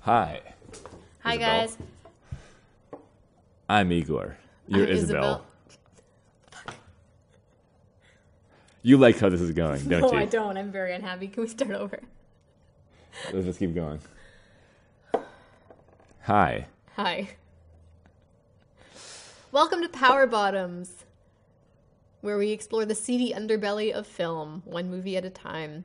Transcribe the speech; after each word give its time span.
Hi. 0.00 0.40
Hi, 1.22 1.34
Isabel. 1.34 1.38
guys. 1.38 1.78
I'm 3.68 3.92
Igor. 3.92 4.38
You're 4.66 4.86
I'm 4.86 4.92
Isabel. 4.92 5.44
You 8.82 8.96
like 8.96 9.18
how 9.18 9.28
this 9.28 9.42
is 9.42 9.50
going, 9.52 9.86
don't 9.88 10.00
No, 10.00 10.06
you? 10.06 10.12
No, 10.14 10.18
I 10.18 10.24
don't. 10.24 10.56
I'm 10.56 10.72
very 10.72 10.94
unhappy. 10.94 11.28
Can 11.28 11.42
we 11.42 11.48
start 11.50 11.72
over? 11.72 12.00
Let's 13.30 13.44
just 13.44 13.58
keep 13.58 13.74
going. 13.74 14.00
Hi. 16.22 16.66
Hi. 16.96 17.28
Welcome 19.52 19.82
to 19.82 19.88
Power 19.90 20.26
Bottoms, 20.26 21.04
where 22.22 22.38
we 22.38 22.52
explore 22.52 22.86
the 22.86 22.94
seedy 22.94 23.34
underbelly 23.34 23.92
of 23.92 24.06
film, 24.06 24.62
one 24.64 24.90
movie 24.90 25.18
at 25.18 25.26
a 25.26 25.30
time. 25.30 25.84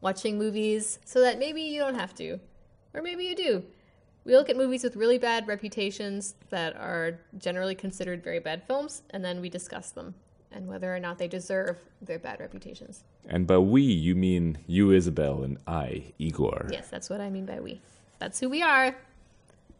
Watching 0.00 0.36
movies 0.36 0.98
so 1.04 1.20
that 1.20 1.38
maybe 1.38 1.62
you 1.62 1.80
don't 1.80 1.94
have 1.94 2.14
to, 2.16 2.40
or 2.96 3.02
maybe 3.02 3.24
you 3.24 3.36
do. 3.36 3.62
We 4.24 4.34
look 4.34 4.48
at 4.50 4.56
movies 4.56 4.82
with 4.82 4.96
really 4.96 5.18
bad 5.18 5.46
reputations 5.46 6.34
that 6.50 6.74
are 6.76 7.20
generally 7.38 7.76
considered 7.76 8.24
very 8.24 8.40
bad 8.40 8.64
films, 8.66 9.02
and 9.10 9.24
then 9.24 9.40
we 9.40 9.48
discuss 9.48 9.90
them 9.90 10.14
and 10.50 10.66
whether 10.66 10.94
or 10.94 10.98
not 10.98 11.18
they 11.18 11.28
deserve 11.28 11.78
their 12.00 12.18
bad 12.18 12.40
reputations. 12.40 13.04
And 13.28 13.46
by 13.46 13.58
we, 13.58 13.82
you 13.82 14.14
mean 14.14 14.58
you, 14.66 14.90
Isabel, 14.90 15.42
and 15.42 15.58
I, 15.66 16.14
Igor. 16.18 16.68
Yes, 16.72 16.88
that's 16.88 17.10
what 17.10 17.20
I 17.20 17.30
mean 17.30 17.46
by 17.46 17.60
we. 17.60 17.82
That's 18.18 18.40
who 18.40 18.48
we 18.48 18.62
are 18.62 18.96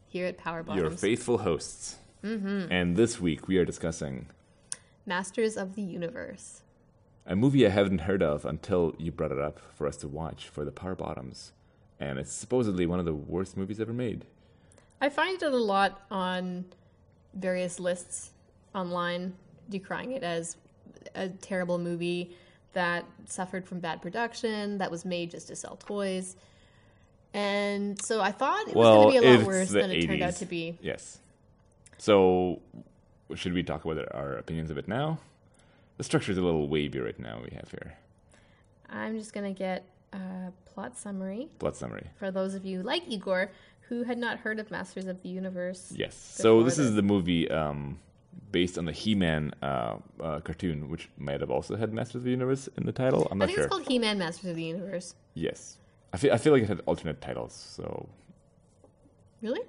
here 0.09 0.27
at 0.27 0.37
Power 0.37 0.62
Bottoms. 0.62 0.83
Your 0.83 0.91
faithful 0.91 1.39
hosts. 1.39 1.97
Mm-hmm. 2.23 2.70
And 2.70 2.97
this 2.97 3.20
week 3.20 3.48
we 3.48 3.56
are 3.59 3.64
discussing 3.64 4.27
Masters 5.06 5.56
of 5.56 5.75
the 5.77 5.83
Universe. 5.83 6.62
a 7.25 7.34
movie 7.34 7.67
I 7.67 7.70
haven't 7.70 8.01
heard 8.03 8.23
of 8.23 8.45
until 8.45 8.95
you 8.98 9.11
brought 9.11 9.33
it 9.33 9.39
up 9.39 9.61
for 9.75 9.87
us 9.87 9.97
to 9.98 10.09
watch 10.09 10.48
for 10.48 10.64
the 10.64 10.72
Power 10.72 10.94
Bottoms. 10.94 11.53
And 12.00 12.19
it's 12.19 12.33
supposedly 12.33 12.86
one 12.86 12.98
of 12.98 13.05
the 13.05 13.14
worst 13.14 13.56
movies 13.56 13.80
ever 13.80 13.92
made. 13.92 14.25
I 15.00 15.08
find 15.08 15.42
it 15.42 15.52
a 15.52 15.56
lot 15.56 16.03
on 16.11 16.64
various 17.34 17.78
lists 17.80 18.30
online, 18.75 19.34
decrying 19.70 20.12
it 20.12 20.22
as 20.22 20.56
a 21.14 21.28
terrible 21.28 21.78
movie 21.78 22.36
that 22.72 23.05
suffered 23.25 23.66
from 23.66 23.80
bad 23.80 24.03
production, 24.03 24.78
that 24.78 24.91
was 24.91 25.05
made 25.05 25.30
just 25.30 25.48
to 25.48 25.56
sell 25.56 25.77
toys. 25.77 26.36
And 27.33 28.00
so 28.03 28.20
I 28.20 28.33
thought 28.33 28.69
it 28.69 28.75
was 28.75 28.86
going 28.86 29.14
to 29.14 29.20
be 29.20 29.27
a 29.27 29.38
lot 29.38 29.47
worse 29.47 29.70
than 29.70 29.91
it 29.91 30.06
turned 30.06 30.22
out 30.22 30.36
to 30.36 30.47
be. 30.47 30.78
Yes. 30.81 31.19
So, 31.98 32.60
should 33.34 33.55
we 33.55 33.62
talk 33.62 33.84
about 33.84 34.06
our 34.14 34.34
opinions 34.34 34.70
of 34.70 34.78
it 34.78 34.88
now? 34.88 35.19
The 35.97 36.05
structure's 36.05 36.36
a 36.36 36.42
little 36.42 36.69
wavy 36.69 36.98
right 37.00 37.19
now. 37.19 37.41
We 37.42 37.55
have 37.56 37.70
here 37.70 37.94
I'm 38.88 39.19
just 39.19 39.33
going 39.33 39.53
to 39.53 39.58
get 39.58 39.84
a 40.12 40.53
plot 40.65 40.97
summary 40.97 41.49
plot 41.59 41.77
summary. 41.77 42.07
for 42.19 42.31
those 42.31 42.55
of 42.55 42.65
you 42.65 42.83
like 42.83 43.03
Igor 43.09 43.51
who 43.89 44.03
had 44.03 44.19
not 44.19 44.39
heard 44.39 44.59
of 44.59 44.71
Masters 44.71 45.07
of 45.07 45.23
the 45.23 45.29
Universe. 45.29 45.93
Yes. 45.95 46.15
So 46.17 46.62
this 46.65 46.79
is 46.79 46.95
the- 46.95 47.03
movie 47.03 47.49
um, 47.51 48.01
based 48.51 48.79
on 48.79 48.84
the 48.84 48.93
He-Man 48.93 49.53
uh, 49.62 49.97
uh, 50.21 50.41
cartoon, 50.41 50.89
which 50.89 51.09
might 51.19 51.41
have 51.41 51.51
also 51.51 51.77
had 51.77 51.93
Masters 51.93 52.17
of 52.17 52.25
the 52.25 52.31
Universe 52.31 52.69
in 52.77 52.84
the 52.84 52.93
title. 52.93 53.29
I'm 53.31 53.39
not 53.39 53.45
sure. 53.45 53.45
I 53.45 53.47
think 53.47 53.57
sure. 53.57 53.65
it's 53.67 53.73
called 53.73 53.87
He 53.89 53.99
Man 54.01 54.19
Masters 54.19 54.51
of 54.51 54.57
the 54.57 54.65
Universe. 54.65 55.15
yes. 55.34 55.79
I 56.12 56.19
feel 56.19 56.33
I 56.33 56.39
feel 56.39 56.53
like 56.53 56.62
it 56.62 56.69
had 56.69 56.81
alternate 56.87 57.21
titles. 57.21 57.53
So 57.53 58.09
Really? 59.43 59.61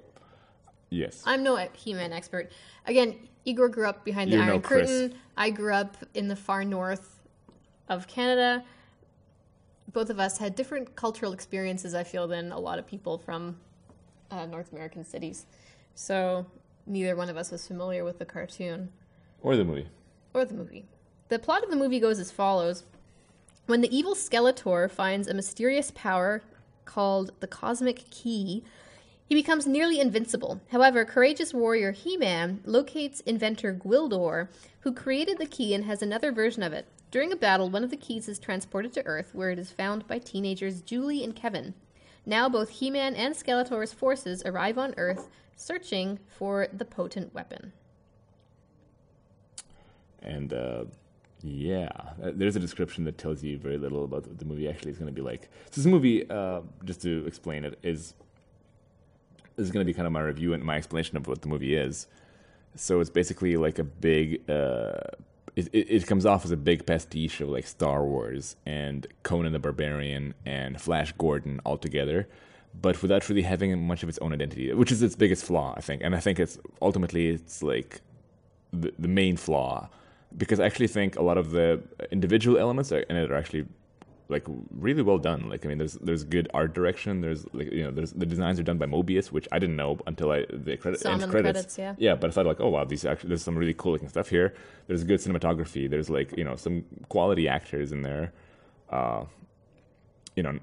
yes. 0.90 1.22
I'm 1.26 1.42
no 1.42 1.56
He-Man 1.74 2.12
expert. 2.12 2.50
Again, 2.86 3.16
Igor 3.44 3.68
grew 3.68 3.86
up 3.86 4.04
behind 4.04 4.32
the 4.32 4.36
You're 4.36 4.46
no 4.46 4.52
Iron 4.52 4.62
Chris. 4.62 4.88
Curtain. 4.90 5.18
I 5.36 5.50
grew 5.50 5.74
up 5.74 5.96
in 6.14 6.28
the 6.28 6.36
far 6.36 6.64
north 6.64 7.20
of 7.88 8.06
Canada. 8.06 8.64
Both 9.92 10.10
of 10.10 10.20
us 10.20 10.38
had 10.38 10.54
different 10.54 10.96
cultural 10.96 11.32
experiences, 11.32 11.94
I 11.94 12.04
feel, 12.04 12.28
than 12.28 12.52
a 12.52 12.58
lot 12.58 12.78
of 12.78 12.86
people 12.86 13.18
from 13.18 13.56
uh, 14.30 14.46
North 14.46 14.72
American 14.72 15.04
cities. 15.04 15.46
So 15.94 16.46
neither 16.86 17.16
one 17.16 17.28
of 17.28 17.36
us 17.36 17.50
was 17.50 17.66
familiar 17.66 18.04
with 18.04 18.18
the 18.18 18.24
cartoon 18.26 18.90
or 19.40 19.56
the 19.56 19.64
movie. 19.64 19.88
or 20.34 20.44
the 20.44 20.54
movie. 20.54 20.84
The 21.28 21.38
plot 21.38 21.62
of 21.64 21.70
the 21.70 21.76
movie 21.76 22.00
goes 22.00 22.18
as 22.18 22.30
follows 22.30 22.84
When 23.66 23.80
the 23.80 23.96
evil 23.96 24.14
Skeletor 24.14 24.90
finds 24.90 25.28
a 25.28 25.34
mysterious 25.34 25.90
power 25.94 26.42
called 26.84 27.32
the 27.40 27.46
Cosmic 27.46 28.10
Key, 28.10 28.64
he 29.26 29.34
becomes 29.34 29.66
nearly 29.66 30.00
invincible. 30.00 30.60
However, 30.70 31.04
courageous 31.04 31.52
warrior 31.52 31.92
He 31.92 32.16
Man 32.16 32.60
locates 32.64 33.20
inventor 33.20 33.74
Gwildor, 33.74 34.48
who 34.80 34.92
created 34.94 35.38
the 35.38 35.46
key 35.46 35.74
and 35.74 35.84
has 35.84 36.00
another 36.00 36.32
version 36.32 36.62
of 36.62 36.72
it. 36.72 36.86
During 37.10 37.32
a 37.32 37.36
battle, 37.36 37.70
one 37.70 37.84
of 37.84 37.90
the 37.90 37.96
keys 37.96 38.28
is 38.28 38.38
transported 38.38 38.92
to 38.92 39.06
Earth, 39.06 39.30
where 39.32 39.50
it 39.50 39.58
is 39.58 39.70
found 39.70 40.06
by 40.06 40.18
teenagers 40.18 40.82
Julie 40.82 41.24
and 41.24 41.34
Kevin. 41.34 41.74
Now, 42.26 42.50
both 42.50 42.68
He 42.68 42.90
Man 42.90 43.14
and 43.14 43.34
Skeletor's 43.34 43.94
forces 43.94 44.42
arrive 44.44 44.76
on 44.76 44.94
Earth, 44.98 45.30
searching 45.56 46.18
for 46.26 46.68
the 46.70 46.84
potent 46.84 47.32
weapon. 47.32 47.72
And 50.20 50.52
uh, 50.52 50.84
yeah, 51.42 51.88
uh, 52.22 52.32
there's 52.34 52.56
a 52.56 52.60
description 52.60 53.04
that 53.04 53.16
tells 53.16 53.42
you 53.42 53.56
very 53.56 53.78
little 53.78 54.04
about 54.04 54.26
what 54.26 54.38
the 54.38 54.44
movie 54.44 54.68
actually 54.68 54.90
is 54.90 54.98
going 54.98 55.06
to 55.06 55.14
be 55.14 55.22
like. 55.22 55.48
So 55.70 55.80
this 55.80 55.86
movie, 55.86 56.28
uh, 56.28 56.60
just 56.84 57.00
to 57.02 57.24
explain 57.26 57.64
it, 57.64 57.78
is 57.82 58.14
is 59.56 59.70
going 59.70 59.84
to 59.84 59.90
be 59.90 59.94
kind 59.94 60.06
of 60.06 60.12
my 60.12 60.20
review 60.20 60.52
and 60.52 60.62
my 60.62 60.76
explanation 60.76 61.16
of 61.16 61.26
what 61.26 61.40
the 61.40 61.48
movie 61.48 61.74
is. 61.74 62.06
So 62.76 63.00
it's 63.00 63.10
basically 63.10 63.56
like 63.56 63.78
a 63.78 63.84
big. 63.84 64.48
Uh, 64.50 65.00
it, 65.58 65.90
it, 65.90 66.06
comes 66.06 66.24
off 66.24 66.44
as 66.44 66.50
a 66.50 66.56
big 66.56 66.86
pastiche 66.86 67.40
of 67.40 67.48
like 67.48 67.66
Star 67.66 68.04
Wars 68.04 68.56
and 68.64 69.06
Conan 69.22 69.52
the 69.52 69.58
Barbarian 69.58 70.34
and 70.46 70.80
Flash 70.80 71.12
Gordon 71.12 71.60
all 71.64 71.76
together, 71.76 72.28
but 72.80 73.02
without 73.02 73.28
really 73.28 73.42
having 73.42 73.86
much 73.86 74.02
of 74.02 74.08
its 74.08 74.18
own 74.18 74.32
identity, 74.32 74.72
which 74.72 74.92
is 74.92 75.02
its 75.02 75.16
biggest 75.16 75.44
flaw, 75.44 75.74
I 75.76 75.80
think. 75.80 76.02
And 76.02 76.14
I 76.14 76.20
think 76.20 76.38
it's 76.38 76.58
ultimately 76.80 77.28
it's 77.28 77.62
like 77.62 78.00
the, 78.72 78.92
the 78.98 79.08
main 79.08 79.36
flaw 79.36 79.88
because 80.36 80.60
I 80.60 80.66
actually 80.66 80.88
think 80.88 81.16
a 81.16 81.22
lot 81.22 81.38
of 81.38 81.50
the 81.50 81.82
individual 82.10 82.58
elements 82.58 82.92
are, 82.92 83.00
in 83.00 83.16
it 83.16 83.30
are 83.30 83.36
actually 83.36 83.66
like 84.28 84.44
really 84.70 85.02
well 85.02 85.18
done. 85.18 85.48
Like 85.48 85.64
I 85.64 85.68
mean, 85.68 85.78
there's 85.78 85.94
there's 85.94 86.24
good 86.24 86.48
art 86.52 86.74
direction. 86.74 87.20
There's 87.20 87.46
like 87.54 87.72
you 87.72 87.84
know, 87.84 87.90
there's 87.90 88.12
the 88.12 88.26
designs 88.26 88.60
are 88.60 88.62
done 88.62 88.78
by 88.78 88.86
Moebius, 88.86 89.32
which 89.32 89.48
I 89.52 89.58
didn't 89.58 89.76
know 89.76 89.98
until 90.06 90.30
I 90.30 90.44
the 90.50 90.76
credit 90.76 91.04
end 91.06 91.20
credits. 91.30 91.30
credits, 91.30 91.78
yeah. 91.78 91.94
Yeah, 91.98 92.14
but 92.14 92.28
I 92.28 92.32
thought 92.32 92.46
like, 92.46 92.60
oh 92.60 92.68
wow, 92.68 92.84
these 92.84 93.04
actually 93.04 93.28
there's 93.28 93.42
some 93.42 93.56
really 93.56 93.74
cool 93.74 93.92
looking 93.92 94.08
stuff 94.08 94.28
here. 94.28 94.54
There's 94.86 95.04
good 95.04 95.20
cinematography. 95.20 95.88
There's 95.88 96.10
like 96.10 96.36
you 96.36 96.44
know 96.44 96.56
some 96.56 96.84
quality 97.08 97.48
actors 97.48 97.90
in 97.92 98.02
there. 98.02 98.32
Uh, 98.90 99.24
you 100.36 100.42
know, 100.42 100.58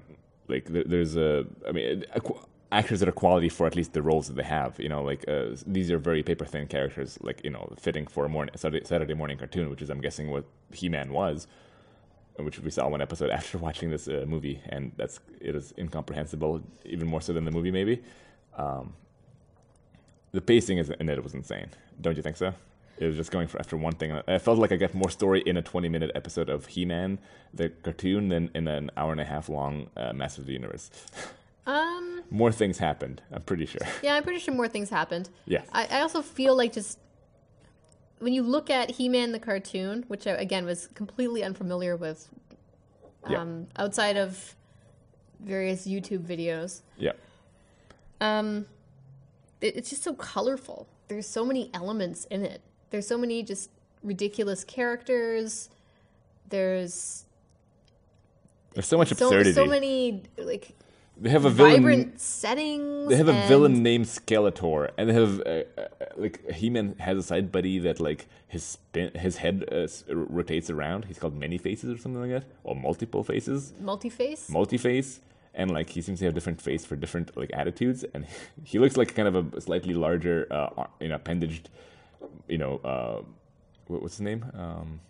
like 0.48 0.66
there, 0.66 0.84
there's 0.84 1.16
a 1.16 1.44
I 1.68 1.72
mean 1.72 2.04
a, 2.14 2.20
qu- 2.20 2.38
actors 2.70 3.00
that 3.00 3.08
are 3.08 3.12
quality 3.12 3.48
for 3.48 3.66
at 3.66 3.74
least 3.74 3.92
the 3.92 4.02
roles 4.02 4.28
that 4.28 4.36
they 4.36 4.44
have. 4.44 4.78
You 4.78 4.88
know, 4.88 5.02
like 5.02 5.24
uh, 5.28 5.56
these 5.66 5.90
are 5.90 5.98
very 5.98 6.22
paper 6.22 6.44
thin 6.44 6.68
characters, 6.68 7.18
like 7.20 7.42
you 7.42 7.50
know, 7.50 7.72
fitting 7.80 8.06
for 8.06 8.24
a 8.24 8.28
morning 8.28 8.54
Saturday, 8.56 8.84
Saturday 8.84 9.14
morning 9.14 9.38
cartoon, 9.38 9.70
which 9.70 9.82
is 9.82 9.90
I'm 9.90 10.00
guessing 10.00 10.30
what 10.30 10.44
He 10.72 10.88
Man 10.88 11.12
was, 11.12 11.48
which 12.38 12.58
we 12.60 12.70
saw 12.70 12.88
one 12.88 13.00
episode 13.00 13.30
after 13.38 13.58
watching 13.58 13.90
this 13.90 14.08
uh, 14.08 14.24
movie, 14.26 14.60
and 14.68 14.92
that's 14.96 15.20
it 15.40 15.54
is 15.54 15.72
incomprehensible, 15.78 16.62
even 16.84 17.06
more 17.06 17.20
so 17.20 17.32
than 17.32 17.44
the 17.44 17.50
movie 17.50 17.70
maybe. 17.70 18.02
Um, 18.56 18.94
the 20.32 20.40
pacing 20.40 20.78
is 20.78 20.90
in 20.90 21.08
it 21.08 21.22
was 21.22 21.34
insane. 21.34 21.68
Don't 22.00 22.16
you 22.16 22.22
think 22.22 22.36
so? 22.36 22.52
It 22.98 23.06
was 23.06 23.16
just 23.16 23.30
going 23.30 23.46
for 23.46 23.58
after 23.58 23.76
one 23.76 23.92
thing. 23.92 24.12
I 24.26 24.38
felt 24.38 24.58
like 24.58 24.72
I 24.72 24.76
got 24.76 24.94
more 24.94 25.10
story 25.10 25.42
in 25.44 25.56
a 25.58 25.62
20 25.62 25.88
minute 25.88 26.10
episode 26.14 26.48
of 26.48 26.66
He 26.66 26.84
Man, 26.84 27.18
the 27.52 27.68
cartoon, 27.68 28.28
than 28.28 28.50
in 28.54 28.66
an 28.68 28.90
hour 28.96 29.12
and 29.12 29.20
a 29.20 29.24
half 29.24 29.48
long 29.50 29.88
uh, 29.96 30.12
Masters 30.14 30.40
of 30.40 30.46
the 30.46 30.52
Universe. 30.52 30.90
Um, 31.68 32.22
more 32.30 32.52
things 32.52 32.78
happened, 32.78 33.22
I'm 33.32 33.42
pretty 33.42 33.66
sure. 33.66 33.80
yeah, 34.00 34.14
I'm 34.14 34.22
pretty 34.22 34.38
sure 34.38 34.54
more 34.54 34.68
things 34.68 34.88
happened. 34.88 35.28
Yes. 35.46 35.66
I, 35.72 35.86
I 35.90 36.00
also 36.02 36.22
feel 36.22 36.56
like 36.56 36.72
just 36.72 37.00
when 38.18 38.32
you 38.32 38.42
look 38.42 38.70
at 38.70 38.92
He-Man 38.92 39.32
the 39.32 39.38
cartoon, 39.38 40.04
which 40.08 40.26
I, 40.26 40.32
again 40.32 40.64
was 40.64 40.88
completely 40.94 41.42
unfamiliar 41.44 41.96
with, 41.96 42.28
Yeah. 43.28 43.40
um, 43.42 43.66
outside 43.76 44.16
of 44.16 44.54
various 45.40 45.86
YouTube 45.86 46.20
videos, 46.26 46.80
Yeah. 46.96 47.12
um, 48.20 48.66
it, 49.60 49.76
it's 49.76 49.90
just 49.90 50.02
so 50.02 50.14
colorful. 50.14 50.86
There's 51.08 51.26
so 51.26 51.44
many 51.44 51.70
elements 51.74 52.24
in 52.26 52.42
it. 52.44 52.62
There's 52.90 53.06
so 53.06 53.18
many 53.18 53.42
just 53.42 53.70
ridiculous 54.02 54.64
characters. 54.64 55.68
There's 56.48 57.24
There's 58.74 58.86
so 58.86 58.96
much 58.98 59.08
so, 59.08 59.26
absurdity. 59.26 59.52
so 59.52 59.66
many 59.66 60.22
like 60.38 60.74
they 61.18 61.30
have 61.30 61.44
a 61.44 61.50
villain. 61.50 61.72
vibrant 61.82 62.20
settings. 62.20 63.08
They 63.08 63.16
have 63.16 63.28
a 63.28 63.46
villain 63.48 63.82
named 63.82 64.06
Skeletor, 64.06 64.90
and 64.98 65.08
they 65.08 65.14
have 65.14 65.40
uh, 65.40 65.62
uh, 65.80 65.88
like 66.16 66.50
He-Man 66.52 66.96
has 66.98 67.16
a 67.18 67.22
side 67.22 67.50
buddy 67.50 67.78
that 67.80 68.00
like 68.00 68.26
his 68.48 68.62
spin, 68.62 69.12
his 69.14 69.38
head 69.38 69.64
uh, 69.72 69.86
rotates 70.14 70.68
around. 70.70 71.06
He's 71.06 71.18
called 71.18 71.34
Many 71.34 71.56
Faces 71.58 71.90
or 71.90 71.98
something 71.98 72.20
like 72.20 72.30
that, 72.30 72.44
or 72.64 72.74
multiple 72.74 73.22
faces, 73.24 73.72
multi-face. 73.80 74.48
multi-face, 74.50 75.20
and 75.54 75.70
like 75.70 75.88
he 75.88 76.02
seems 76.02 76.18
to 76.18 76.26
have 76.26 76.34
different 76.34 76.60
face 76.60 76.84
for 76.84 76.96
different 76.96 77.34
like 77.36 77.50
attitudes, 77.54 78.04
and 78.12 78.26
he 78.64 78.78
looks 78.78 78.96
like 78.96 79.14
kind 79.14 79.28
of 79.28 79.54
a 79.54 79.60
slightly 79.60 79.94
larger, 79.94 80.46
uh, 80.50 80.84
you 81.00 81.08
know, 81.08 81.14
appendaged, 81.14 81.70
you 82.46 82.58
know, 82.58 82.76
uh, 82.84 83.22
what, 83.86 84.02
what's 84.02 84.14
his 84.16 84.20
name, 84.22 84.44
um, 84.54 85.00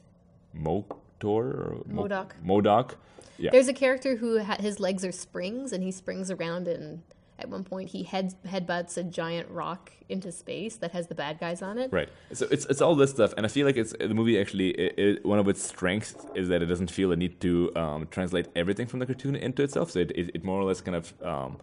Motor 0.55 0.95
or 1.25 1.83
Mo- 1.87 2.05
MODOK. 2.07 2.31
MODOK, 2.45 2.95
yeah. 3.39 3.51
There's 3.51 3.69
a 3.69 3.75
character 3.75 4.17
who 4.17 4.43
ha- 4.43 4.59
his 4.61 4.81
legs 4.81 5.05
are 5.05 5.13
springs 5.13 5.73
and 5.73 5.83
he 5.83 5.91
springs 5.91 6.31
around 6.31 6.69
and 6.69 7.03
at 7.39 7.49
one 7.49 7.65
point 7.65 7.91
he 7.91 8.03
head 8.03 8.35
headbutts 8.47 8.97
a 8.97 9.03
giant 9.03 9.51
rock 9.51 9.93
into 10.09 10.33
space 10.33 10.77
that 10.77 10.93
has 10.93 11.09
the 11.09 11.15
bad 11.15 11.39
guys 11.39 11.63
on 11.63 11.79
it. 11.79 11.93
Right. 11.93 12.09
So 12.33 12.47
it's 12.51 12.65
it's 12.67 12.81
all 12.81 12.95
this 12.95 13.11
stuff, 13.11 13.35
and 13.37 13.45
I 13.45 13.49
feel 13.49 13.67
like 13.67 13.77
it's 13.77 13.93
the 13.99 14.15
movie 14.15 14.41
actually. 14.41 14.71
It, 14.71 14.99
it, 14.99 15.27
one 15.27 15.39
of 15.39 15.49
its 15.49 15.63
strengths 15.63 16.15
is 16.35 16.49
that 16.49 16.63
it 16.63 16.67
doesn't 16.67 16.91
feel 16.91 17.13
a 17.13 17.17
need 17.17 17.41
to 17.41 17.73
um, 17.77 18.09
translate 18.11 18.49
everything 18.57 18.87
from 18.87 19.01
the 19.01 19.07
cartoon 19.07 19.37
into 19.37 19.63
itself. 19.63 19.91
So 19.91 20.01
it 20.01 20.13
it, 20.13 20.31
it 20.35 20.45
more 20.45 20.61
or 20.61 20.65
less 20.65 20.81
kind 20.81 20.97
of 20.97 21.13
um, 21.23 21.59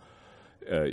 uh, 0.71 0.87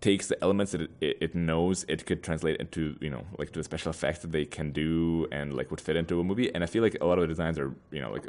takes 0.00 0.26
the 0.26 0.42
elements 0.42 0.72
that 0.72 0.82
it, 1.00 1.16
it, 1.20 1.34
knows 1.34 1.84
it 1.88 2.04
could 2.06 2.22
translate 2.22 2.56
into 2.60 2.96
you 3.00 3.10
know 3.10 3.24
like 3.38 3.52
to 3.52 3.60
the 3.60 3.64
special 3.64 3.90
effects 3.90 4.20
that 4.20 4.32
they 4.32 4.44
can 4.44 4.70
do 4.70 5.26
and 5.32 5.54
like 5.54 5.70
would 5.70 5.80
fit 5.80 5.96
into 5.96 6.20
a 6.20 6.24
movie. 6.24 6.54
And 6.54 6.62
I 6.62 6.66
feel 6.66 6.82
like 6.82 6.96
a 7.00 7.06
lot 7.06 7.18
of 7.18 7.22
the 7.22 7.28
designs 7.28 7.58
are 7.58 7.72
you 7.90 8.00
know 8.00 8.12
like 8.12 8.26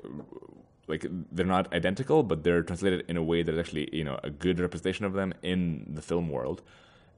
like 0.88 1.06
they're 1.32 1.46
not 1.46 1.72
identical, 1.74 2.24
but 2.24 2.44
they're 2.44 2.64
translated 2.64 3.06
in 3.08 3.18
a 3.18 3.24
way 3.24 3.44
that 3.44 3.54
is 3.54 3.60
actually 3.60 3.90
you 3.92 4.04
know 4.04 4.20
a 4.24 4.30
good 4.30 4.60
representation 4.60 5.06
of 5.06 5.14
them 5.14 5.34
in 5.42 5.86
the 5.90 6.02
film 6.02 6.30
world. 6.30 6.62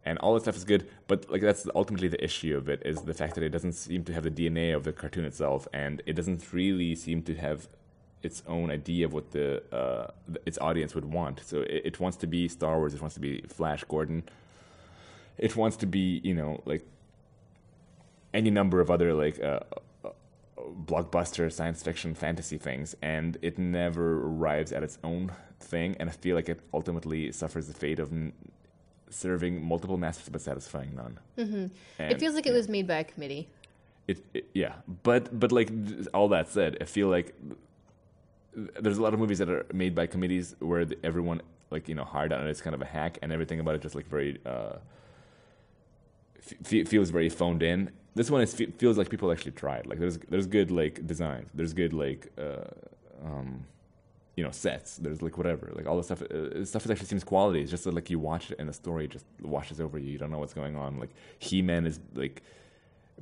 And 0.06 0.18
all 0.20 0.34
that 0.34 0.44
stuff 0.44 0.56
is 0.56 0.64
good, 0.64 0.90
but 1.08 1.30
like 1.30 1.42
that's 1.42 1.68
ultimately 1.76 2.08
the 2.08 2.24
issue 2.24 2.56
of 2.56 2.70
it 2.70 2.82
is 2.86 3.02
the 3.02 3.14
fact 3.14 3.36
that 3.36 3.44
it 3.44 3.50
doesn't 3.50 3.74
seem 3.74 4.04
to 4.06 4.14
have 4.14 4.24
the 4.24 4.32
DNA 4.32 4.74
of 4.76 4.84
the 4.84 4.94
cartoon 4.94 5.26
itself, 5.26 5.68
and 5.74 6.02
it 6.06 6.14
doesn't 6.14 6.54
really 6.54 6.96
seem 6.96 7.22
to 7.24 7.36
have 7.36 7.68
its 8.24 8.44
own 8.48 8.70
idea 8.72 9.06
of 9.06 9.14
what 9.14 9.32
the 9.32 9.62
uh, 9.74 10.08
its 10.46 10.58
audience 10.60 10.96
would 10.96 11.06
want. 11.06 11.42
So 11.46 11.62
it, 11.62 11.82
it 11.86 12.00
wants 12.00 12.18
to 12.18 12.28
be 12.28 12.48
Star 12.48 12.78
Wars, 12.78 12.94
it 12.94 13.02
wants 13.02 13.16
to 13.16 13.22
be 13.22 13.42
Flash 13.42 13.84
Gordon, 13.84 14.24
it 15.38 15.56
wants 15.56 15.78
to 15.78 15.86
be 15.86 16.22
you 16.24 16.34
know 16.34 16.62
like 16.66 16.86
any 18.34 18.50
number 18.50 18.80
of 18.80 18.90
other 18.90 19.14
like 19.14 19.42
uh, 19.44 19.60
blockbuster 20.86 21.52
science 21.52 21.82
fiction 21.84 22.14
fantasy 22.14 22.58
things 22.58 22.96
and 23.02 23.38
it 23.42 23.58
never 23.58 24.22
arrives 24.24 24.72
at 24.72 24.84
its 24.84 24.98
own 25.04 25.32
thing 25.60 25.96
and 26.00 26.10
i 26.10 26.12
feel 26.14 26.36
like 26.36 26.50
it 26.50 26.60
ultimately 26.74 27.32
suffers 27.32 27.68
the 27.68 27.74
fate 27.74 28.00
of 28.00 28.12
n- 28.12 28.34
serving 29.10 29.64
multiple 29.64 29.98
masters 29.98 30.30
but 30.30 30.42
satisfying 30.42 30.96
none. 30.96 31.18
Mm-hmm. 31.38 32.04
it 32.04 32.20
feels 32.20 32.36
like 32.36 32.46
it 32.46 32.54
was 32.54 32.70
made 32.70 32.88
by 32.88 33.00
a 33.00 33.04
committee. 33.04 33.48
It, 34.08 34.24
it, 34.34 34.50
yeah. 34.54 34.74
But 35.04 35.40
but 35.40 35.52
like 35.52 35.70
all 36.14 36.28
that 36.30 36.48
said 36.50 36.78
i 36.82 36.86
feel 36.86 37.08
like 37.10 37.34
there's 38.80 38.98
a 38.98 39.02
lot 39.02 39.14
of 39.14 39.20
movies 39.20 39.38
that 39.40 39.50
are 39.50 39.66
made 39.74 39.94
by 39.96 40.06
committees 40.08 40.56
where 40.60 40.86
the, 40.86 40.98
everyone 41.04 41.42
like 41.72 41.88
you 41.88 41.96
know 41.96 42.04
hired 42.04 42.34
on 42.34 42.48
it's 42.48 42.62
kind 42.62 42.74
of 42.74 42.82
a 42.82 42.86
hack 42.86 43.18
and 43.22 43.32
everything 43.32 43.60
about 43.60 43.76
it 43.76 43.82
just 43.82 43.96
like 43.96 44.08
very 44.08 44.40
uh, 44.46 44.74
f- 46.64 46.88
feels 46.88 47.10
very 47.10 47.30
phoned 47.30 47.62
in 47.64 47.92
this 48.16 48.32
one 48.32 48.42
is, 48.42 48.54
feels 48.54 48.98
like 48.98 49.10
people 49.10 49.32
actually 49.32 49.52
tried. 49.52 49.86
Like 49.88 50.00
there's 50.00 50.18
there's 50.18 50.48
good 50.48 50.72
like 50.72 51.06
design. 51.06 51.46
There's 51.54 51.74
good 51.74 51.94
like 51.94 52.32
uh, 52.38 52.70
um, 53.24 53.66
you 54.36 54.44
know 54.44 54.52
sets. 54.52 54.98
There's 54.98 55.22
like 55.22 55.38
whatever. 55.38 55.72
Like 55.74 55.86
all 55.88 55.98
the 55.98 56.04
stuff 56.04 56.22
uh, 56.24 56.66
stuff 56.66 56.84
that 56.84 56.92
actually 56.92 57.08
seems 57.08 57.24
quality. 57.24 57.62
It's 57.62 57.72
just 57.72 57.84
that, 57.84 57.94
like 57.94 58.10
you 58.10 58.20
watch 58.20 58.52
it 58.52 58.60
and 58.60 58.68
the 58.68 58.74
story 58.74 59.08
just 59.08 59.26
washes 59.42 59.80
over 59.80 59.98
you. 59.98 60.12
You 60.12 60.18
don't 60.18 60.32
know 60.32 60.40
what's 60.40 60.54
going 60.54 60.76
on. 60.76 61.00
Like 61.00 61.12
He 61.38 61.62
Man 61.62 61.86
is 61.86 62.00
like 62.16 62.42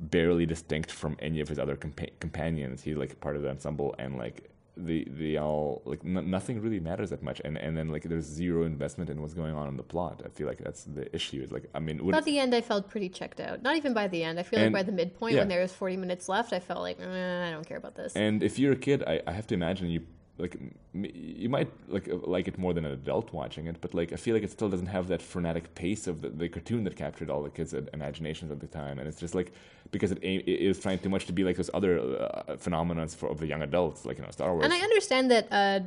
barely 0.00 0.46
distinct 0.46 0.90
from 0.90 1.16
any 1.20 1.40
of 1.40 1.48
his 1.48 1.58
other 1.58 1.76
compa- 1.76 2.12
companions. 2.20 2.82
He's 2.82 2.96
like 2.96 3.20
part 3.20 3.36
of 3.36 3.42
the 3.42 3.50
ensemble 3.50 3.94
and 3.98 4.16
like 4.16 4.48
they 4.78 5.04
they 5.04 5.36
all 5.36 5.82
like 5.84 6.00
n- 6.04 6.30
nothing 6.30 6.60
really 6.60 6.80
matters 6.80 7.10
that 7.10 7.22
much, 7.22 7.40
and 7.44 7.58
and 7.58 7.76
then 7.76 7.88
like 7.88 8.04
there's 8.04 8.24
zero 8.24 8.64
investment 8.64 9.10
in 9.10 9.20
what's 9.20 9.34
going 9.34 9.54
on 9.54 9.68
in 9.68 9.76
the 9.76 9.82
plot. 9.82 10.22
I 10.24 10.28
feel 10.28 10.46
like 10.46 10.58
that's 10.58 10.84
the 10.84 11.14
issue. 11.14 11.42
Is 11.42 11.52
like 11.52 11.66
I 11.74 11.80
mean, 11.80 12.10
by 12.10 12.20
the 12.20 12.38
end, 12.38 12.54
I 12.54 12.60
felt 12.60 12.88
pretty 12.88 13.08
checked 13.08 13.40
out. 13.40 13.62
Not 13.62 13.76
even 13.76 13.92
by 13.92 14.08
the 14.08 14.22
end. 14.22 14.38
I 14.38 14.42
feel 14.42 14.60
and, 14.60 14.72
like 14.72 14.80
by 14.80 14.86
the 14.90 14.96
midpoint 14.96 15.34
yeah. 15.34 15.40
when 15.40 15.48
there 15.48 15.60
was 15.60 15.72
40 15.72 15.96
minutes 15.96 16.28
left, 16.28 16.52
I 16.52 16.60
felt 16.60 16.80
like 16.80 16.98
eh, 17.00 17.48
I 17.48 17.50
don't 17.50 17.66
care 17.66 17.78
about 17.78 17.96
this. 17.96 18.14
And 18.14 18.42
if 18.42 18.58
you're 18.58 18.72
a 18.72 18.76
kid, 18.76 19.02
I, 19.06 19.20
I 19.26 19.32
have 19.32 19.46
to 19.48 19.54
imagine 19.54 19.88
you 19.88 20.02
like 20.38 20.56
you 20.94 21.48
might 21.48 21.68
like 21.88 22.08
uh, 22.08 22.16
like 22.22 22.48
it 22.48 22.58
more 22.58 22.72
than 22.72 22.84
an 22.84 22.92
adult 22.92 23.32
watching 23.32 23.66
it, 23.66 23.80
but 23.80 23.92
like 23.92 24.12
I 24.12 24.16
feel 24.16 24.34
like 24.34 24.44
it 24.44 24.50
still 24.50 24.68
doesn't 24.68 24.86
have 24.86 25.08
that 25.08 25.20
frenetic 25.20 25.74
pace 25.74 26.06
of 26.06 26.22
the, 26.22 26.28
the 26.30 26.48
cartoon 26.48 26.84
that 26.84 26.96
captured 26.96 27.28
all 27.28 27.42
the 27.42 27.50
kids' 27.50 27.74
imaginations 27.92 28.50
at 28.52 28.60
the 28.60 28.66
time, 28.66 28.98
and 28.98 29.08
it's 29.08 29.18
just 29.18 29.34
like 29.34 29.52
because 29.90 30.12
it, 30.12 30.18
it 30.22 30.48
is 30.48 30.78
trying 30.78 30.98
too 31.00 31.08
much 31.08 31.26
to 31.26 31.32
be 31.32 31.44
like 31.44 31.56
those 31.56 31.70
other 31.74 31.98
uh, 31.98 32.56
phenomena 32.56 33.06
for 33.08 33.28
of 33.28 33.40
the 33.40 33.46
young 33.46 33.62
adults, 33.62 34.06
like 34.06 34.18
you 34.18 34.24
know 34.24 34.30
Star 34.30 34.52
Wars. 34.52 34.64
And 34.64 34.72
I 34.72 34.78
understand 34.78 35.30
that. 35.30 35.48
Uh, 35.50 35.80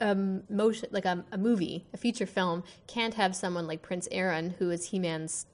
um, 0.00 0.44
motion 0.48 0.88
like 0.92 1.06
a, 1.06 1.24
a 1.32 1.36
movie, 1.38 1.84
a 1.92 1.96
feature 1.96 2.24
film, 2.24 2.62
can't 2.86 3.14
have 3.14 3.34
someone 3.34 3.66
like 3.66 3.82
Prince 3.82 4.06
Aaron, 4.12 4.54
who 4.60 4.70
is 4.70 4.90
He 4.90 5.00
Man's 5.00 5.46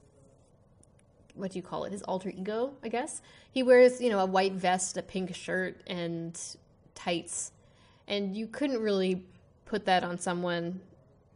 what 1.33 1.51
do 1.51 1.59
you 1.59 1.63
call 1.63 1.83
it? 1.83 1.91
His 1.91 2.01
alter 2.03 2.29
ego, 2.29 2.73
I 2.83 2.87
guess. 2.87 3.21
He 3.51 3.61
wears, 3.63 4.01
you 4.01 4.09
know, 4.09 4.19
a 4.19 4.25
white 4.25 4.53
vest, 4.53 4.97
a 4.97 5.01
pink 5.01 5.35
shirt, 5.35 5.81
and 5.87 6.39
tights 6.93 7.51
and 8.07 8.35
you 8.35 8.47
couldn't 8.47 8.81
really 8.81 9.23
put 9.65 9.85
that 9.85 10.03
on 10.03 10.17
someone. 10.17 10.79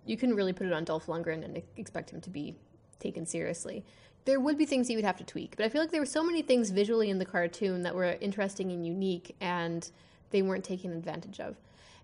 You 0.05 0.17
couldn't 0.17 0.35
really 0.35 0.53
put 0.53 0.67
it 0.67 0.73
on 0.73 0.83
Dolph 0.83 1.07
Lundgren 1.07 1.43
and 1.43 1.61
expect 1.77 2.11
him 2.11 2.21
to 2.21 2.29
be 2.29 2.55
taken 2.99 3.25
seriously. 3.25 3.85
There 4.25 4.39
would 4.39 4.57
be 4.57 4.65
things 4.65 4.87
he 4.87 4.95
would 4.95 5.05
have 5.05 5.17
to 5.17 5.23
tweak, 5.23 5.55
but 5.55 5.65
I 5.65 5.69
feel 5.69 5.81
like 5.81 5.91
there 5.91 6.01
were 6.01 6.05
so 6.05 6.23
many 6.23 6.41
things 6.41 6.69
visually 6.69 7.09
in 7.09 7.17
the 7.17 7.25
cartoon 7.25 7.83
that 7.83 7.95
were 7.95 8.17
interesting 8.21 8.71
and 8.71 8.85
unique, 8.85 9.35
and 9.39 9.89
they 10.31 10.41
weren't 10.41 10.65
taken 10.65 10.91
advantage 10.91 11.39
of. 11.39 11.55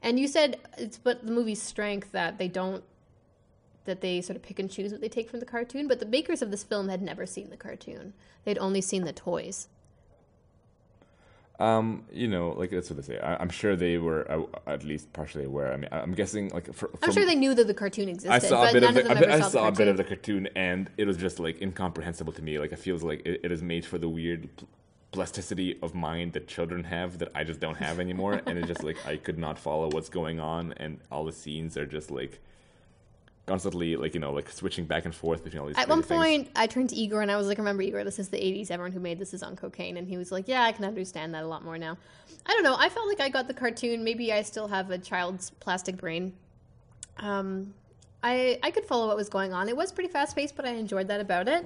And 0.01 0.19
you 0.19 0.27
said 0.27 0.59
it's 0.77 0.97
but 0.97 1.25
the 1.25 1.31
movie's 1.31 1.61
strength 1.61 2.11
that 2.11 2.37
they 2.37 2.47
don't 2.47 2.83
that 3.85 4.01
they 4.01 4.19
sort 4.19 4.35
of 4.35 4.41
pick 4.41 4.57
and 4.59 4.69
choose 4.69 4.91
what 4.91 5.01
they 5.01 5.09
take 5.09 5.29
from 5.29 5.39
the 5.39 5.45
cartoon, 5.45 5.87
but 5.87 5.99
the 5.99 6.05
makers 6.05 6.41
of 6.41 6.49
this 6.51 6.63
film 6.63 6.89
had 6.89 7.01
never 7.01 7.25
seen 7.25 7.51
the 7.51 7.57
cartoon. 7.57 8.13
They'd 8.43 8.57
only 8.57 8.81
seen 8.81 9.03
the 9.03 9.13
toys. 9.13 9.67
Um, 11.59 12.03
you 12.11 12.27
know, 12.27 12.49
like 12.49 12.69
that's 12.69 12.89
what 12.89 12.97
they 12.97 13.13
say. 13.13 13.19
I, 13.19 13.41
am 13.41 13.49
sure 13.49 13.75
they 13.75 13.97
were 13.97 14.29
uh, 14.29 14.43
at 14.69 14.83
least 14.83 15.13
partially 15.13 15.45
aware. 15.45 15.71
I 15.71 15.77
mean, 15.77 15.89
I'm 15.91 16.13
guessing 16.13 16.49
like. 16.49 16.73
For, 16.73 16.89
I'm 17.01 17.13
sure 17.13 17.25
they 17.25 17.35
knew 17.35 17.53
that 17.53 17.67
the 17.67 17.73
cartoon 17.73 18.09
existed. 18.09 18.31
I 18.31 18.39
saw 18.39 18.69
a 18.69 18.73
bit 18.73 18.83
of, 18.83 18.93
the, 18.93 19.09
of 19.09 19.17
I 19.17 19.39
saw 19.47 19.67
a 19.69 19.71
bit 19.71 19.87
of 19.87 19.95
the 19.95 20.03
cartoon, 20.03 20.49
and 20.55 20.89
it 20.97 21.05
was 21.05 21.15
just 21.15 21.39
like 21.39 21.61
incomprehensible 21.61 22.33
to 22.33 22.41
me. 22.41 22.59
Like 22.59 22.73
it 22.73 22.79
feels 22.79 23.03
like 23.03 23.21
it, 23.25 23.41
it 23.43 23.51
is 23.51 23.61
made 23.61 23.85
for 23.85 23.97
the 23.97 24.09
weird 24.09 24.49
plasticity 25.11 25.79
of 25.81 25.95
mind 25.95 26.33
that 26.33 26.45
children 26.45 26.83
have 26.83 27.19
that 27.19 27.31
I 27.33 27.45
just 27.45 27.61
don't 27.61 27.77
have 27.77 28.01
anymore, 28.01 28.41
and 28.45 28.57
it's 28.57 28.67
just 28.67 28.83
like 28.83 28.97
I 29.05 29.15
could 29.15 29.37
not 29.37 29.57
follow 29.57 29.89
what's 29.89 30.09
going 30.09 30.41
on, 30.41 30.73
and 30.73 30.99
all 31.09 31.23
the 31.23 31.31
scenes 31.31 31.77
are 31.77 31.85
just 31.85 32.11
like 32.11 32.41
constantly 33.45 33.95
like 33.95 34.13
you 34.13 34.19
know 34.19 34.31
like 34.31 34.49
switching 34.49 34.85
back 34.85 35.05
and 35.05 35.13
forth 35.13 35.43
between 35.43 35.61
all 35.61 35.67
these. 35.67 35.77
At 35.77 35.87
one 35.87 36.03
point, 36.03 36.49
I 36.55 36.67
turned 36.67 36.89
to 36.89 36.95
Igor 36.95 37.21
and 37.21 37.31
I 37.31 37.37
was 37.37 37.47
like, 37.47 37.57
"Remember, 37.57 37.81
Igor, 37.83 38.03
this 38.03 38.19
is 38.19 38.29
the 38.29 38.37
'80s. 38.37 38.71
Everyone 38.71 38.91
who 38.91 38.99
made 38.99 39.19
this 39.19 39.33
is 39.33 39.43
on 39.43 39.55
cocaine." 39.55 39.97
And 39.97 40.07
he 40.07 40.17
was 40.17 40.31
like, 40.31 40.47
"Yeah, 40.47 40.63
I 40.63 40.71
can 40.71 40.85
understand 40.85 41.33
that 41.33 41.43
a 41.43 41.47
lot 41.47 41.63
more 41.63 41.77
now." 41.77 41.97
I 42.45 42.53
don't 42.53 42.63
know. 42.63 42.75
I 42.77 42.89
felt 42.89 43.07
like 43.07 43.19
I 43.19 43.29
got 43.29 43.47
the 43.47 43.53
cartoon. 43.53 44.03
Maybe 44.03 44.31
I 44.31 44.41
still 44.41 44.67
have 44.67 44.91
a 44.91 44.97
child's 44.97 45.51
plastic 45.59 45.97
brain. 45.97 46.33
Um, 47.17 47.73
I 48.23 48.59
I 48.63 48.71
could 48.71 48.85
follow 48.85 49.07
what 49.07 49.17
was 49.17 49.29
going 49.29 49.53
on. 49.53 49.69
It 49.69 49.77
was 49.77 49.91
pretty 49.91 50.09
fast 50.09 50.35
paced, 50.35 50.55
but 50.55 50.65
I 50.65 50.69
enjoyed 50.69 51.07
that 51.07 51.21
about 51.21 51.47
it. 51.47 51.65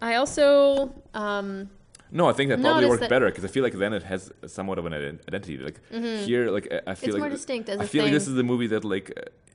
I 0.00 0.14
also. 0.16 0.94
Um, 1.14 1.70
no, 2.10 2.28
I 2.28 2.32
think 2.32 2.50
that 2.50 2.60
probably 2.60 2.86
worked 2.86 3.00
that 3.00 3.10
better 3.10 3.26
because 3.26 3.44
I 3.44 3.48
feel 3.48 3.62
like 3.62 3.74
then 3.74 3.92
it 3.92 4.02
has 4.04 4.32
somewhat 4.46 4.78
of 4.78 4.86
an 4.86 4.94
identity. 4.94 5.58
Like 5.58 5.80
mm-hmm. 5.90 6.24
here, 6.24 6.50
like 6.50 6.72
I 6.86 6.94
feel 6.94 7.10
it's 7.10 7.14
like 7.14 7.20
more 7.20 7.28
distinct. 7.28 7.68
As 7.68 7.80
I 7.80 7.86
feel 7.86 8.02
thing. 8.02 8.12
like 8.12 8.12
this 8.12 8.28
is 8.28 8.34
the 8.34 8.44
movie 8.44 8.66
that 8.68 8.84
like 8.84 9.10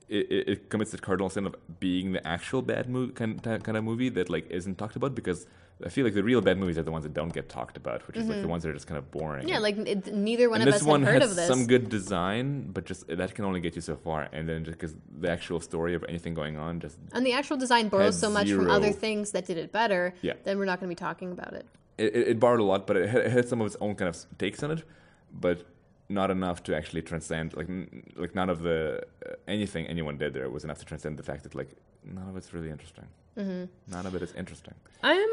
it, 0.08 0.48
it, 0.48 0.70
commits 0.70 0.90
the 0.90 0.98
cardinal 0.98 1.30
sin 1.30 1.46
of 1.46 1.56
being 1.80 2.12
the 2.12 2.26
actual 2.26 2.60
bad 2.60 2.88
movie 2.88 3.12
kind, 3.12 3.42
kind 3.42 3.76
of 3.76 3.84
movie 3.84 4.10
that 4.10 4.28
like 4.28 4.50
isn't 4.50 4.76
talked 4.76 4.96
about 4.96 5.14
because 5.14 5.46
I 5.84 5.88
feel 5.88 6.04
like 6.04 6.14
the 6.14 6.22
real 6.22 6.40
bad 6.40 6.58
movies 6.58 6.78
are 6.78 6.82
the 6.82 6.92
ones 6.92 7.04
that 7.04 7.14
don't 7.14 7.32
get 7.32 7.48
talked 7.48 7.76
about, 7.76 8.06
which 8.06 8.16
is 8.16 8.22
mm-hmm. 8.22 8.30
like 8.30 8.36
the 8.36 8.42
mm-hmm. 8.42 8.50
ones 8.50 8.62
that 8.62 8.68
are 8.68 8.74
just 8.74 8.86
kind 8.86 8.98
of 8.98 9.10
boring. 9.10 9.48
Yeah, 9.48 9.58
like 9.58 9.78
it, 9.78 10.14
neither 10.14 10.50
one 10.50 10.60
and 10.60 10.68
of 10.68 10.74
us 10.74 10.82
one 10.82 11.02
heard 11.02 11.22
of 11.22 11.34
this. 11.34 11.48
Some 11.48 11.66
good 11.66 11.88
design, 11.88 12.70
but 12.70 12.84
just 12.84 13.06
that 13.08 13.34
can 13.34 13.44
only 13.44 13.60
get 13.60 13.74
you 13.74 13.80
so 13.80 13.96
far, 13.96 14.28
and 14.32 14.48
then 14.48 14.64
just 14.64 14.78
because 14.78 14.94
the 15.18 15.30
actual 15.30 15.60
story 15.60 15.94
of 15.94 16.04
anything 16.08 16.34
going 16.34 16.56
on 16.56 16.80
just 16.80 16.98
and 17.12 17.26
the 17.26 17.32
actual 17.32 17.56
design 17.56 17.88
borrows 17.88 18.18
so 18.18 18.30
much 18.30 18.48
zero. 18.48 18.62
from 18.62 18.70
other 18.70 18.92
things 18.92 19.32
that 19.32 19.46
did 19.46 19.56
it 19.56 19.72
better. 19.72 20.14
Yeah. 20.20 20.34
then 20.44 20.58
we're 20.58 20.66
not 20.66 20.78
going 20.78 20.88
to 20.88 20.94
be 20.94 20.98
talking 21.06 21.32
about 21.32 21.54
it. 21.54 21.66
It, 21.98 22.16
it. 22.16 22.40
borrowed 22.40 22.60
a 22.60 22.64
lot, 22.64 22.86
but 22.86 22.96
it 22.96 23.08
had, 23.08 23.22
it 23.26 23.30
had 23.32 23.48
some 23.48 23.60
of 23.60 23.66
its 23.66 23.76
own 23.80 23.94
kind 23.94 24.08
of 24.08 24.16
takes 24.38 24.62
on 24.62 24.70
it. 24.70 24.84
But 25.32 25.66
not 26.08 26.30
enough 26.30 26.62
to 26.64 26.76
actually 26.76 27.02
transcend 27.02 27.56
like 27.56 27.68
n- 27.68 28.02
like 28.16 28.34
none 28.34 28.50
of 28.50 28.62
the 28.62 29.02
uh, 29.26 29.34
anything 29.48 29.86
anyone 29.86 30.18
did 30.18 30.34
there 30.34 30.50
was 30.50 30.64
enough 30.64 30.78
to 30.78 30.84
transcend 30.84 31.18
the 31.18 31.22
fact 31.22 31.42
that 31.42 31.54
like 31.54 31.70
none 32.04 32.28
of 32.28 32.36
it's 32.36 32.52
really 32.52 32.70
interesting. 32.70 33.06
Mm-hmm. 33.36 33.64
None 33.92 34.06
of 34.06 34.14
it 34.14 34.22
is 34.22 34.32
interesting. 34.34 34.74
I'm. 35.02 35.28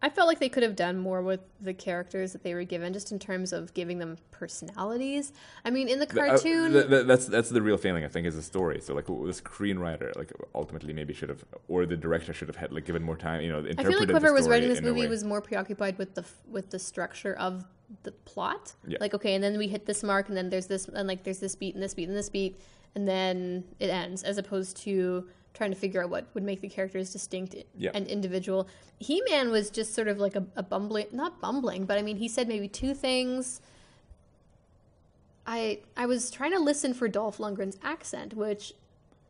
I 0.00 0.10
felt 0.10 0.28
like 0.28 0.38
they 0.38 0.48
could 0.48 0.62
have 0.62 0.76
done 0.76 0.96
more 0.98 1.22
with 1.22 1.40
the 1.60 1.74
characters 1.74 2.32
that 2.32 2.44
they 2.44 2.54
were 2.54 2.62
given, 2.62 2.92
just 2.92 3.10
in 3.10 3.18
terms 3.18 3.52
of 3.52 3.74
giving 3.74 3.98
them 3.98 4.16
personalities. 4.30 5.32
I 5.64 5.70
mean, 5.70 5.88
in 5.88 5.98
the 5.98 6.06
cartoon, 6.06 6.72
the, 6.72 6.84
uh, 6.84 6.88
th- 6.88 7.06
that's 7.06 7.26
that's 7.26 7.48
the 7.50 7.60
real 7.60 7.76
feeling 7.76 8.04
I 8.04 8.08
think 8.08 8.26
is 8.26 8.36
the 8.36 8.42
story. 8.42 8.80
So 8.80 8.94
like 8.94 9.06
the 9.06 9.12
screenwriter, 9.12 10.14
like 10.16 10.32
ultimately 10.54 10.92
maybe 10.92 11.14
should 11.14 11.30
have, 11.30 11.44
or 11.66 11.84
the 11.84 11.96
director 11.96 12.32
should 12.32 12.48
have 12.48 12.56
had 12.56 12.72
like 12.72 12.84
given 12.84 13.02
more 13.02 13.16
time. 13.16 13.40
You 13.40 13.50
know, 13.50 13.66
I 13.76 13.82
feel 13.82 13.98
like 13.98 14.08
whoever 14.08 14.32
was 14.32 14.48
writing 14.48 14.68
this 14.68 14.80
movie 14.80 15.08
was 15.08 15.24
more 15.24 15.40
preoccupied 15.40 15.98
with 15.98 16.14
the 16.14 16.24
with 16.48 16.70
the 16.70 16.78
structure 16.78 17.34
of 17.34 17.64
the 18.02 18.12
plot. 18.12 18.74
Yeah. 18.86 18.98
Like, 19.00 19.14
okay, 19.14 19.34
and 19.34 19.42
then 19.42 19.58
we 19.58 19.66
hit 19.66 19.86
this 19.86 20.02
mark, 20.02 20.28
and 20.28 20.36
then 20.36 20.50
there's 20.50 20.66
this, 20.66 20.88
and 20.88 21.08
like 21.08 21.24
there's 21.24 21.38
this 21.40 21.54
beat, 21.54 21.74
and 21.74 21.82
this 21.82 21.94
beat, 21.94 22.08
and 22.08 22.16
this 22.16 22.28
beat, 22.28 22.60
and 22.94 23.08
then 23.08 23.64
it 23.80 23.90
ends, 23.90 24.22
as 24.22 24.38
opposed 24.38 24.76
to 24.84 25.28
trying 25.58 25.70
to 25.70 25.76
figure 25.76 26.02
out 26.02 26.08
what 26.08 26.26
would 26.34 26.44
make 26.44 26.60
the 26.60 26.68
characters 26.68 27.12
distinct 27.12 27.56
yeah. 27.76 27.90
and 27.92 28.06
individual. 28.06 28.68
He 28.98 29.20
Man 29.28 29.50
was 29.50 29.68
just 29.70 29.92
sort 29.92 30.08
of 30.08 30.18
like 30.18 30.36
a, 30.36 30.44
a 30.56 30.62
bumbling, 30.62 31.08
not 31.12 31.40
bumbling, 31.40 31.84
but 31.84 31.98
I 31.98 32.02
mean, 32.02 32.16
he 32.16 32.28
said 32.28 32.48
maybe 32.48 32.68
two 32.68 32.94
things. 32.94 33.60
I 35.46 35.80
I 35.96 36.06
was 36.06 36.30
trying 36.30 36.52
to 36.52 36.60
listen 36.60 36.94
for 36.94 37.08
Dolph 37.08 37.38
Lundgren's 37.38 37.76
accent, 37.82 38.34
which 38.34 38.72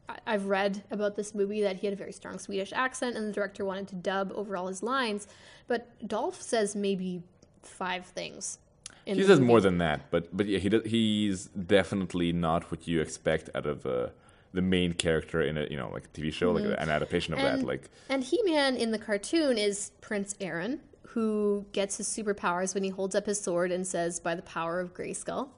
I- 0.09 0.19
I've 0.27 0.47
read 0.47 0.85
about 0.91 1.17
this 1.17 1.35
movie 1.35 1.63
that 1.63 1.77
he 1.77 1.87
had 1.87 1.95
a 1.95 1.97
very 1.97 2.13
strong 2.13 2.39
Swedish 2.39 2.73
accent, 2.73 3.17
and 3.17 3.27
the 3.27 3.33
director 3.33 3.65
wanted 3.65 3.89
to 3.89 3.95
dub 3.95 4.31
over 4.35 4.57
all 4.57 4.67
his 4.67 4.83
lines. 4.83 5.27
But 5.67 6.07
Dolph 6.07 6.41
says 6.43 6.77
maybe 6.77 7.23
five 7.63 8.05
things. 8.05 8.59
He 9.07 9.23
says 9.23 9.41
movie. 9.41 9.45
more 9.45 9.61
than 9.63 9.79
that, 9.79 10.11
but 10.11 10.37
but 10.37 10.47
yeah, 10.47 10.59
he 10.59 10.69
he's 10.85 11.47
definitely 11.47 12.33
not 12.33 12.71
what 12.71 12.87
you 12.87 13.01
expect 13.01 13.49
out 13.55 13.65
of 13.65 13.87
uh, 13.87 14.09
the 14.53 14.63
main 14.63 14.93
character 14.95 15.43
in 15.43 15.59
a 15.59 15.67
you 15.71 15.77
know 15.77 15.91
like 15.93 16.05
a 16.05 16.09
TV 16.09 16.33
show, 16.33 16.53
like 16.53 16.65
an 16.65 16.89
adaptation 16.91 17.35
of 17.35 17.41
that. 17.41 17.47
Mm-hmm. 17.47 17.59
And- 17.59 17.67
Like 17.69 17.91
And 18.09 18.25
He 18.25 18.43
Man 18.43 18.77
in 18.77 18.91
the 18.91 18.99
cartoon 18.99 19.59
is 19.59 19.93
Prince 20.01 20.35
Aaron, 20.41 20.81
who 21.09 21.67
gets 21.73 21.97
his 21.97 22.07
superpowers 22.07 22.75
when 22.75 22.85
he 22.85 22.91
holds 22.91 23.15
up 23.15 23.27
his 23.27 23.41
sword 23.41 23.73
and 23.73 23.87
says, 23.87 24.21
by 24.21 24.35
the 24.35 24.43
power 24.43 24.81
of 24.81 24.95
Grayskull, 24.95 25.49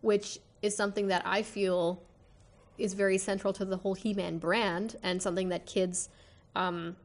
which 0.00 0.38
is 0.62 0.76
something 0.76 1.08
that 1.08 1.22
I 1.26 1.42
feel 1.42 2.02
is 2.78 2.94
very 2.94 3.18
central 3.18 3.52
to 3.52 3.64
the 3.64 3.76
whole 3.76 3.94
He 3.94 4.14
Man 4.14 4.38
brand 4.38 4.96
and 5.02 5.22
something 5.22 5.48
that 5.50 5.66
kids 5.66 6.08
um, 6.56 6.96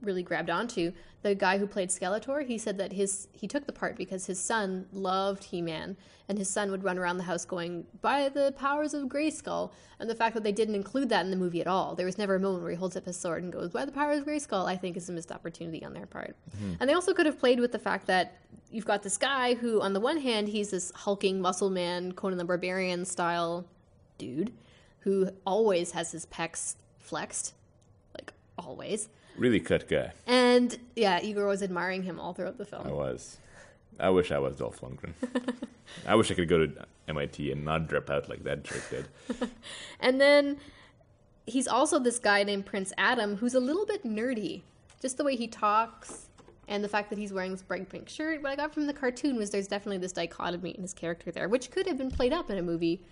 really 0.00 0.22
grabbed 0.22 0.50
onto. 0.50 0.92
The 1.22 1.34
guy 1.34 1.58
who 1.58 1.66
played 1.66 1.88
Skeletor, 1.88 2.46
he 2.46 2.58
said 2.58 2.78
that 2.78 2.92
his 2.92 3.28
he 3.32 3.48
took 3.48 3.66
the 3.66 3.72
part 3.72 3.96
because 3.96 4.26
his 4.26 4.38
son 4.38 4.86
loved 4.92 5.44
He 5.44 5.60
Man, 5.60 5.96
and 6.28 6.38
his 6.38 6.48
son 6.48 6.70
would 6.70 6.84
run 6.84 6.98
around 6.98 7.16
the 7.16 7.24
house 7.24 7.44
going, 7.44 7.86
"By 8.00 8.28
the 8.28 8.54
powers 8.56 8.94
of 8.94 9.08
Grayskull." 9.08 9.72
And 9.98 10.08
the 10.08 10.14
fact 10.14 10.34
that 10.34 10.42
they 10.44 10.52
didn't 10.52 10.74
include 10.74 11.08
that 11.08 11.24
in 11.24 11.30
the 11.30 11.36
movie 11.36 11.60
at 11.60 11.66
all, 11.66 11.94
there 11.94 12.06
was 12.06 12.18
never 12.18 12.36
a 12.36 12.40
moment 12.40 12.62
where 12.62 12.70
he 12.70 12.76
holds 12.76 12.96
up 12.96 13.06
his 13.06 13.16
sword 13.16 13.42
and 13.42 13.52
goes, 13.52 13.70
"By 13.70 13.84
the 13.84 13.92
powers 13.92 14.18
of 14.18 14.26
Grayskull," 14.26 14.66
I 14.66 14.76
think 14.76 14.96
is 14.96 15.08
a 15.08 15.12
missed 15.12 15.32
opportunity 15.32 15.84
on 15.84 15.94
their 15.94 16.06
part. 16.06 16.36
Mm-hmm. 16.56 16.74
And 16.80 16.88
they 16.88 16.94
also 16.94 17.12
could 17.12 17.26
have 17.26 17.38
played 17.38 17.60
with 17.60 17.72
the 17.72 17.78
fact 17.78 18.06
that 18.06 18.36
you've 18.70 18.86
got 18.86 19.02
this 19.02 19.16
guy 19.16 19.54
who, 19.54 19.80
on 19.80 19.92
the 19.92 20.00
one 20.00 20.18
hand, 20.18 20.48
he's 20.48 20.70
this 20.70 20.92
hulking 20.94 21.40
muscle 21.40 21.70
man, 21.70 22.12
Conan 22.12 22.38
the 22.38 22.44
Barbarian 22.44 23.04
style 23.04 23.64
dude, 24.18 24.52
who 25.00 25.30
always 25.46 25.92
has 25.92 26.12
his 26.12 26.26
pecs 26.26 26.76
flexed, 26.98 27.54
like 28.14 28.32
always. 28.58 29.08
Really 29.38 29.60
cut 29.60 29.88
guy. 29.88 30.12
And 30.26 30.78
yeah, 30.94 31.20
Igor 31.20 31.46
was 31.46 31.62
admiring 31.62 32.02
him 32.02 32.18
all 32.18 32.32
throughout 32.32 32.58
the 32.58 32.64
film. 32.64 32.86
I 32.86 32.92
was. 32.92 33.38
I 33.98 34.10
wish 34.10 34.30
I 34.30 34.38
was 34.38 34.56
Dolph 34.56 34.80
Lundgren. 34.80 35.14
I 36.06 36.14
wish 36.14 36.30
I 36.30 36.34
could 36.34 36.48
go 36.48 36.66
to 36.66 36.86
MIT 37.08 37.50
and 37.50 37.64
not 37.64 37.88
drop 37.88 38.10
out 38.10 38.28
like 38.28 38.44
that 38.44 38.64
jerk 38.64 38.90
did. 38.90 39.08
And 40.00 40.20
then 40.20 40.58
he's 41.46 41.66
also 41.68 41.98
this 41.98 42.18
guy 42.18 42.42
named 42.42 42.66
Prince 42.66 42.92
Adam 42.98 43.36
who's 43.36 43.54
a 43.54 43.60
little 43.60 43.86
bit 43.86 44.04
nerdy. 44.04 44.62
Just 45.00 45.16
the 45.16 45.24
way 45.24 45.36
he 45.36 45.46
talks 45.46 46.26
and 46.68 46.82
the 46.82 46.88
fact 46.88 47.10
that 47.10 47.18
he's 47.18 47.32
wearing 47.32 47.52
this 47.52 47.62
bright 47.62 47.88
pink 47.88 48.08
shirt. 48.08 48.42
What 48.42 48.52
I 48.52 48.56
got 48.56 48.74
from 48.74 48.86
the 48.86 48.92
cartoon 48.92 49.36
was 49.36 49.50
there's 49.50 49.68
definitely 49.68 49.98
this 49.98 50.12
dichotomy 50.12 50.70
in 50.70 50.82
his 50.82 50.92
character 50.92 51.30
there, 51.30 51.48
which 51.48 51.70
could 51.70 51.86
have 51.86 51.96
been 51.96 52.10
played 52.10 52.32
up 52.32 52.50
in 52.50 52.58
a 52.58 52.62
movie 52.62 53.02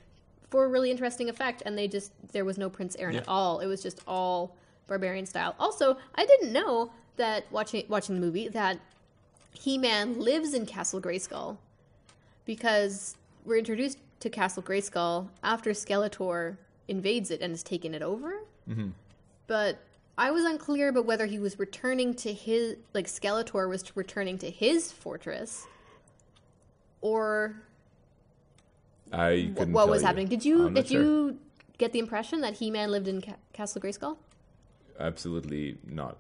for 0.51 0.65
a 0.65 0.69
really 0.69 0.91
interesting 0.91 1.29
effect. 1.29 1.63
And 1.65 1.79
they 1.79 1.87
just, 1.87 2.13
there 2.33 2.45
was 2.45 2.59
no 2.59 2.69
Prince 2.69 2.97
Aaron 2.99 3.17
at 3.17 3.29
all. 3.29 3.61
It 3.61 3.67
was 3.67 3.83
just 3.83 4.01
all 4.07 4.57
barbarian 4.87 5.27
style. 5.27 5.55
Also, 5.59 5.97
I 6.15 6.27
didn't 6.27 6.53
know 6.53 6.93
that 7.17 7.45
watching, 7.51 7.85
watching 7.89 8.15
the 8.15 8.21
movie 8.21 8.49
that 8.49 8.79
He 9.53 9.79
Man 9.79 10.21
lives 10.21 10.55
in 10.55 10.67
Castle 10.67 11.01
Grayskull 11.01 11.57
because 12.45 13.17
we're 13.45 13.59
introduced 13.59 13.99
to 14.21 14.31
Castle 14.31 14.63
Grayskull 14.63 15.29
after 15.43 15.71
Skeletor 15.71 16.57
invades 16.89 17.31
it 17.31 17.41
and 17.41 17.53
has 17.53 17.63
taken 17.63 17.95
it 17.95 18.03
over. 18.03 18.41
Mm-hmm. 18.69 18.89
But 19.47 19.79
I 20.17 20.31
was 20.31 20.45
unclear 20.45 20.89
about 20.89 21.07
whether 21.07 21.27
he 21.27 21.39
was 21.39 21.59
returning 21.59 22.15
to 22.15 22.33
his 22.33 22.77
like 22.93 23.07
Skeletor 23.07 23.69
was 23.69 23.97
returning 23.97 24.39
to 24.39 24.51
his 24.51 24.93
fortress, 24.93 25.67
or 27.01 27.57
I 29.13 29.53
what 29.57 29.89
was 29.89 30.03
you. 30.03 30.07
happening. 30.07 30.29
Did 30.29 30.45
you 30.45 30.71
did 30.71 30.89
sure. 30.89 31.03
you 31.03 31.39
get 31.79 31.93
the 31.93 31.99
impression 31.99 32.41
that 32.43 32.55
He 32.55 32.71
Man 32.71 32.91
lived 32.91 33.09
in 33.09 33.23
Ca- 33.23 33.37
Castle 33.53 33.81
Grayskull? 33.81 34.17
Absolutely 34.99 35.77
not. 35.87 36.17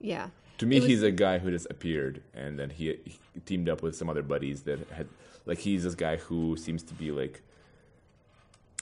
Yeah. 0.00 0.28
To 0.58 0.66
me, 0.66 0.76
was- 0.80 0.86
he's 0.88 1.02
a 1.02 1.10
guy 1.10 1.38
who 1.38 1.50
just 1.50 1.66
appeared, 1.70 2.22
and 2.34 2.58
then 2.58 2.70
he, 2.70 2.98
he 3.04 3.18
teamed 3.46 3.68
up 3.68 3.82
with 3.82 3.96
some 3.96 4.08
other 4.10 4.22
buddies 4.22 4.62
that 4.62 4.78
had, 4.90 5.08
like, 5.46 5.58
he's 5.58 5.84
this 5.84 5.94
guy 5.94 6.16
who 6.16 6.56
seems 6.56 6.82
to 6.84 6.94
be 6.94 7.10
like, 7.10 7.42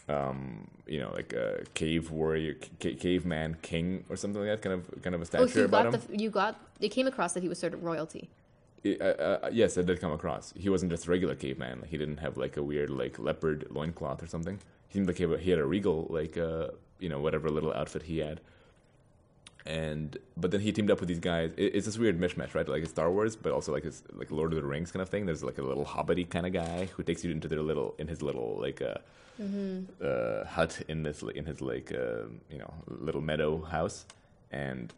um, 0.09 0.67
you 0.87 0.99
know, 0.99 1.13
like 1.15 1.33
a 1.33 1.63
cave 1.75 2.11
warrior, 2.11 2.57
ca- 2.81 2.95
caveman 2.97 3.57
king 3.63 4.05
or 4.09 4.17
something 4.17 4.43
like 4.43 4.51
that. 4.61 4.63
Kind 4.69 4.75
of, 4.81 5.03
kind 5.03 5.15
of 5.15 5.21
a 5.21 5.23
Oh, 5.23 5.25
stature 5.25 5.49
so 5.49 5.59
you 5.61 5.65
about 5.67 5.85
got 5.93 5.95
him. 5.95 6.01
the 6.17 6.23
you 6.23 6.31
got 6.31 6.61
it 6.81 6.89
came 6.89 7.07
across 7.07 7.33
that 7.35 7.43
he 7.43 7.49
was 7.49 7.59
sort 7.59 7.75
of 7.75 7.85
royalty. 7.85 8.29
Uh, 8.85 9.05
uh, 9.05 9.51
yes, 9.53 9.77
I 9.77 9.83
did 9.83 10.01
come 10.01 10.13
across. 10.13 10.55
He 10.57 10.69
wasn't 10.71 10.91
just 10.91 11.07
a 11.07 11.11
regular 11.11 11.35
caveman. 11.35 11.85
He 11.89 11.99
didn't 11.99 12.17
have 12.19 12.37
like 12.37 12.57
a 12.57 12.63
weird 12.63 12.91
like 12.91 13.19
leopard 13.19 13.67
loincloth 13.71 14.23
or 14.23 14.27
something. 14.27 14.59
He 14.89 14.95
seemed 14.95 15.07
like 15.07 15.19
he 15.19 15.25
had 15.25 15.33
a- 15.33 15.39
he 15.39 15.51
had 15.51 15.59
a 15.61 15.67
regal 15.67 16.07
like 16.09 16.37
uh, 16.39 16.69
you 16.99 17.09
know 17.11 17.21
whatever 17.21 17.51
little 17.51 17.73
outfit 17.75 18.03
he 18.05 18.19
had. 18.19 18.41
And 19.67 20.17
but 20.39 20.51
then 20.51 20.61
he 20.63 20.73
teamed 20.73 20.91
up 20.91 21.01
with 21.01 21.09
these 21.09 21.19
guys. 21.19 21.51
It, 21.59 21.75
it's 21.75 21.85
this 21.85 21.99
weird 21.99 22.19
mishmash, 22.19 22.55
right? 22.55 22.67
Like 22.67 22.83
it's 22.83 22.91
Star 22.91 23.11
Wars, 23.13 23.37
but 23.37 23.53
also 23.53 23.73
like 23.73 23.85
it's 23.85 24.03
like 24.15 24.31
Lord 24.31 24.53
of 24.55 24.61
the 24.63 24.67
Rings 24.67 24.91
kind 24.91 25.03
of 25.03 25.11
thing. 25.11 25.27
There's 25.27 25.45
like 25.45 25.59
a 25.59 25.63
little 25.63 25.85
hobbity 25.85 26.29
kind 26.29 26.47
of 26.47 26.53
guy 26.55 26.87
who 26.87 27.03
takes 27.03 27.23
you 27.23 27.31
into 27.31 27.47
their 27.49 27.61
little 27.61 27.95
in 27.99 28.09
his 28.09 28.23
little 28.23 28.57
like 28.59 28.81
uh, 28.81 28.95
uh, 30.03 30.45
hut 30.47 30.81
in 30.89 31.03
this 31.03 31.23
in 31.23 31.45
his 31.45 31.61
like 31.61 31.93
uh, 31.93 32.25
you 32.51 32.57
know 32.59 32.73
little 32.89 33.21
meadow 33.21 33.61
house, 33.63 34.07
and 34.51 34.95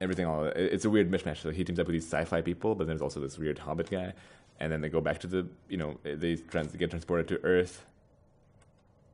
everything 0.00 0.26
all 0.26 0.44
it's 0.44 0.84
a 0.84 0.90
weird 0.90 1.10
mishmash. 1.10 1.38
So 1.38 1.50
he 1.50 1.64
teams 1.64 1.78
up 1.78 1.86
with 1.86 1.94
these 1.94 2.06
sci-fi 2.06 2.40
people, 2.40 2.74
but 2.74 2.86
then 2.86 2.96
there's 2.96 3.02
also 3.02 3.20
this 3.20 3.38
weird 3.38 3.58
hobbit 3.58 3.90
guy, 3.90 4.12
and 4.58 4.72
then 4.72 4.80
they 4.80 4.88
go 4.88 5.00
back 5.00 5.18
to 5.20 5.26
the 5.26 5.46
you 5.68 5.76
know 5.76 5.98
they 6.02 6.36
trans- 6.36 6.74
get 6.74 6.90
transported 6.90 7.28
to 7.28 7.44
Earth, 7.44 7.84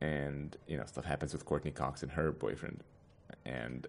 and 0.01 0.55
you 0.67 0.77
know 0.77 0.85
stuff 0.85 1.05
happens 1.05 1.33
with 1.33 1.45
Courteney 1.45 1.71
Cox 1.71 2.03
and 2.03 2.11
her 2.11 2.31
boyfriend, 2.31 2.83
and 3.45 3.87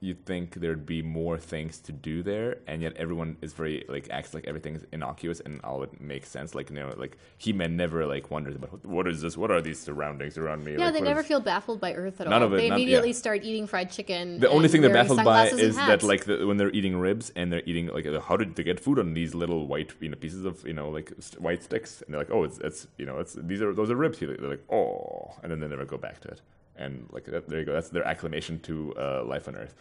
you'd 0.00 0.24
think 0.24 0.54
there'd 0.54 0.86
be 0.86 1.02
more 1.02 1.36
things 1.38 1.78
to 1.80 1.92
do 1.92 2.22
there, 2.22 2.58
and 2.66 2.82
yet 2.82 2.96
everyone 2.96 3.36
is 3.42 3.52
very 3.52 3.84
like 3.88 4.08
acts 4.10 4.32
like 4.34 4.46
everything's 4.46 4.84
innocuous 4.92 5.40
and 5.40 5.60
all 5.64 5.82
it 5.82 6.00
makes 6.00 6.28
sense. 6.28 6.54
Like 6.54 6.70
you 6.70 6.76
know, 6.76 6.94
like 6.96 7.16
He 7.36 7.52
Man 7.52 7.76
never 7.76 8.06
like 8.06 8.30
wonders 8.30 8.54
about 8.56 8.70
what- 8.72 8.86
what 8.86 9.08
is 9.08 9.20
this? 9.22 9.36
What 9.36 9.50
are 9.50 9.60
these 9.60 9.80
surroundings 9.80 10.38
around 10.38 10.64
me? 10.64 10.72
Yeah, 10.72 10.86
Like, 10.86 10.94
they 10.94 11.00
never 11.00 11.20
is- 11.20 11.26
feel 11.26 11.40
baffled 11.40 11.80
by 11.80 11.94
Earth 11.94 12.20
at 12.20 12.28
None 12.28 12.42
all. 12.42 12.46
of 12.48 12.54
it, 12.54 12.58
they 12.58 12.68
immediately 12.68 13.08
yeah. 13.10 13.14
start 13.24 13.42
eating 13.44 13.66
fried 13.66 13.90
chicken. 13.90 14.38
The 14.38 14.48
only 14.48 14.68
thing 14.68 14.82
they're 14.82 14.92
baffled 14.92 15.24
by 15.24 15.46
is 15.48 15.76
that 15.76 16.02
like 16.02 16.24
the, 16.26 16.46
when 16.46 16.56
they're 16.58 16.70
eating 16.70 16.96
ribs 16.96 17.32
and 17.34 17.52
they're 17.52 17.62
eating 17.66 17.88
like 17.88 18.06
how 18.22 18.36
did 18.36 18.54
they 18.54 18.62
get 18.62 18.78
food 18.78 18.98
on 18.98 19.14
these 19.14 19.34
little 19.34 19.66
white 19.66 19.92
you 20.00 20.08
know 20.08 20.16
pieces 20.16 20.44
of 20.44 20.66
you 20.66 20.72
know 20.74 20.88
like 20.88 21.12
white 21.38 21.62
sticks 21.62 22.02
and 22.02 22.14
they're 22.14 22.20
like 22.20 22.30
oh 22.30 22.44
it's 22.44 22.58
it's 22.58 22.86
you 22.98 23.06
know 23.06 23.18
it's 23.18 23.34
these 23.34 23.60
are 23.62 23.72
those 23.74 23.90
are 23.90 23.96
ribs 23.96 24.18
they're 24.20 24.36
like 24.36 24.64
oh 24.72 25.32
and 25.42 25.50
then 25.50 25.58
they 25.60 25.68
never 25.68 25.84
go 25.84 25.96
back 25.96 26.20
to 26.20 26.28
it 26.28 26.40
and 26.78 27.08
like 27.12 27.24
that, 27.24 27.48
there 27.48 27.60
you 27.60 27.64
go 27.64 27.72
that's 27.72 27.88
their 27.90 28.06
acclamation 28.06 28.58
to 28.60 28.94
uh, 28.96 29.24
life 29.24 29.48
on 29.48 29.56
Earth 29.56 29.74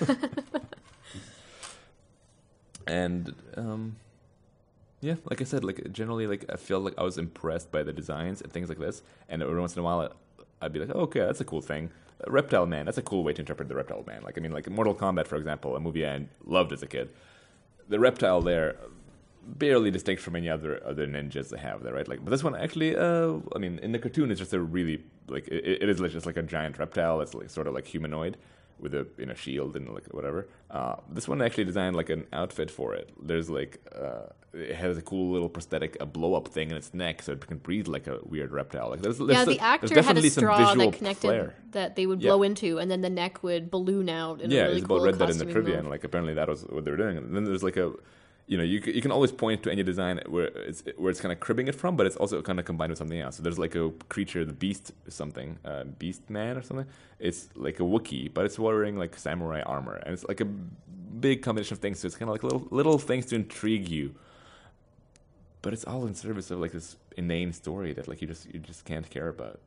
and 2.86 3.34
um 3.56 3.96
yeah 5.00 5.14
like 5.30 5.40
I 5.40 5.44
said 5.44 5.64
like 5.64 5.92
generally 5.92 6.26
like 6.26 6.44
I 6.48 6.56
feel 6.56 6.80
like 6.80 6.94
I 6.98 7.02
was 7.02 7.18
impressed 7.18 7.70
by 7.70 7.82
the 7.82 7.92
designs 7.92 8.40
and 8.40 8.50
things 8.50 8.68
like 8.68 8.78
this 8.78 9.02
and 9.28 9.42
every 9.42 9.60
once 9.60 9.76
in 9.76 9.80
a 9.80 9.82
while 9.82 10.12
I'd 10.60 10.72
be 10.72 10.80
like 10.80 10.90
oh, 10.94 11.00
okay 11.00 11.20
that's 11.20 11.40
a 11.40 11.44
cool 11.44 11.60
thing 11.60 11.90
Reptile 12.26 12.66
Man, 12.66 12.84
that's 12.86 12.98
a 12.98 13.02
cool 13.02 13.22
way 13.22 13.32
to 13.32 13.42
interpret 13.42 13.68
the 13.68 13.76
Reptile 13.76 14.02
Man. 14.06 14.22
Like, 14.22 14.36
I 14.36 14.40
mean, 14.40 14.52
like 14.52 14.68
Mortal 14.68 14.94
Kombat, 14.94 15.26
for 15.26 15.36
example, 15.36 15.76
a 15.76 15.80
movie 15.80 16.06
I 16.06 16.26
loved 16.44 16.72
as 16.72 16.82
a 16.82 16.86
kid. 16.86 17.10
The 17.88 17.98
reptile 17.98 18.40
there, 18.40 18.76
barely 19.56 19.90
distinct 19.90 20.22
from 20.22 20.36
any 20.36 20.48
other 20.48 20.80
other 20.84 21.06
ninjas 21.06 21.48
they 21.50 21.58
have 21.58 21.82
there, 21.82 21.94
right? 21.94 22.06
Like, 22.08 22.24
but 22.24 22.30
this 22.30 22.44
one 22.44 22.54
actually, 22.54 22.96
uh, 22.96 23.34
I 23.54 23.58
mean, 23.58 23.78
in 23.80 23.92
the 23.92 23.98
cartoon, 23.98 24.30
it's 24.30 24.40
just 24.40 24.52
a 24.52 24.60
really 24.60 25.04
like 25.28 25.48
it, 25.48 25.82
it 25.82 25.88
is 25.88 26.00
just 26.12 26.26
like 26.26 26.36
a 26.36 26.42
giant 26.42 26.78
reptile. 26.78 27.20
It's 27.20 27.34
like 27.34 27.50
sort 27.50 27.66
of 27.66 27.74
like 27.74 27.86
humanoid 27.86 28.36
with 28.78 28.94
a 28.94 29.06
you 29.18 29.26
know 29.26 29.34
shield 29.34 29.76
and 29.76 29.88
like 29.92 30.06
whatever. 30.12 30.48
Uh, 30.70 30.96
this 31.10 31.26
one 31.26 31.42
actually 31.42 31.64
designed 31.64 31.96
like 31.96 32.10
an 32.10 32.26
outfit 32.32 32.70
for 32.70 32.94
it. 32.94 33.10
There's 33.20 33.50
like 33.50 33.80
uh, 33.94 34.26
it 34.52 34.74
has 34.76 34.96
a 34.96 35.02
cool 35.02 35.32
little 35.32 35.48
prosthetic, 35.48 35.96
a 36.00 36.06
blow 36.06 36.34
up 36.34 36.48
thing 36.48 36.70
in 36.70 36.76
its 36.76 36.94
neck, 36.94 37.22
so 37.22 37.32
it 37.32 37.46
can 37.46 37.58
breathe 37.58 37.88
like 37.88 38.06
a 38.06 38.18
weird 38.24 38.50
reptile. 38.52 38.90
Like, 38.90 39.02
there's, 39.02 39.18
there's 39.18 39.30
yeah, 39.30 39.44
the 39.44 39.58
actor 39.60 39.88
there's 39.88 40.06
had 40.06 40.16
a 40.16 40.30
straw 40.30 40.74
that 40.74 40.92
connected 40.94 41.20
flair. 41.28 41.54
that 41.72 41.96
they 41.96 42.06
would 42.06 42.22
Yeah. 42.22 42.30
blow 42.30 42.42
into, 42.44 42.78
and 42.78 42.90
then 42.90 43.00
the 43.02 43.10
neck 43.10 43.42
would 43.42 43.70
balloon 43.70 44.08
out. 44.08 44.40
In 44.40 44.50
yeah, 44.50 44.60
a 44.60 44.64
really 44.64 44.76
Isabel 44.78 44.96
cool 44.98 45.06
read 45.06 45.18
that 45.18 45.30
in 45.30 45.38
the 45.38 45.44
trivia, 45.44 45.74
move. 45.74 45.78
and 45.80 45.90
like 45.90 46.04
apparently 46.04 46.34
that 46.34 46.48
was 46.48 46.62
what 46.64 46.84
they 46.84 46.90
were 46.90 46.96
doing. 46.96 47.18
And 47.18 47.34
then 47.36 47.44
there's 47.44 47.62
like 47.62 47.76
a, 47.76 47.92
you 48.48 48.56
know, 48.56 48.64
you 48.64 48.80
you 48.86 49.02
can 49.02 49.12
always 49.12 49.30
point 49.30 49.62
to 49.64 49.70
any 49.70 49.82
design 49.82 50.20
where 50.26 50.46
it's 50.46 50.82
where 50.96 51.10
it's 51.10 51.20
kind 51.20 51.32
of 51.32 51.38
cribbing 51.38 51.68
it 51.68 51.74
from, 51.74 51.96
but 51.96 52.06
it's 52.06 52.16
also 52.16 52.40
kind 52.40 52.58
of 52.58 52.64
combined 52.64 52.90
with 52.90 52.98
something 52.98 53.20
else. 53.20 53.36
So 53.36 53.42
there's 53.42 53.58
like 53.58 53.74
a 53.74 53.90
creature, 54.08 54.42
the 54.46 54.54
beast 54.54 54.92
something, 55.08 55.58
uh, 55.66 55.84
beast 55.84 56.28
man 56.30 56.56
or 56.56 56.62
something. 56.62 56.86
It's 57.18 57.50
like 57.54 57.78
a 57.78 57.82
Wookiee, 57.82 58.32
but 58.32 58.46
it's 58.46 58.58
wearing 58.58 58.96
like 58.96 59.18
samurai 59.18 59.60
armor, 59.60 59.96
and 59.96 60.14
it's 60.14 60.24
like 60.24 60.40
a 60.40 60.46
big 60.46 61.42
combination 61.42 61.74
of 61.74 61.80
things. 61.80 62.00
So 62.00 62.06
it's 62.06 62.16
kind 62.16 62.30
of 62.30 62.32
like 62.32 62.42
little 62.42 62.66
little 62.70 62.98
things 62.98 63.26
to 63.26 63.34
intrigue 63.36 63.86
you. 63.86 64.14
But 65.60 65.74
it's 65.74 65.84
all 65.84 66.06
in 66.06 66.14
service 66.14 66.50
of 66.50 66.58
like 66.58 66.72
this 66.72 66.96
inane 67.18 67.52
story 67.52 67.92
that 67.92 68.08
like 68.08 68.22
you 68.22 68.28
just 68.28 68.46
you 68.52 68.60
just 68.60 68.86
can't 68.86 69.08
care 69.10 69.28
about, 69.28 69.60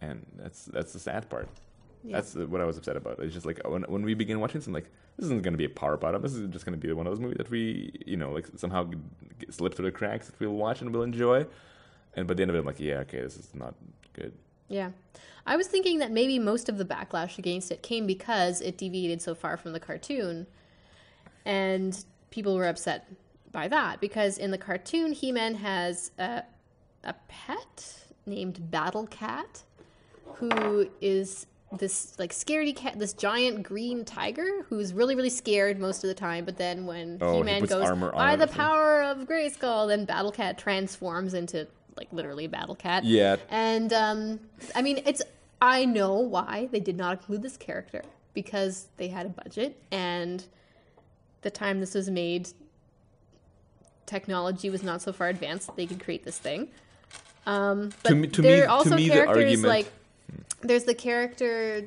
and 0.00 0.24
that's 0.38 0.64
that's 0.64 0.94
the 0.94 1.00
sad 1.00 1.28
part. 1.28 1.48
Yeah. 2.04 2.16
That's 2.16 2.34
what 2.34 2.60
I 2.60 2.64
was 2.64 2.76
upset 2.76 2.96
about. 2.96 3.20
It's 3.20 3.34
just 3.34 3.46
like 3.46 3.60
when 3.66 3.82
when 3.82 4.02
we 4.02 4.14
begin 4.14 4.40
watching 4.40 4.60
something, 4.60 4.82
like 4.82 4.90
this 5.16 5.26
isn't 5.26 5.42
going 5.42 5.54
to 5.54 5.58
be 5.58 5.64
a 5.64 5.68
power 5.68 5.96
bottom. 5.96 6.22
This 6.22 6.34
is 6.34 6.48
just 6.48 6.64
going 6.64 6.78
to 6.78 6.86
be 6.86 6.92
one 6.92 7.06
of 7.06 7.12
those 7.12 7.20
movies 7.20 7.38
that 7.38 7.50
we, 7.50 7.92
you 8.06 8.16
know, 8.16 8.32
like 8.32 8.46
somehow 8.56 8.84
get, 9.38 9.52
slip 9.54 9.74
through 9.74 9.86
the 9.86 9.92
cracks 9.92 10.26
that 10.26 10.38
we'll 10.40 10.50
watch 10.50 10.80
and 10.80 10.92
we'll 10.92 11.02
enjoy. 11.02 11.46
And 12.14 12.26
by 12.26 12.34
the 12.34 12.42
end 12.42 12.50
of 12.50 12.56
it, 12.56 12.60
I'm 12.60 12.66
like, 12.66 12.80
yeah, 12.80 12.98
okay, 12.98 13.20
this 13.20 13.36
is 13.36 13.54
not 13.54 13.74
good. 14.12 14.32
Yeah. 14.68 14.90
I 15.46 15.56
was 15.56 15.66
thinking 15.66 15.98
that 15.98 16.12
maybe 16.12 16.38
most 16.38 16.68
of 16.68 16.78
the 16.78 16.84
backlash 16.84 17.38
against 17.38 17.70
it 17.70 17.82
came 17.82 18.06
because 18.06 18.60
it 18.60 18.78
deviated 18.78 19.20
so 19.20 19.34
far 19.34 19.56
from 19.56 19.72
the 19.72 19.80
cartoon. 19.80 20.46
And 21.44 22.04
people 22.30 22.54
were 22.54 22.68
upset 22.68 23.08
by 23.50 23.68
that 23.68 24.00
because 24.00 24.38
in 24.38 24.50
the 24.50 24.58
cartoon, 24.58 25.12
He 25.12 25.32
Man 25.32 25.54
has 25.56 26.10
a, 26.18 26.42
a 27.04 27.14
pet 27.28 27.96
named 28.24 28.70
Battle 28.70 29.06
Cat 29.06 29.62
who 30.36 30.88
is 31.00 31.46
this 31.78 32.18
like 32.18 32.32
scaredy 32.32 32.74
cat, 32.74 32.98
this 32.98 33.12
giant 33.12 33.62
green 33.62 34.04
tiger 34.04 34.64
who's 34.68 34.92
really 34.92 35.14
really 35.14 35.30
scared 35.30 35.78
most 35.78 36.04
of 36.04 36.08
the 36.08 36.14
time. 36.14 36.44
But 36.44 36.56
then 36.58 36.86
when 36.86 37.18
Oh, 37.20 37.42
he 37.42 37.50
He 37.54 37.66
goes 37.66 37.90
by 38.12 38.36
the 38.36 38.46
power 38.46 39.02
of 39.02 39.18
Grayskull, 39.26 39.88
then 39.88 40.04
Battle 40.04 40.32
Cat 40.32 40.58
transforms 40.58 41.34
into 41.34 41.66
like 41.96 42.08
literally 42.12 42.46
Battle 42.46 42.74
Cat. 42.74 43.04
Yeah. 43.04 43.36
And 43.50 43.92
um, 43.92 44.40
I 44.74 44.82
mean, 44.82 45.02
it's 45.06 45.22
I 45.60 45.84
know 45.84 46.14
why 46.14 46.68
they 46.72 46.80
did 46.80 46.96
not 46.96 47.18
include 47.18 47.42
this 47.42 47.56
character 47.56 48.02
because 48.34 48.88
they 48.96 49.08
had 49.08 49.26
a 49.26 49.28
budget 49.28 49.80
and 49.90 50.44
the 51.42 51.50
time 51.50 51.80
this 51.80 51.94
was 51.94 52.08
made, 52.08 52.48
technology 54.06 54.70
was 54.70 54.82
not 54.82 55.02
so 55.02 55.12
far 55.12 55.28
advanced 55.28 55.66
that 55.66 55.76
they 55.76 55.86
could 55.86 56.02
create 56.02 56.24
this 56.24 56.38
thing. 56.38 56.68
Um, 57.46 57.90
but 58.02 58.16
me- 58.16 58.28
to 58.28 58.42
there 58.42 58.56
me- 58.58 58.62
are 58.62 58.68
also 58.68 58.90
to 58.90 58.96
me, 58.96 59.08
the 59.08 59.14
characters 59.14 59.36
argument- 59.44 59.68
like 59.68 59.92
there's 60.62 60.84
the 60.84 60.94
character 60.94 61.84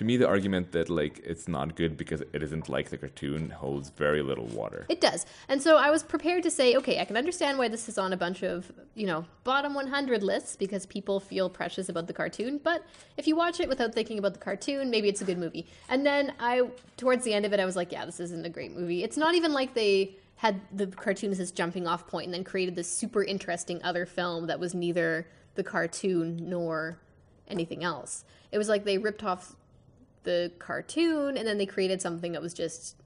To 0.00 0.04
me, 0.06 0.16
the 0.16 0.26
argument 0.26 0.72
that 0.72 0.88
like 0.88 1.20
it's 1.24 1.46
not 1.46 1.76
good 1.76 1.98
because 1.98 2.22
it 2.32 2.42
isn't 2.42 2.70
like 2.70 2.88
the 2.88 2.96
cartoon 2.96 3.50
holds 3.50 3.90
very 3.90 4.22
little 4.22 4.46
water. 4.46 4.86
It 4.88 4.98
does. 5.02 5.26
And 5.46 5.60
so 5.60 5.76
I 5.76 5.90
was 5.90 6.02
prepared 6.02 6.42
to 6.44 6.50
say, 6.50 6.74
okay, 6.76 6.98
I 6.98 7.04
can 7.04 7.18
understand 7.18 7.58
why 7.58 7.68
this 7.68 7.86
is 7.86 7.98
on 7.98 8.14
a 8.14 8.16
bunch 8.16 8.42
of, 8.42 8.72
you 8.94 9.06
know, 9.06 9.26
bottom 9.44 9.74
100 9.74 10.22
lists 10.22 10.56
because 10.56 10.86
people 10.86 11.20
feel 11.20 11.50
precious 11.50 11.90
about 11.90 12.06
the 12.06 12.14
cartoon. 12.14 12.60
But 12.64 12.82
if 13.18 13.26
you 13.26 13.36
watch 13.36 13.60
it 13.60 13.68
without 13.68 13.92
thinking 13.92 14.18
about 14.18 14.32
the 14.32 14.40
cartoon, 14.40 14.88
maybe 14.88 15.10
it's 15.10 15.20
a 15.20 15.26
good 15.26 15.36
movie. 15.36 15.66
And 15.90 16.06
then 16.06 16.32
I, 16.40 16.70
towards 16.96 17.22
the 17.22 17.34
end 17.34 17.44
of 17.44 17.52
it, 17.52 17.60
I 17.60 17.66
was 17.66 17.76
like, 17.76 17.92
yeah, 17.92 18.06
this 18.06 18.20
isn't 18.20 18.46
a 18.46 18.48
great 18.48 18.74
movie. 18.74 19.04
It's 19.04 19.18
not 19.18 19.34
even 19.34 19.52
like 19.52 19.74
they 19.74 20.16
had 20.36 20.62
the 20.72 20.86
cartoon 20.86 21.30
as 21.30 21.36
this 21.36 21.50
jumping 21.50 21.86
off 21.86 22.06
point 22.06 22.24
and 22.24 22.32
then 22.32 22.42
created 22.42 22.74
this 22.74 22.88
super 22.90 23.22
interesting 23.22 23.82
other 23.82 24.06
film 24.06 24.46
that 24.46 24.58
was 24.58 24.74
neither 24.74 25.26
the 25.54 25.62
cartoon 25.64 26.48
nor 26.48 26.98
anything 27.48 27.82
else. 27.84 28.24
It 28.52 28.58
was 28.58 28.68
like 28.68 28.84
they 28.84 28.98
ripped 28.98 29.24
off 29.24 29.56
the 30.22 30.52
cartoon 30.58 31.36
and 31.36 31.46
then 31.46 31.58
they 31.58 31.66
created 31.66 32.00
something 32.02 32.32
that 32.32 32.42
was 32.42 32.54
just 32.54 32.96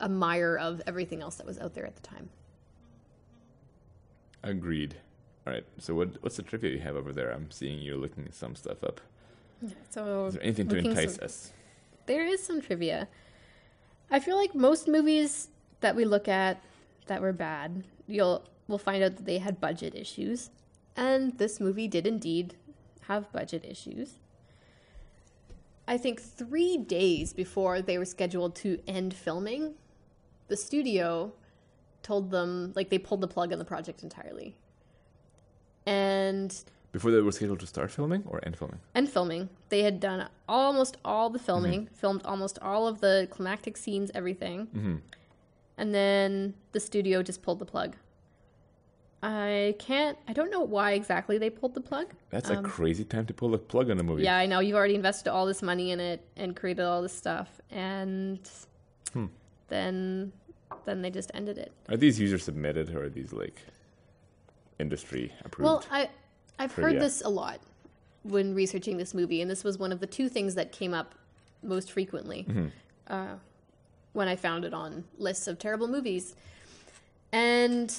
a 0.00 0.08
mire 0.08 0.56
of 0.56 0.80
everything 0.86 1.22
else 1.22 1.36
that 1.36 1.46
was 1.46 1.58
out 1.58 1.74
there 1.74 1.86
at 1.86 1.94
the 1.94 2.02
time. 2.02 2.30
Agreed. 4.42 4.96
All 5.46 5.52
right. 5.52 5.64
So 5.78 5.94
what 5.94 6.22
what's 6.22 6.36
the 6.36 6.42
trivia 6.42 6.70
you 6.70 6.80
have 6.80 6.96
over 6.96 7.12
there? 7.12 7.30
I'm 7.30 7.50
seeing 7.50 7.78
you 7.78 7.96
looking 7.96 8.28
some 8.32 8.54
stuff 8.56 8.82
up. 8.82 9.00
So 9.90 10.26
Is 10.26 10.34
there 10.34 10.42
anything 10.42 10.68
to 10.68 10.76
entice 10.76 11.14
some- 11.16 11.24
us? 11.24 11.52
there 12.06 12.26
is 12.26 12.42
some 12.42 12.60
trivia. 12.60 13.08
I 14.10 14.18
feel 14.18 14.36
like 14.36 14.54
most 14.54 14.88
movies 14.88 15.48
that 15.80 15.94
we 15.94 16.04
look 16.04 16.26
at 16.28 16.60
that 17.06 17.20
were 17.22 17.32
bad, 17.32 17.84
you'll 18.06 18.44
we'll 18.66 18.78
find 18.78 19.02
out 19.04 19.16
that 19.16 19.24
they 19.24 19.38
had 19.38 19.60
budget 19.60 19.94
issues, 19.94 20.50
and 20.96 21.38
this 21.38 21.60
movie 21.60 21.88
did 21.88 22.06
indeed 22.06 22.54
have 23.02 23.30
budget 23.32 23.64
issues. 23.64 24.14
I 25.88 25.98
think 25.98 26.20
three 26.20 26.76
days 26.76 27.32
before 27.32 27.82
they 27.82 27.98
were 27.98 28.04
scheduled 28.04 28.54
to 28.56 28.78
end 28.86 29.12
filming, 29.14 29.74
the 30.48 30.56
studio 30.56 31.32
told 32.02 32.30
them 32.30 32.72
like 32.76 32.88
they 32.90 32.98
pulled 32.98 33.20
the 33.20 33.28
plug 33.28 33.52
on 33.52 33.58
the 33.58 33.64
project 33.64 34.02
entirely. 34.02 34.56
And 35.86 36.54
Before 36.92 37.10
they 37.10 37.20
were 37.20 37.32
scheduled 37.32 37.60
to 37.60 37.66
start 37.66 37.90
filming 37.90 38.22
or 38.26 38.40
end 38.44 38.56
filming? 38.56 38.78
and 38.94 39.08
filming. 39.08 39.48
They 39.68 39.82
had 39.82 39.98
done 40.00 40.28
almost 40.48 40.96
all 41.04 41.30
the 41.30 41.38
filming, 41.38 41.88
filmed 41.94 42.22
almost 42.24 42.58
all 42.60 42.86
of 42.86 43.00
the 43.00 43.26
climactic 43.30 43.76
scenes, 43.76 44.10
everything. 44.14 44.66
Mm-hmm. 44.66 44.96
And 45.78 45.94
then 45.94 46.54
the 46.72 46.80
studio 46.80 47.22
just 47.22 47.42
pulled 47.42 47.58
the 47.58 47.64
plug. 47.64 47.96
I 49.24 49.76
can't, 49.78 50.18
I 50.26 50.32
don't 50.32 50.50
know 50.50 50.62
why 50.62 50.92
exactly 50.92 51.38
they 51.38 51.48
pulled 51.48 51.74
the 51.74 51.80
plug. 51.80 52.08
That's 52.30 52.50
a 52.50 52.56
crazy 52.60 53.04
time 53.04 53.24
to 53.26 53.34
pull 53.34 53.54
a 53.54 53.58
plug 53.58 53.88
on 53.90 54.00
a 54.00 54.02
movie. 54.02 54.22
Um, 54.22 54.24
Yeah, 54.24 54.36
I 54.36 54.46
know. 54.46 54.58
You've 54.58 54.74
already 54.76 54.96
invested 54.96 55.30
all 55.30 55.46
this 55.46 55.62
money 55.62 55.92
in 55.92 56.00
it 56.00 56.26
and 56.36 56.56
created 56.56 56.82
all 56.84 57.02
this 57.02 57.12
stuff. 57.12 57.60
And 57.70 58.40
Hmm. 59.12 59.26
then 59.68 60.32
then 60.86 61.02
they 61.02 61.10
just 61.10 61.30
ended 61.34 61.58
it. 61.58 61.70
Are 61.88 61.96
these 61.96 62.18
user 62.18 62.38
submitted 62.38 62.90
or 62.94 63.04
are 63.04 63.08
these 63.08 63.32
like 63.32 63.62
industry 64.80 65.32
approved? 65.44 65.64
Well, 65.64 65.84
I 65.90 66.10
I've 66.58 66.72
heard 66.72 66.98
this 67.00 67.22
a 67.24 67.28
lot 67.28 67.60
when 68.24 68.54
researching 68.54 68.96
this 68.96 69.14
movie, 69.14 69.40
and 69.40 69.50
this 69.50 69.62
was 69.64 69.78
one 69.78 69.92
of 69.92 70.00
the 70.00 70.06
two 70.06 70.28
things 70.28 70.54
that 70.56 70.72
came 70.72 70.94
up 70.94 71.14
most 71.62 71.92
frequently 71.92 72.44
Mm-hmm. 72.48 72.66
uh, 73.06 73.34
when 74.14 74.26
I 74.28 74.34
found 74.36 74.64
it 74.64 74.74
on 74.74 75.04
lists 75.18 75.46
of 75.46 75.58
terrible 75.60 75.86
movies. 75.88 76.34
And 77.32 77.94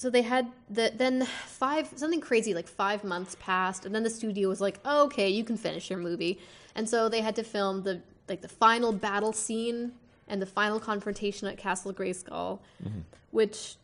so 0.00 0.08
they 0.08 0.22
had 0.22 0.50
the 0.70 0.90
then 0.96 1.26
five 1.46 1.92
something 1.94 2.22
crazy 2.22 2.54
like 2.54 2.66
five 2.68 3.04
months 3.04 3.36
passed, 3.38 3.84
and 3.84 3.94
then 3.94 4.02
the 4.02 4.08
studio 4.08 4.48
was 4.48 4.58
like, 4.58 4.80
oh, 4.86 5.04
"Okay, 5.04 5.28
you 5.28 5.44
can 5.44 5.58
finish 5.58 5.90
your 5.90 5.98
movie," 5.98 6.38
and 6.74 6.88
so 6.88 7.10
they 7.10 7.20
had 7.20 7.36
to 7.36 7.42
film 7.42 7.82
the 7.82 8.00
like 8.26 8.40
the 8.40 8.48
final 8.48 8.92
battle 8.92 9.34
scene 9.34 9.92
and 10.26 10.40
the 10.40 10.46
final 10.46 10.80
confrontation 10.80 11.46
at 11.48 11.58
Castle 11.58 11.92
Grayskull, 11.92 12.60
which 13.30 13.76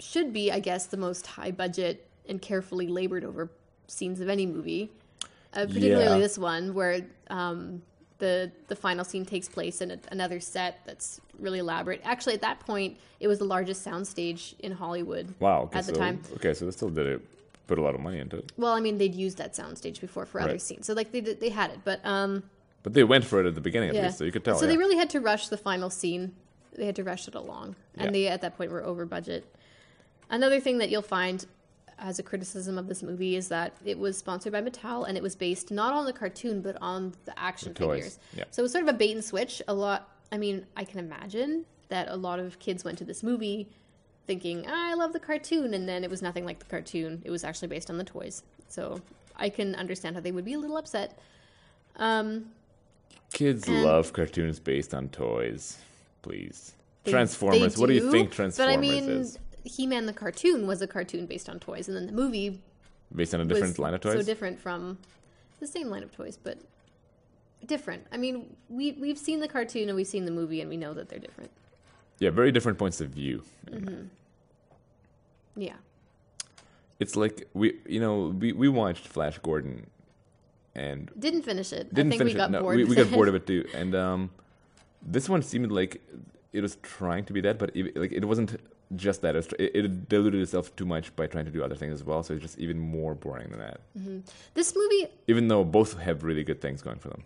should 0.00 0.32
be, 0.32 0.50
I 0.50 0.58
guess, 0.58 0.86
the 0.86 0.96
most 0.96 1.24
high 1.28 1.52
budget 1.52 2.08
and 2.28 2.42
carefully 2.42 2.88
labored 2.88 3.24
over 3.24 3.48
scenes 3.86 4.20
of 4.20 4.28
any 4.28 4.44
movie. 4.46 4.90
Uh, 5.54 5.66
particularly 5.66 6.16
Yeah. 6.16 6.18
this 6.18 6.36
one, 6.36 6.74
where 6.74 7.06
um, 7.30 7.80
the 8.18 8.50
the 8.68 8.76
final 8.76 9.04
scene 9.04 9.24
takes 9.24 9.48
place 9.48 9.80
in 9.80 9.90
a, 9.92 9.98
another 10.10 10.40
set 10.40 10.80
that's 10.84 11.20
really 11.38 11.58
elaborate. 11.60 12.00
Actually, 12.04 12.34
at 12.34 12.40
that 12.40 12.60
point, 12.60 12.96
it 13.20 13.28
was 13.28 13.38
the 13.38 13.44
largest 13.44 13.86
soundstage 13.86 14.58
in 14.60 14.72
Hollywood. 14.72 15.34
wow. 15.38 15.62
Okay, 15.62 15.78
at 15.78 15.86
the 15.86 15.94
so, 15.94 16.00
time. 16.00 16.22
Okay, 16.34 16.54
so 16.54 16.64
they 16.64 16.70
still 16.70 16.90
did 16.90 17.06
it. 17.06 17.20
Put 17.66 17.78
a 17.78 17.82
lot 17.82 17.94
of 17.94 18.00
money 18.00 18.18
into 18.18 18.38
it. 18.38 18.50
Well, 18.56 18.72
I 18.72 18.80
mean, 18.80 18.96
they'd 18.96 19.14
used 19.14 19.36
that 19.38 19.52
soundstage 19.52 20.00
before 20.00 20.24
for 20.24 20.40
other 20.40 20.58
scenes, 20.58 20.86
so 20.86 20.94
like 20.94 21.12
they 21.12 21.20
did, 21.20 21.38
they 21.38 21.50
had 21.50 21.70
it, 21.70 21.80
but 21.84 22.00
um, 22.04 22.42
But 22.82 22.94
they 22.94 23.04
went 23.04 23.24
for 23.24 23.40
it 23.40 23.46
at 23.46 23.54
the 23.54 23.60
beginning 23.60 23.90
at 23.90 23.94
yeah. 23.94 24.06
least, 24.06 24.18
so 24.18 24.24
you 24.24 24.32
could 24.32 24.44
tell. 24.44 24.56
So 24.56 24.64
yeah. 24.64 24.72
they 24.72 24.78
really 24.78 24.96
had 24.96 25.10
to 25.10 25.20
rush 25.20 25.48
the 25.48 25.58
final 25.58 25.90
scene. 25.90 26.34
They 26.74 26.86
had 26.86 26.96
to 26.96 27.04
rush 27.04 27.28
it 27.28 27.34
along, 27.34 27.76
and 27.96 28.06
Yeah. 28.06 28.10
they 28.12 28.28
at 28.28 28.40
that 28.40 28.56
point 28.56 28.70
were 28.70 28.82
over 28.82 29.04
budget. 29.04 29.44
Another 30.30 30.60
thing 30.60 30.78
that 30.78 30.88
you'll 30.90 31.02
find 31.02 31.44
as 31.98 32.18
a 32.18 32.22
criticism 32.22 32.78
of 32.78 32.86
this 32.86 33.02
movie 33.02 33.36
is 33.36 33.48
that 33.48 33.74
it 33.84 33.98
was 33.98 34.16
sponsored 34.16 34.52
by 34.52 34.62
Mattel 34.62 35.06
and 35.08 35.16
it 35.16 35.22
was 35.22 35.34
based 35.34 35.70
not 35.70 35.92
on 35.92 36.04
the 36.04 36.12
cartoon 36.12 36.60
but 36.62 36.76
on 36.80 37.12
the 37.24 37.38
action 37.38 37.72
The 37.74 37.80
figures. 37.80 38.18
yeah. 38.36 38.44
So 38.50 38.60
it 38.60 38.64
was 38.64 38.72
sort 38.72 38.84
of 38.84 38.88
a 38.88 38.92
bait 38.98 39.12
and 39.14 39.24
switch. 39.24 39.60
A 39.68 39.74
lot. 39.74 40.08
I 40.30 40.38
mean, 40.38 40.66
I 40.76 40.84
can 40.84 40.98
imagine 41.00 41.64
that 41.88 42.08
a 42.08 42.16
lot 42.16 42.38
of 42.38 42.58
kids 42.58 42.84
went 42.84 42.98
to 42.98 43.04
this 43.04 43.22
movie 43.22 43.68
thinking, 44.26 44.64
"Ah, 44.68 44.90
"I 44.90 44.94
love 44.94 45.12
the 45.12 45.20
cartoon," 45.20 45.72
and 45.74 45.88
then 45.88 46.04
it 46.04 46.10
was 46.10 46.20
nothing 46.22 46.44
like 46.44 46.58
the 46.58 46.66
cartoon. 46.66 47.22
It 47.24 47.30
was 47.30 47.44
actually 47.44 47.68
based 47.68 47.90
on 47.90 47.96
the 47.98 48.04
toys. 48.04 48.42
So 48.68 49.00
I 49.36 49.48
can 49.48 49.74
understand 49.74 50.14
how 50.16 50.20
they 50.20 50.32
would 50.32 50.44
be 50.44 50.52
a 50.52 50.58
little 50.58 50.76
upset. 50.76 51.18
Um, 51.96 52.50
Kids 53.32 53.66
and- 53.68 53.82
love 53.82 54.12
cartoons 54.12 54.58
based 54.60 54.94
on 54.94 55.08
toys. 55.08 55.78
Please. 56.22 56.74
Transformers. 57.06 57.78
what 57.78 57.86
do 57.88 57.94
you 57.94 58.10
think 58.10 58.30
Transformers 58.32 58.56
But 58.76 58.78
I 58.78 58.80
mean, 58.80 59.08
is? 59.08 59.38
He-Man 59.64 60.06
the 60.06 60.12
cartoon 60.12 60.66
was 60.66 60.80
a 60.82 60.86
cartoon 60.86 61.26
based 61.26 61.48
on 61.48 61.58
toys, 61.58 61.88
and 61.88 61.96
then 61.96 62.06
the 62.06 62.12
movie 62.12 62.60
Based 63.14 63.34
on 63.34 63.40
a 63.40 63.44
different 63.44 63.72
was 63.72 63.78
line 63.78 63.94
of 63.94 64.00
toys. 64.00 64.14
so 64.14 64.22
different 64.22 64.58
from 64.60 64.98
the 65.60 65.66
same 65.66 65.88
line 65.88 66.02
of 66.02 66.12
toys, 66.12 66.38
but 66.42 66.58
different. 67.66 68.06
I 68.12 68.16
mean, 68.18 68.54
we 68.68 68.92
we've 68.92 69.18
seen 69.18 69.40
the 69.40 69.48
cartoon 69.48 69.88
and 69.88 69.96
we've 69.96 70.06
seen 70.06 70.24
the 70.24 70.30
movie, 70.30 70.60
and 70.60 70.68
we 70.70 70.76
know 70.76 70.92
that 70.94 71.08
they're 71.08 71.18
different. 71.18 71.50
yeah, 72.18 72.30
very 72.30 72.52
different 72.52 72.78
points 72.78 73.00
of 73.00 73.10
view. 73.10 73.42
Yeah, 75.56 75.74
It's 77.00 77.16
like 77.16 77.48
we, 77.52 77.78
you 77.86 77.98
know, 78.00 78.28
we, 78.38 78.52
we 78.52 78.68
watched 78.68 79.08
Flash 79.08 79.38
Gordon, 79.38 79.86
and 80.76 81.10
didn't 81.18 81.42
finish 81.42 81.72
it. 81.72 81.92
didn't 81.92 82.12
I 82.12 82.18
think 82.18 82.20
finish 82.20 82.34
we 82.34 82.36
got 82.38 82.50
it. 82.50 82.52
No, 82.52 82.60
bored. 82.60 82.76
we, 82.76 82.84
we 82.84 82.94
got 82.94 83.10
bored 83.10 83.28
of 83.28 83.34
it 83.34 83.46
too. 83.52 83.66
And 83.74 83.94
um, 83.96 84.30
this 85.02 85.28
one 85.28 85.42
seemed 85.42 85.72
like 85.72 86.00
it 86.52 86.60
was 86.60 86.76
trying 86.82 87.24
to 87.24 87.32
be 87.32 87.40
that, 87.40 87.58
but 87.58 87.74
it, 87.74 87.96
like 87.96 88.12
it 88.12 88.24
wasn't 88.24 88.60
just 88.96 89.22
that. 89.22 89.36
It, 89.36 89.52
it, 89.58 90.08
diluted 90.08 90.40
itself 90.40 90.74
too 90.76 90.86
much 90.86 91.14
by 91.16 91.26
trying 91.26 91.44
to 91.44 91.50
do 91.50 91.62
other 91.62 91.74
things 91.74 91.92
as 91.92 92.04
well. 92.04 92.22
So 92.22 92.34
it's 92.34 92.42
just 92.42 92.58
even 92.58 92.78
more 92.78 93.14
boring 93.14 93.50
than 93.50 93.58
that. 93.58 93.80
This 94.54 94.74
movie, 94.74 95.08
Even 95.26 95.48
though 95.48 95.64
both 95.64 95.98
have 95.98 96.24
really 96.24 96.44
good 96.44 96.60
things 96.60 96.82
going 96.82 96.98
for 96.98 97.08
them. 97.08 97.24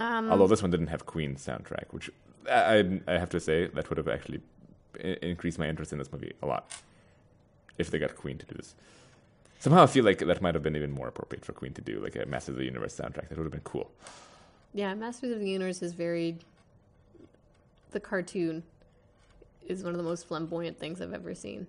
um, 0.00 0.30
Although 0.30 0.48
this 0.48 0.62
one 0.62 0.70
didn't 0.70 0.88
have 0.88 1.06
Queen's 1.06 1.44
soundtrack, 1.46 1.86
which 1.92 2.10
I, 2.50 2.78
I, 3.08 3.14
I 3.14 3.18
have 3.18 3.30
to 3.30 3.40
say 3.40 3.66
that 3.68 3.88
would 3.88 3.98
have 3.98 4.08
actually 4.08 4.40
increased 5.22 5.58
my 5.58 5.68
interest 5.68 5.92
in 5.92 5.98
this 5.98 6.12
movie 6.12 6.32
a 6.42 6.46
lot 6.46 6.70
if 7.78 7.90
they 7.90 7.98
got 7.98 8.16
Queen 8.16 8.36
to 8.38 8.46
do 8.46 8.54
this. 8.56 8.74
Somehow 9.60 9.82
I 9.82 9.86
feel 9.86 10.04
like 10.04 10.18
that 10.18 10.40
might 10.40 10.54
have 10.54 10.62
been 10.62 10.76
even 10.76 10.92
more 10.92 11.08
appropriate 11.08 11.44
for 11.44 11.52
Queen 11.52 11.72
to 11.74 11.80
do, 11.80 12.00
like 12.00 12.16
a 12.16 12.26
Masters 12.26 12.54
of 12.54 12.58
the 12.58 12.64
Universe 12.64 12.96
soundtrack. 12.96 13.28
That 13.28 13.38
would 13.38 13.44
have 13.44 13.52
been 13.52 13.60
cool. 13.62 13.90
yeah, 14.72 14.94
Masters 14.94 15.32
of 15.32 15.40
the 15.40 15.48
Universe 15.50 15.82
is 15.82 15.92
very. 15.94 16.38
The 17.90 18.00
cartoon 18.00 18.62
is 19.68 19.82
one 19.84 19.92
of 19.92 19.98
the 19.98 20.02
most 20.04 20.26
flamboyant 20.26 20.78
things 20.78 21.00
I've 21.00 21.12
ever 21.12 21.34
seen. 21.34 21.66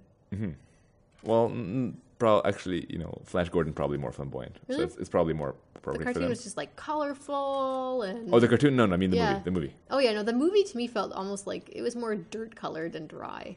Well, 1.23 1.49
mm, 1.49 1.93
Pro- 2.17 2.41
actually, 2.43 2.85
you 2.89 2.97
know, 2.97 3.21
Flash 3.23 3.49
Gordon 3.49 3.71
probably 3.73 3.97
more 3.97 4.11
flamboyant, 4.11 4.57
Really? 4.67 4.79
so 4.81 4.85
it's, 4.85 4.95
it's 4.97 5.09
probably 5.09 5.33
more 5.33 5.55
The 5.73 5.79
appropriate 5.79 5.99
for 5.99 6.03
cartoon 6.05 6.21
them. 6.23 6.29
was 6.29 6.43
just 6.43 6.57
like 6.57 6.75
colorful 6.75 8.01
and 8.03 8.33
Oh, 8.33 8.39
the 8.39 8.47
cartoon? 8.47 8.75
No, 8.75 8.85
no, 8.85 8.93
I 8.93 8.97
mean 8.97 9.09
the 9.11 9.17
Yeah. 9.17 9.31
movie. 9.33 9.43
The 9.45 9.51
movie. 9.51 9.73
oh 9.89 9.99
yeah, 9.99 10.11
no, 10.13 10.23
the 10.23 10.33
movie 10.33 10.63
to 10.63 10.75
me 10.77 10.87
felt 10.87 11.13
almost 11.13 11.47
like 11.47 11.69
it 11.71 11.81
was 11.81 11.95
more 11.95 12.15
dirt 12.15 12.55
colored 12.55 12.95
and 12.95 13.07
dry. 13.07 13.55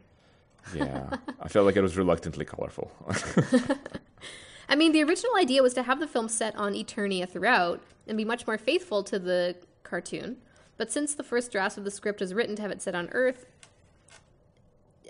Yeah, 0.74 1.16
I 1.40 1.48
felt 1.48 1.66
like 1.66 1.74
it 1.74 1.82
was 1.82 1.96
reluctantly 1.96 2.44
colorful. 2.44 2.92
I 4.68 4.76
mean, 4.76 4.92
the 4.92 5.02
original 5.02 5.34
idea 5.36 5.60
was 5.62 5.74
to 5.74 5.82
have 5.82 5.98
the 5.98 6.06
film 6.06 6.28
set 6.28 6.54
on 6.56 6.72
Eternia 6.74 7.28
throughout 7.28 7.80
and 8.06 8.16
be 8.16 8.24
much 8.24 8.46
more 8.46 8.58
faithful 8.58 9.02
to 9.04 9.18
the 9.18 9.56
cartoon. 9.82 10.36
But 10.76 10.90
since 10.92 11.14
the 11.14 11.24
first 11.24 11.50
draft 11.52 11.76
of 11.78 11.84
the 11.84 11.90
script 11.90 12.20
was 12.20 12.32
written 12.32 12.54
to 12.56 12.62
have 12.62 12.70
it 12.70 12.80
set 12.80 12.94
on 12.94 13.08
Earth, 13.10 13.44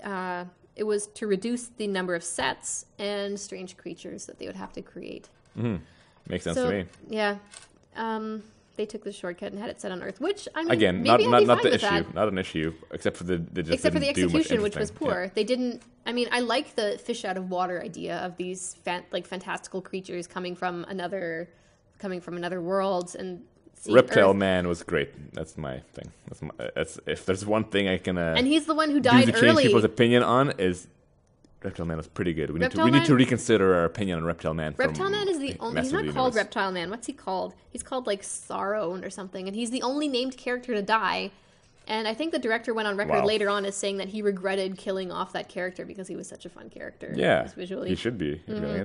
uh, 0.05 0.45
it 0.77 0.85
was 0.85 1.07
to 1.09 1.27
reduce 1.27 1.69
the 1.69 1.87
number 1.87 2.15
of 2.15 2.25
sets 2.25 2.87
and 2.99 3.39
strange 3.39 3.77
creatures 3.77 4.27
that 4.27 4.39
they 4.39 4.47
would 4.47 4.57
have 4.57 4.73
to 4.73 4.83
create. 4.83 5.29
Mm-hmm. 5.57 5.77
Makes 6.29 6.45
sense 6.45 6.57
so, 6.57 6.71
to 6.71 6.77
me. 6.77 6.85
yeah, 7.09 7.37
um, 7.97 8.43
they 8.77 8.87
took 8.87 9.05
the 9.05 9.13
shortcut 9.13 9.53
and 9.53 9.61
had 9.61 9.69
it 9.69 9.81
set 9.81 9.93
on 9.93 10.03
Earth, 10.03 10.21
which 10.21 10.49
I 10.55 10.63
mean, 10.63 10.71
Again, 10.71 11.03
maybe 11.03 11.07
not 11.09 11.21
I'd 11.21 11.31
not, 11.31 11.39
be 11.41 11.45
not 11.47 11.57
fine 11.57 11.65
the 11.65 11.71
with 11.71 11.75
issue, 11.85 11.91
that. 11.91 12.15
not 12.15 12.29
an 12.29 12.39
issue, 12.39 12.75
except 12.91 13.17
for 13.17 13.25
the 13.25 13.35
except 13.57 13.95
for 13.95 14.01
the 14.01 14.07
didn't 14.07 14.15
do 14.15 14.23
much 14.27 14.35
execution, 14.37 14.63
which 14.63 14.77
was 14.77 14.91
interesting. 14.91 15.07
Yeah. 15.09 15.13
poor. 15.13 15.33
They 15.35 15.45
didn't. 15.45 15.83
I 16.07 16.13
mean, 16.13 16.29
I 16.33 16.41
like 16.41 16.75
the 16.75 16.99
fish 17.03 17.25
out 17.25 17.37
of 17.37 17.51
water 17.51 17.83
idea 17.83 18.19
of 18.19 18.37
these 18.37 18.75
fan, 18.85 19.05
like 19.13 19.27
fantastical 19.27 19.83
creatures 19.83 20.27
coming 20.27 20.57
from 20.57 20.85
another, 20.89 21.51
coming 21.99 22.21
from 22.21 22.37
another 22.37 22.61
world 22.61 23.15
and 23.19 23.43
seeing 23.85 23.95
Reptile 23.97 24.31
Earth. 24.31 24.37
Man 24.37 24.69
was 24.69 24.83
great. 24.83 25.33
That's 25.35 25.57
my 25.57 25.81
thing. 25.95 26.11
That's 26.29 26.43
my. 26.43 26.51
That's 26.75 26.99
if 27.07 27.27
there's 27.27 27.45
one 27.47 27.65
thing 27.65 27.89
I 27.89 27.99
can 27.99 28.17
uh, 28.19 28.35
And 28.37 28.47
he's 28.47 28.67
the 28.67 28.75
one 28.75 28.91
who 28.91 29.01
died 29.01 29.27
to 29.27 29.33
change 29.33 29.45
early. 29.45 29.63
people's 29.65 29.85
opinion 29.85 30.23
on 30.23 30.53
is 30.59 30.87
Reptile 31.63 31.87
Man 31.87 31.97
was 31.97 32.09
pretty 32.09 32.33
good. 32.35 32.51
We 32.51 32.59
need 32.59 32.71
to 32.73 32.77
Reptile 32.79 32.85
we 32.87 32.91
need 32.91 33.05
to 33.07 33.15
reconsider 33.15 33.75
our 33.75 33.85
opinion 33.85 34.19
on 34.19 34.25
Reptile 34.25 34.55
Man. 34.55 34.75
from 34.75 34.87
Reptile 34.87 35.11
Man 35.11 35.29
is 35.29 35.39
the 35.39 35.57
only. 35.61 35.81
He's 35.83 35.93
not 35.93 36.03
called 36.07 36.15
Universe. 36.35 36.35
Reptile 36.37 36.73
Man. 36.73 36.91
What's 36.91 37.07
he 37.07 37.13
called? 37.13 37.55
He's 37.71 37.83
called 37.83 38.07
like 38.07 38.23
Sorrow 38.25 38.95
or 39.03 39.11
something, 39.11 39.47
and 39.47 39.55
he's 39.57 39.71
the 39.71 39.83
only 39.83 40.09
named 40.09 40.37
character 40.37 40.75
to 40.75 40.83
die. 40.83 41.31
And 41.89 42.07
I 42.07 42.15
think 42.15 42.31
the 42.31 42.39
director 42.39 42.73
went 42.75 42.87
on 42.87 42.97
record 42.97 43.13
Wow. 43.23 43.25
later 43.27 43.51
on 43.51 43.65
as 43.65 43.75
saying 43.77 43.97
that 43.97 44.09
he 44.09 44.23
regretted 44.23 44.79
killing 44.79 45.11
off 45.11 45.33
that 45.33 45.49
character 45.49 45.85
because 45.85 46.07
he 46.07 46.15
was 46.15 46.29
such 46.29 46.47
a 46.47 46.49
fun 46.49 46.71
character. 46.71 47.13
Yeah, 47.17 47.49
visually. 47.57 47.89
he 47.89 47.97
should 47.97 48.19
be 48.19 48.41
Mm-hmm. 48.49 48.85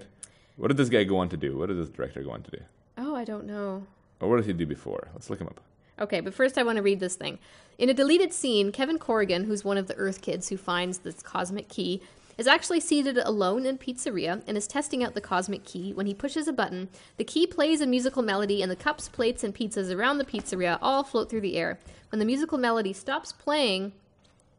What 0.56 0.70
did 0.70 0.78
this 0.78 0.90
guy 0.90 1.04
go 1.04 1.18
on 1.18 1.30
to 1.30 1.38
do? 1.38 1.56
What 1.58 1.68
did 1.68 1.78
this 1.78 1.90
director 1.90 2.24
go 2.24 2.32
on 2.32 2.42
to 2.42 2.50
do? 2.52 2.58
Oh, 2.98 3.14
I 3.16 3.24
don't 3.24 3.46
know. 3.46 3.86
Or 4.20 4.30
what 4.30 4.38
did 4.38 4.46
he 4.46 4.54
do 4.54 4.66
before? 4.66 5.10
Let's 5.14 5.30
look 5.30 5.40
him 5.40 5.48
up. 5.48 5.60
Okay, 6.00 6.22
but 6.22 6.34
first 6.34 6.58
I 6.58 6.64
want 6.64 6.78
to 6.78 6.84
read 6.84 7.00
this 7.00 7.16
thing. 7.16 7.40
In 7.78 7.90
a 7.90 7.94
deleted 7.94 8.34
scene, 8.34 8.72
Kevin 8.72 9.00
Corrigan, 9.00 9.46
who's 9.46 9.66
one 9.66 9.78
of 9.78 9.88
the 9.88 9.96
Earth 9.96 10.22
kids 10.22 10.50
who 10.50 10.58
finds 10.58 11.00
this 11.00 11.22
cosmic 11.22 11.70
key, 11.70 12.02
is 12.38 12.48
actually 12.48 12.80
seated 12.80 13.18
alone 13.18 13.66
in 13.66 13.78
pizzeria 13.80 14.44
and 14.48 14.56
is 14.58 14.68
testing 14.68 15.04
out 15.04 15.16
the 15.16 15.22
cosmic 15.22 15.66
key. 15.66 15.92
When 15.94 16.06
he 16.06 16.14
pushes 16.14 16.48
a 16.48 16.54
button, 16.54 16.90
the 17.18 17.24
key 17.24 17.48
plays 17.48 17.82
a 17.82 17.88
musical 17.88 18.22
melody, 18.22 18.62
and 18.62 18.72
the 18.72 18.76
cups, 18.76 19.10
plates, 19.10 19.44
and 19.44 19.56
pizzas 19.56 19.96
around 19.96 20.20
the 20.20 20.26
pizzeria 20.26 20.78
all 20.82 21.04
float 21.04 21.30
through 21.30 21.42
the 21.42 21.58
air. 21.58 21.80
When 22.12 22.20
the 22.20 22.26
musical 22.26 22.60
melody 22.60 22.94
stops 22.94 23.32
playing, 23.32 23.94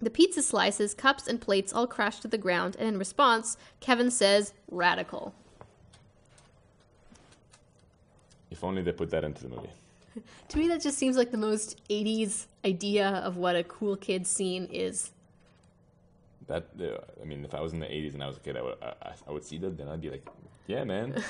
the 0.00 0.10
pizza 0.10 0.42
slices, 0.42 0.94
cups, 0.94 1.28
and 1.28 1.40
plates 1.40 1.72
all 1.72 1.86
crash 1.86 2.20
to 2.20 2.28
the 2.28 2.38
ground, 2.38 2.76
and 2.78 2.88
in 2.88 2.98
response, 2.98 3.56
Kevin 3.80 4.10
says, 4.10 4.54
Radical. 4.70 5.34
If 8.58 8.64
only 8.64 8.82
they 8.82 8.90
put 8.90 9.10
that 9.10 9.22
into 9.22 9.44
the 9.44 9.50
movie. 9.50 9.70
To 10.48 10.58
me, 10.58 10.66
that 10.66 10.80
just 10.80 10.98
seems 10.98 11.16
like 11.16 11.30
the 11.30 11.38
most 11.38 11.80
80s 11.88 12.46
idea 12.64 13.08
of 13.08 13.36
what 13.36 13.54
a 13.54 13.62
cool 13.62 13.94
kid 13.94 14.26
scene 14.26 14.64
is. 14.72 15.12
That 16.48 16.64
uh, 16.80 16.98
I 17.22 17.24
mean, 17.24 17.44
if 17.44 17.54
I 17.54 17.60
was 17.60 17.72
in 17.72 17.78
the 17.78 17.86
'80s 17.86 18.14
and 18.14 18.22
I 18.24 18.26
was 18.26 18.38
a 18.38 18.40
kid, 18.40 18.56
I 18.56 18.62
would 18.62 18.74
I, 18.82 19.12
I 19.28 19.30
would 19.30 19.44
see 19.44 19.58
that. 19.58 19.76
Then 19.76 19.86
I'd 19.86 20.00
be 20.00 20.10
like, 20.10 20.26
"Yeah, 20.66 20.82
man, 20.82 21.22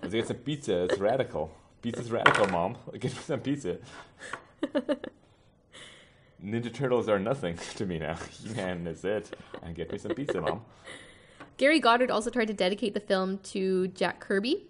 let's 0.00 0.14
get 0.14 0.28
some 0.28 0.36
pizza. 0.36 0.84
It's 0.84 0.98
radical. 0.98 1.50
Pizza's 1.82 2.12
radical, 2.12 2.46
mom. 2.48 2.76
Get 2.92 3.14
me 3.16 3.20
some 3.24 3.40
pizza." 3.40 3.78
Ninja 6.44 6.72
Turtles 6.72 7.08
are 7.08 7.18
nothing 7.18 7.58
to 7.78 7.86
me 7.86 7.98
now. 7.98 8.16
Man, 8.54 8.84
that's 8.84 9.02
it. 9.02 9.34
And 9.62 9.74
get 9.74 9.90
me 9.90 9.98
some 9.98 10.12
pizza, 10.14 10.40
mom. 10.40 10.60
Gary 11.56 11.80
Goddard 11.80 12.10
also 12.10 12.30
tried 12.30 12.48
to 12.48 12.54
dedicate 12.54 12.92
the 12.94 13.00
film 13.00 13.38
to 13.54 13.88
Jack 13.88 14.20
Kirby, 14.20 14.66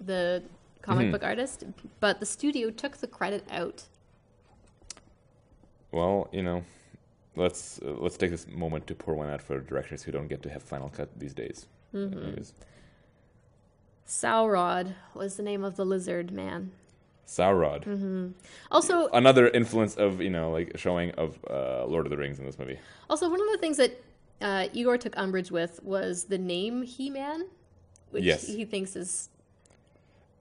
the 0.00 0.42
comic 0.86 1.10
book 1.12 1.24
artist, 1.24 1.64
but 2.00 2.20
the 2.20 2.26
studio 2.26 2.70
took 2.70 2.96
the 2.98 3.06
credit 3.06 3.44
out. 3.50 3.84
Well, 5.92 6.28
you 6.32 6.42
know, 6.42 6.64
let's 7.36 7.80
uh, 7.84 7.94
let's 7.98 8.16
take 8.16 8.30
this 8.30 8.46
moment 8.48 8.86
to 8.88 8.94
pour 8.94 9.14
one 9.14 9.30
out 9.30 9.42
for 9.42 9.60
directors 9.60 10.02
who 10.02 10.12
don't 10.12 10.28
get 10.28 10.42
to 10.42 10.50
have 10.50 10.62
final 10.62 10.88
cut 10.88 11.08
these 11.18 11.34
days. 11.34 11.66
Anyways, 11.94 12.52
Saurod 14.06 14.94
was 15.14 15.36
the 15.36 15.42
name 15.42 15.64
of 15.64 15.76
the 15.76 15.84
lizard 15.84 16.30
man. 16.30 16.72
Saurod, 17.26 18.32
Also, 18.70 19.08
another 19.08 19.48
influence 19.48 19.96
of 19.96 20.20
you 20.20 20.30
know 20.30 20.50
like 20.52 20.72
showing 20.76 21.10
of 21.12 21.38
uh, 21.50 21.84
Lord 21.86 22.06
of 22.06 22.10
the 22.10 22.16
Rings 22.16 22.38
in 22.38 22.44
this 22.46 22.58
movie. 22.58 22.78
also 23.10 23.28
one 23.28 23.40
of 23.40 23.48
the 23.50 23.58
things 23.58 23.78
that 23.78 24.00
uh, 24.40 24.68
Igor 24.72 24.98
took 24.98 25.16
umbrage 25.16 25.50
with 25.50 25.82
was 25.82 26.24
the 26.24 26.38
name 26.38 26.82
He-Man, 26.82 27.46
which 28.10 28.22
Yes. 28.24 28.46
he 28.46 28.64
thinks 28.64 28.94
is 28.94 29.28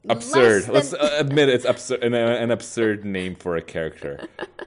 Absurd. 0.09 0.67
Let's 0.67 0.93
uh, 0.93 1.15
admit 1.17 1.49
it's 1.49 1.65
absurd. 1.65 2.03
An, 2.03 2.13
an 2.13 2.51
absurd 2.51 3.05
name 3.05 3.35
for 3.35 3.55
a 3.55 3.61
character. 3.61 4.27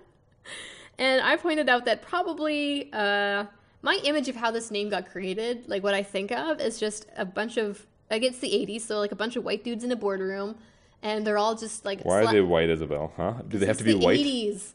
And 0.99 1.23
I 1.23 1.37
pointed 1.37 1.69
out 1.69 1.85
that 1.85 2.03
probably 2.03 2.93
uh, 2.93 3.45
my 3.83 4.01
image 4.03 4.29
of 4.29 4.35
how 4.35 4.51
this 4.51 4.71
name 4.71 4.89
got 4.89 5.11
created, 5.11 5.69
like 5.69 5.83
what 5.83 5.95
I 5.95 6.03
think 6.03 6.33
of, 6.33 6.61
is 6.61 6.81
just 6.81 7.07
a 7.17 7.25
bunch 7.25 7.57
of 7.57 7.87
like 8.11 8.23
it's 8.23 8.41
the 8.41 8.51
'80s, 8.51 8.81
so 8.81 8.99
like 8.99 9.13
a 9.13 9.17
bunch 9.17 9.37
of 9.37 9.45
white 9.45 9.63
dudes 9.63 9.85
in 9.85 9.93
a 9.93 9.97
boardroom, 9.97 10.57
and 11.03 11.25
they're 11.25 11.39
all 11.39 11.55
just 11.55 11.85
like 11.85 12.03
Why 12.03 12.23
are 12.23 12.33
they 12.33 12.41
white, 12.41 12.69
Isabel? 12.69 13.13
Huh? 13.17 13.35
Do 13.47 13.59
they 13.59 13.67
have 13.67 13.79
to 13.79 13.85
be 13.85 13.93
the 13.93 13.99
white? 13.99 14.19
80s. 14.19 14.73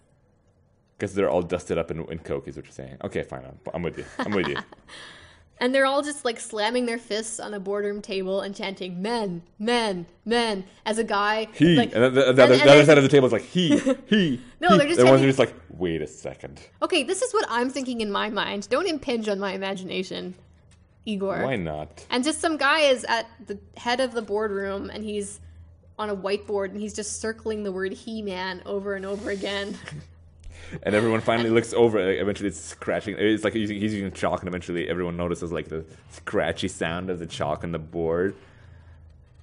Because 0.97 1.13
they're 1.15 1.29
all 1.29 1.41
dusted 1.41 1.77
up 1.77 1.91
in, 1.91 2.05
in 2.05 2.19
coke, 2.19 2.47
is 2.47 2.55
what 2.55 2.65
you're 2.65 2.71
saying. 2.71 2.95
Okay, 3.03 3.23
fine. 3.23 3.43
I'm, 3.43 3.59
I'm 3.73 3.81
with 3.81 3.97
you. 3.97 4.05
I'm 4.19 4.31
with 4.31 4.47
you. 4.47 4.55
And 5.59 5.73
they're 5.73 5.85
all 5.85 6.01
just 6.01 6.25
like 6.25 6.39
slamming 6.39 6.85
their 6.87 6.97
fists 6.97 7.39
on 7.39 7.53
a 7.53 7.59
boardroom 7.59 8.01
table 8.01 8.41
and 8.41 8.55
chanting 8.55 9.01
"men, 9.01 9.43
men, 9.59 10.07
men" 10.25 10.65
as 10.85 10.97
a 10.97 11.03
guy. 11.03 11.47
He. 11.53 11.75
like, 11.75 11.93
and 11.93 12.03
the, 12.03 12.09
the, 12.09 12.29
and- 12.29 12.39
other- 12.39 12.53
and 12.55 12.61
the 12.63 12.71
other 12.71 12.85
side 12.85 12.97
of 12.97 13.03
the 13.03 13.09
table 13.09 13.27
is 13.27 13.33
like 13.33 13.43
he, 13.43 13.77
he. 14.07 14.41
No, 14.59 14.69
he. 14.69 14.77
they're 14.77 14.87
just 14.87 15.03
ones 15.03 15.21
are 15.21 15.25
just 15.25 15.39
like, 15.39 15.53
wait 15.69 16.01
a 16.01 16.07
second. 16.07 16.59
Okay, 16.81 17.03
this 17.03 17.21
is 17.21 17.33
what 17.33 17.45
I'm 17.49 17.69
thinking 17.69 18.01
in 18.01 18.11
my 18.11 18.29
mind. 18.29 18.67
Don't 18.69 18.87
impinge 18.87 19.29
on 19.29 19.39
my 19.39 19.53
imagination, 19.53 20.33
Igor. 21.05 21.43
Why 21.43 21.55
not? 21.55 22.05
And 22.09 22.23
just 22.23 22.41
some 22.41 22.57
guy 22.57 22.81
is 22.81 23.05
at 23.05 23.27
the 23.45 23.57
head 23.77 23.99
of 23.99 24.11
the 24.13 24.21
boardroom 24.21 24.89
and 24.89 25.03
he's 25.03 25.39
on 25.99 26.09
a 26.09 26.15
whiteboard 26.15 26.71
and 26.71 26.81
he's 26.81 26.93
just 26.95 27.21
circling 27.21 27.63
the 27.63 27.71
word 27.71 27.93
He 27.93 28.21
Man 28.23 28.61
over 28.65 28.95
and 28.95 29.05
over 29.05 29.29
again. 29.29 29.77
And 30.83 30.95
everyone 30.95 31.21
finally 31.21 31.49
looks 31.49 31.71
over. 31.73 31.99
Eventually, 31.99 32.49
it's 32.49 32.59
scratching. 32.59 33.15
It's 33.17 33.43
like 33.43 33.53
he's, 33.53 33.69
he's 33.69 33.93
using 33.93 34.11
chalk, 34.11 34.39
and 34.39 34.47
eventually, 34.47 34.89
everyone 34.89 35.15
notices 35.15 35.51
like 35.51 35.67
the 35.67 35.85
scratchy 36.09 36.67
sound 36.67 37.09
of 37.09 37.19
the 37.19 37.27
chalk 37.27 37.63
on 37.63 37.71
the 37.71 37.79
board. 37.79 38.35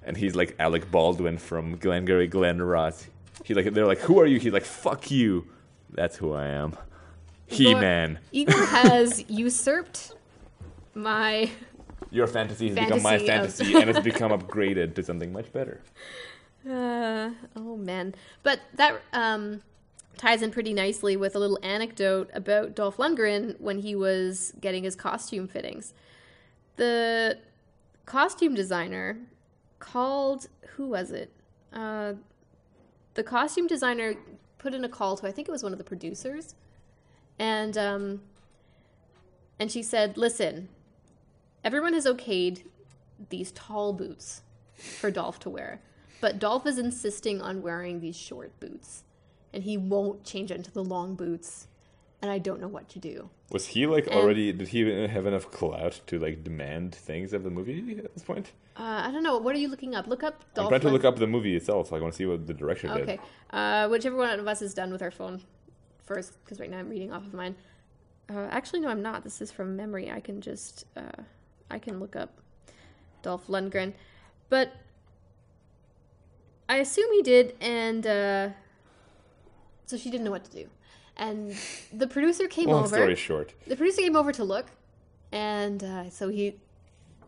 And 0.03 0.17
he's 0.17 0.35
like 0.35 0.55
Alec 0.59 0.91
Baldwin 0.91 1.37
from 1.37 1.77
Glengarry 1.77 2.27
Glen 2.27 2.61
Ross. 2.61 3.07
He 3.45 3.53
like 3.53 3.73
they're 3.73 3.87
like, 3.87 3.99
"Who 3.99 4.19
are 4.19 4.25
you?" 4.25 4.39
He's 4.39 4.51
like, 4.51 4.65
"Fuck 4.65 5.09
you." 5.09 5.47
That's 5.91 6.17
who 6.17 6.33
I 6.33 6.47
am. 6.47 6.75
He 7.47 7.73
Man. 7.73 8.19
Igor 8.31 8.65
has 8.65 9.23
usurped 9.29 10.13
my. 10.93 11.49
Your 12.09 12.27
fantasy 12.27 12.69
has 12.69 12.77
become 12.77 13.01
my 13.01 13.19
Fantasy 13.19 13.73
of- 13.73 13.81
and 13.81 13.89
it's 13.89 13.99
become 13.99 14.31
upgraded 14.31 14.95
to 14.95 15.03
something 15.03 15.31
much 15.31 15.51
better. 15.53 15.81
Uh, 16.69 17.31
oh 17.55 17.77
man. 17.77 18.15
But 18.43 18.59
that 18.75 19.01
um, 19.13 19.61
ties 20.17 20.41
in 20.41 20.51
pretty 20.51 20.73
nicely 20.73 21.15
with 21.15 21.35
a 21.35 21.39
little 21.39 21.59
anecdote 21.63 22.29
about 22.33 22.75
Dolph 22.75 22.97
Lundgren 22.97 23.59
when 23.59 23.79
he 23.79 23.95
was 23.95 24.53
getting 24.61 24.83
his 24.83 24.95
costume 24.95 25.47
fittings. 25.47 25.93
The 26.75 27.39
costume 28.05 28.53
designer 28.53 29.17
called, 29.79 30.47
who 30.75 30.87
was 30.87 31.11
it? 31.11 31.31
Uh, 31.73 32.13
the 33.13 33.23
costume 33.23 33.67
designer 33.67 34.15
put 34.57 34.73
in 34.73 34.83
a 34.83 34.89
call 34.89 35.17
to, 35.17 35.27
I 35.27 35.31
think 35.31 35.47
it 35.47 35.51
was 35.51 35.63
one 35.63 35.71
of 35.71 35.77
the 35.77 35.83
producers. 35.83 36.55
And, 37.39 37.77
um, 37.77 38.21
and 39.59 39.71
she 39.71 39.81
said, 39.81 40.17
listen, 40.17 40.69
everyone 41.63 41.93
has 41.93 42.05
okayed 42.05 42.63
these 43.29 43.51
tall 43.51 43.93
boots 43.93 44.43
for 44.75 45.11
Dolph 45.11 45.39
to 45.39 45.49
wear. 45.49 45.81
But 46.19 46.37
Dolph 46.37 46.67
is 46.67 46.77
insisting 46.77 47.41
on 47.41 47.61
wearing 47.61 47.99
these 47.99 48.15
short 48.15 48.59
boots. 48.59 49.03
And 49.53 49.63
he 49.63 49.77
won't 49.77 50.23
change 50.23 50.51
it 50.51 50.55
into 50.55 50.71
the 50.71 50.83
long 50.83 51.15
boots. 51.15 51.67
And 52.21 52.29
I 52.31 52.37
don't 52.37 52.61
know 52.61 52.67
what 52.67 52.87
to 52.89 52.99
do. 52.99 53.29
Was 53.51 53.67
he 53.67 53.87
like 53.87 54.05
And- 54.05 54.15
already? 54.15 54.53
Did 54.53 54.69
he 54.69 55.07
have 55.07 55.25
enough 55.25 55.49
clout 55.51 56.01
to 56.07 56.19
like 56.19 56.43
demand 56.43 56.93
things 56.93 57.33
of 57.33 57.43
the 57.43 57.49
movie 57.49 57.97
at 58.03 58.13
this 58.13 58.23
point? 58.23 58.51
Uh, 58.77 59.03
I 59.07 59.11
don't 59.11 59.23
know. 59.23 59.37
What 59.37 59.55
are 59.55 59.59
you 59.59 59.67
looking 59.67 59.95
up? 59.95 60.07
Look 60.07 60.23
up 60.23 60.43
Dolph. 60.53 60.71
I'm 60.71 60.79
trying 60.79 60.89
to 60.89 60.93
look 60.93 61.03
up 61.03 61.17
the 61.17 61.27
movie 61.27 61.55
itself. 61.55 61.91
I 61.91 61.99
want 61.99 62.13
to 62.13 62.17
see 62.17 62.25
what 62.25 62.47
the 62.47 62.53
director 62.53 62.87
did. 62.87 63.01
Okay. 63.01 63.19
Uh, 63.49 63.89
whichever 63.89 64.15
one 64.15 64.39
of 64.39 64.47
us 64.47 64.61
is 64.61 64.73
done 64.73 64.91
with 64.91 65.01
our 65.01 65.11
phone 65.11 65.41
first, 66.03 66.37
because 66.43 66.59
right 66.59 66.69
now 66.69 66.77
I'm 66.77 66.89
reading 66.89 67.11
off 67.11 67.25
of 67.25 67.33
mine. 67.33 67.55
Uh, 68.29 68.47
actually, 68.51 68.79
no, 68.79 68.87
I'm 68.87 69.01
not. 69.01 69.23
This 69.23 69.41
is 69.41 69.51
from 69.51 69.75
memory. 69.75 70.09
I 70.09 70.21
can 70.21 70.39
just, 70.39 70.85
uh, 70.95 71.23
I 71.69 71.79
can 71.79 71.99
look 71.99 72.15
up. 72.15 72.37
Dolph 73.23 73.47
Lundgren. 73.47 73.93
But 74.49 74.73
I 76.69 76.77
assume 76.77 77.11
he 77.11 77.21
did, 77.21 77.55
and 77.59 78.07
uh, 78.07 78.49
so 79.91 79.97
she 79.97 80.09
didn't 80.09 80.23
know 80.23 80.31
what 80.31 80.45
to 80.45 80.51
do. 80.51 80.69
And 81.17 81.55
the 81.91 82.07
producer 82.07 82.47
came 82.47 82.69
Long 82.69 82.85
over. 82.85 82.95
story 82.95 83.15
short, 83.15 83.53
The 83.67 83.75
producer 83.75 84.01
came 84.01 84.15
over 84.15 84.31
to 84.31 84.43
look, 84.43 84.67
and 85.31 85.83
uh, 85.83 86.09
so 86.09 86.29
he 86.29 86.55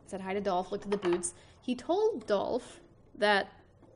said 0.08 0.22
hi 0.22 0.34
to 0.34 0.42
Dolph, 0.42 0.72
looked 0.72 0.86
at 0.86 0.92
the 0.92 0.98
boots. 0.98 1.34
He 1.62 1.76
told 1.76 2.26
Dolph 2.26 2.80
that 3.16 3.52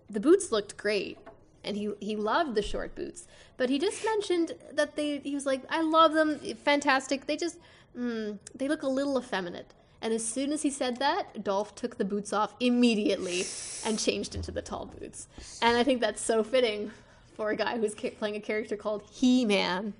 the 0.10 0.20
boots 0.20 0.52
looked 0.52 0.76
great, 0.78 1.18
and 1.64 1.78
he 1.78 1.94
he 2.00 2.16
loved 2.16 2.54
the 2.56 2.62
short 2.62 2.94
boots. 2.96 3.28
But 3.56 3.70
he 3.70 3.80
just 3.80 4.04
mentioned 4.04 4.54
that 4.74 4.98
they 4.98 5.20
he 5.20 5.34
was 5.34 5.46
like, 5.46 5.62
I 5.70 5.82
love 5.82 6.14
them, 6.14 6.38
fantastic. 6.56 7.26
They 7.26 7.38
just 7.38 7.58
mm, 7.98 8.38
they 8.54 8.68
look 8.68 8.84
a 8.84 8.90
little 8.90 9.18
effeminate. 9.18 9.74
And 10.02 10.14
as 10.14 10.24
soon 10.24 10.52
as 10.52 10.62
he 10.62 10.70
said 10.70 10.98
that, 10.98 11.44
Dolph 11.44 11.74
took 11.74 11.98
the 11.98 12.06
boots 12.06 12.32
off 12.32 12.54
immediately 12.60 13.46
and 13.84 13.98
changed 13.98 14.36
into 14.36 14.52
the 14.52 14.62
tall 14.62 14.86
boots. 14.86 15.28
And 15.60 15.76
I 15.76 15.84
think 15.84 16.02
that's 16.02 16.22
so 16.22 16.44
fitting 16.44 16.92
for 17.38 17.52
a 17.52 17.56
guy 17.56 17.78
who's 17.78 17.94
playing 17.96 18.36
a 18.36 18.40
character 18.42 18.76
called 18.76 19.04
He 19.12 19.46
Man. 19.46 19.94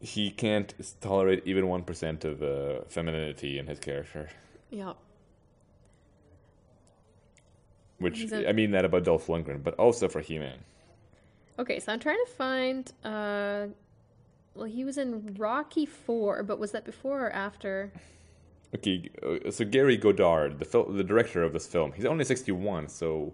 he 0.00 0.30
can't 0.30 0.74
tolerate 1.00 1.42
even 1.46 1.66
one 1.68 1.82
percent 1.82 2.24
of 2.24 2.42
uh, 2.42 2.82
femininity 2.88 3.58
in 3.58 3.66
his 3.66 3.78
character. 3.78 4.28
Yeah. 4.70 4.92
Which 7.98 8.30
a- 8.32 8.48
I 8.48 8.52
mean 8.52 8.70
that 8.72 8.84
about 8.84 9.04
Dolph 9.04 9.26
Lundgren, 9.28 9.62
but 9.62 9.74
also 9.74 10.08
for 10.08 10.20
He-Man. 10.20 10.58
Okay, 11.58 11.78
so 11.78 11.92
I'm 11.92 12.00
trying 12.00 12.18
to 12.26 12.32
find. 12.32 12.92
Uh, 13.04 13.66
well, 14.54 14.64
he 14.64 14.84
was 14.84 14.98
in 14.98 15.34
Rocky 15.38 15.86
Four, 15.86 16.42
but 16.42 16.58
was 16.58 16.72
that 16.72 16.84
before 16.84 17.26
or 17.26 17.30
after? 17.30 17.92
Okay, 18.74 19.08
uh, 19.22 19.50
so 19.50 19.64
Gary 19.64 19.96
Goddard, 19.96 20.58
the 20.58 20.64
fil- 20.64 20.90
the 20.90 21.04
director 21.04 21.42
of 21.44 21.52
this 21.52 21.66
film, 21.66 21.92
he's 21.92 22.04
only 22.06 22.24
sixty 22.24 22.50
one. 22.52 22.88
So 22.88 23.32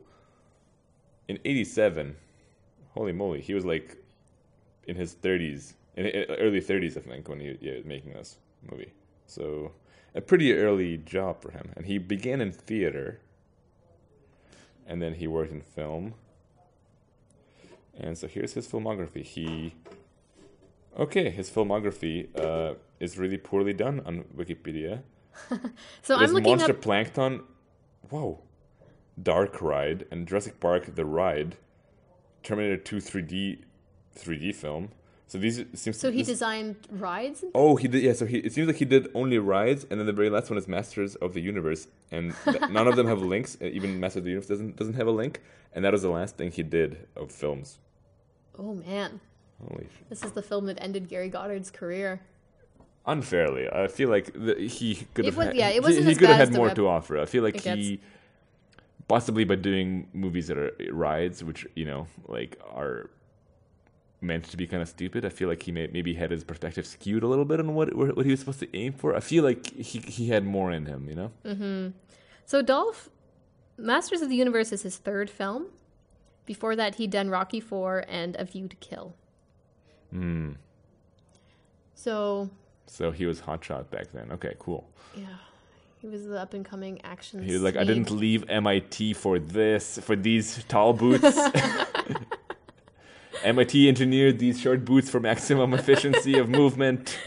in 1.29 1.39
eighty 1.47 1.65
seven, 1.65 2.17
holy 2.91 3.13
moly, 3.13 3.41
he 3.41 3.55
was 3.55 3.65
like 3.65 3.97
in 4.87 4.97
his 4.97 5.13
thirties, 5.13 5.75
in 5.97 6.07
in 6.07 6.25
early 6.37 6.61
thirties, 6.61 6.97
I 6.97 7.01
think, 7.01 7.29
when 7.29 7.41
he 7.41 7.57
yeah, 7.61 7.77
was 7.77 7.85
making 7.85 8.13
this 8.13 8.39
movie. 8.71 8.93
So 9.27 9.73
a 10.15 10.21
pretty 10.21 10.55
early 10.55 10.97
job 10.99 11.43
for 11.43 11.51
him, 11.51 11.73
and 11.77 11.87
he 11.87 11.99
began 11.99 12.41
in 12.41 12.53
theater, 12.53 13.21
and 14.87 15.03
then 15.03 15.15
he 15.15 15.27
worked 15.27 15.53
in 15.53 15.61
film. 15.61 16.15
And 17.99 18.17
so 18.17 18.29
here's 18.29 18.55
his 18.55 18.67
filmography. 18.67 19.25
He 19.25 19.75
okay, 20.99 21.31
his 21.31 21.51
filmography 21.51 22.29
uh, 22.39 22.75
is 23.01 23.19
really 23.19 23.39
poorly 23.39 23.73
done 23.73 24.01
on 24.05 24.25
Wikipedia. 24.37 25.03
So 26.03 26.17
There's 26.17 26.31
I'm 26.31 26.35
looking 26.35 26.51
Monster 26.51 26.73
up. 26.73 26.81
Plantation. 26.81 27.43
Whoa. 28.11 28.41
Dark 29.23 29.61
Ride 29.61 30.07
and 30.11 30.27
Jurassic 30.27 30.59
Park 30.59 30.95
The 30.95 31.05
Ride. 31.05 31.57
Terminator 32.43 32.77
2 32.77 32.97
3D 32.97 33.59
3D 34.17 34.55
film. 34.55 34.91
So 35.27 35.37
these 35.37 35.63
seems 35.75 35.99
So 35.99 36.11
he 36.11 36.19
this- 36.19 36.29
designed 36.29 36.77
rides. 36.91 37.43
and- 37.43 37.53
Oh, 37.55 37.77
he 37.77 37.87
did. 37.87 38.03
Yeah, 38.03 38.15
so 38.15 38.25
he 38.25 38.39
it 38.39 38.53
seems 38.53 38.67
like 38.67 38.77
he 38.77 38.87
did 38.87 39.09
only 39.15 39.39
rides, 39.39 39.87
and 39.91 40.01
then 40.01 40.07
the 40.07 40.13
very 40.13 40.31
last 40.31 40.49
one 40.49 40.57
is 40.59 40.67
Masters 40.67 41.17
of 41.17 41.35
the 41.35 41.41
Universe, 41.43 41.89
and 42.11 42.35
th- 42.45 42.61
none 42.71 42.89
of 42.89 42.97
them 42.97 43.07
have 43.07 43.21
links. 43.21 43.59
uh, 43.61 43.67
Even 43.67 44.01
Masters 44.01 44.21
of 44.21 44.25
the 44.25 44.31
Universe 44.31 44.49
doesn't 44.49 44.77
doesn't 44.77 44.95
have 44.95 45.07
a 45.07 45.11
link, 45.11 45.43
and 45.75 45.85
that 45.85 45.93
was 45.93 46.01
the 46.03 46.09
last 46.09 46.37
thing 46.39 46.51
he 46.51 46.63
did 46.63 47.07
of 47.15 47.31
films. 47.31 47.79
Oh 48.59 48.75
man, 48.75 49.21
Holy 49.69 49.87
this 50.09 50.25
is 50.25 50.33
the 50.33 50.43
film 50.43 50.65
that 50.67 50.79
ended 50.81 51.09
Gary 51.09 51.29
Goddard's 51.29 51.71
career. 51.71 52.21
unfairly. 53.07 53.69
I 53.71 53.89
feel 53.89 54.09
like 54.09 54.33
the, 54.35 54.55
he 54.67 55.07
could 55.15 55.25
It 55.25 55.29
have. 55.29 55.37
was- 55.37 55.47
had, 55.49 55.57
yeah, 55.57 55.69
it 55.71 55.83
wasn't 55.83 56.07
he, 56.07 56.11
as 56.13 56.19
could 56.19 56.29
have 56.29 56.39
had 56.39 56.55
more 56.55 56.71
to 56.75 56.89
offer. 56.89 57.19
I 57.19 57.27
feel 57.27 57.43
like 57.43 57.61
he 57.61 58.01
possibly 59.09 59.45
by 59.45 59.55
doing 59.57 60.09
movies 60.13 60.47
that 60.49 60.59
are 60.59 60.73
rides, 60.93 61.43
which 61.43 61.67
you 61.75 61.85
know, 61.85 62.07
like 62.27 62.59
are 62.75 63.11
meant 64.21 64.45
to 64.45 64.57
be 64.57 64.67
kind 64.67 64.83
of 64.83 64.89
stupid. 64.89 65.25
I 65.25 65.29
feel 65.29 65.49
like 65.49 65.63
he 65.63 65.71
may, 65.73 65.87
maybe 65.87 66.15
had 66.15 66.31
his 66.33 66.43
perspective 66.45 66.87
skewed 66.87 67.23
a 67.23 67.27
little 67.29 67.45
bit 67.45 67.61
on 67.61 67.75
what 67.75 67.95
what 67.95 68.25
he 68.25 68.31
was 68.31 68.41
supposed 68.41 68.61
to 68.61 68.77
aim 68.77 68.93
for. 68.93 69.15
I 69.17 69.21
feel 69.21 69.45
like 69.45 69.73
he 69.75 69.99
he 70.01 70.29
had 70.29 70.45
more 70.45 70.71
in 70.73 70.87
him, 70.87 71.09
you 71.09 71.15
know. 71.15 71.31
Mhm. 71.45 71.93
So 72.45 72.63
Dolph, 72.63 73.11
Masters 73.77 74.23
of 74.23 74.29
the 74.29 74.37
Universe 74.37 74.73
is 74.73 74.83
his 74.83 74.97
third 74.99 75.31
film. 75.31 75.67
Before 76.47 76.75
that, 76.77 76.95
he'd 76.97 77.11
done 77.11 77.29
Rocky 77.31 77.61
Four 77.61 78.05
and 78.09 78.35
A 78.37 78.45
View 78.45 78.69
to 78.69 78.77
Kill. 78.77 79.15
Hmm. 80.11 80.53
So 81.95 82.51
So 82.87 83.11
he 83.11 83.27
was 83.27 83.43
hotshot 83.43 83.91
back 83.91 84.13
then. 84.13 84.33
Okay, 84.33 84.55
cool. 84.59 84.89
yeah, 85.15 85.27
he 86.01 86.09
was 86.09 86.27
the 86.27 86.39
up 86.41 86.55
and 86.55 86.65
coming 86.65 87.01
action. 87.05 87.43
He 87.43 87.53
was 87.53 87.63
like, 87.63 87.77
I 87.77 87.85
didn't 87.85 88.11
leave 88.11 88.45
MIT 88.49 89.15
for 89.15 89.39
this, 89.39 89.99
for 89.99 90.15
these 90.17 90.65
tall 90.69 90.93
boots. 90.93 91.39
MIT 93.45 93.89
engineered 93.89 94.39
these 94.39 94.61
short 94.61 94.85
boots 94.85 95.11
for 95.11 95.21
maximum 95.21 95.75
efficiency 95.75 96.39
of 96.39 96.49
movement. 96.49 97.19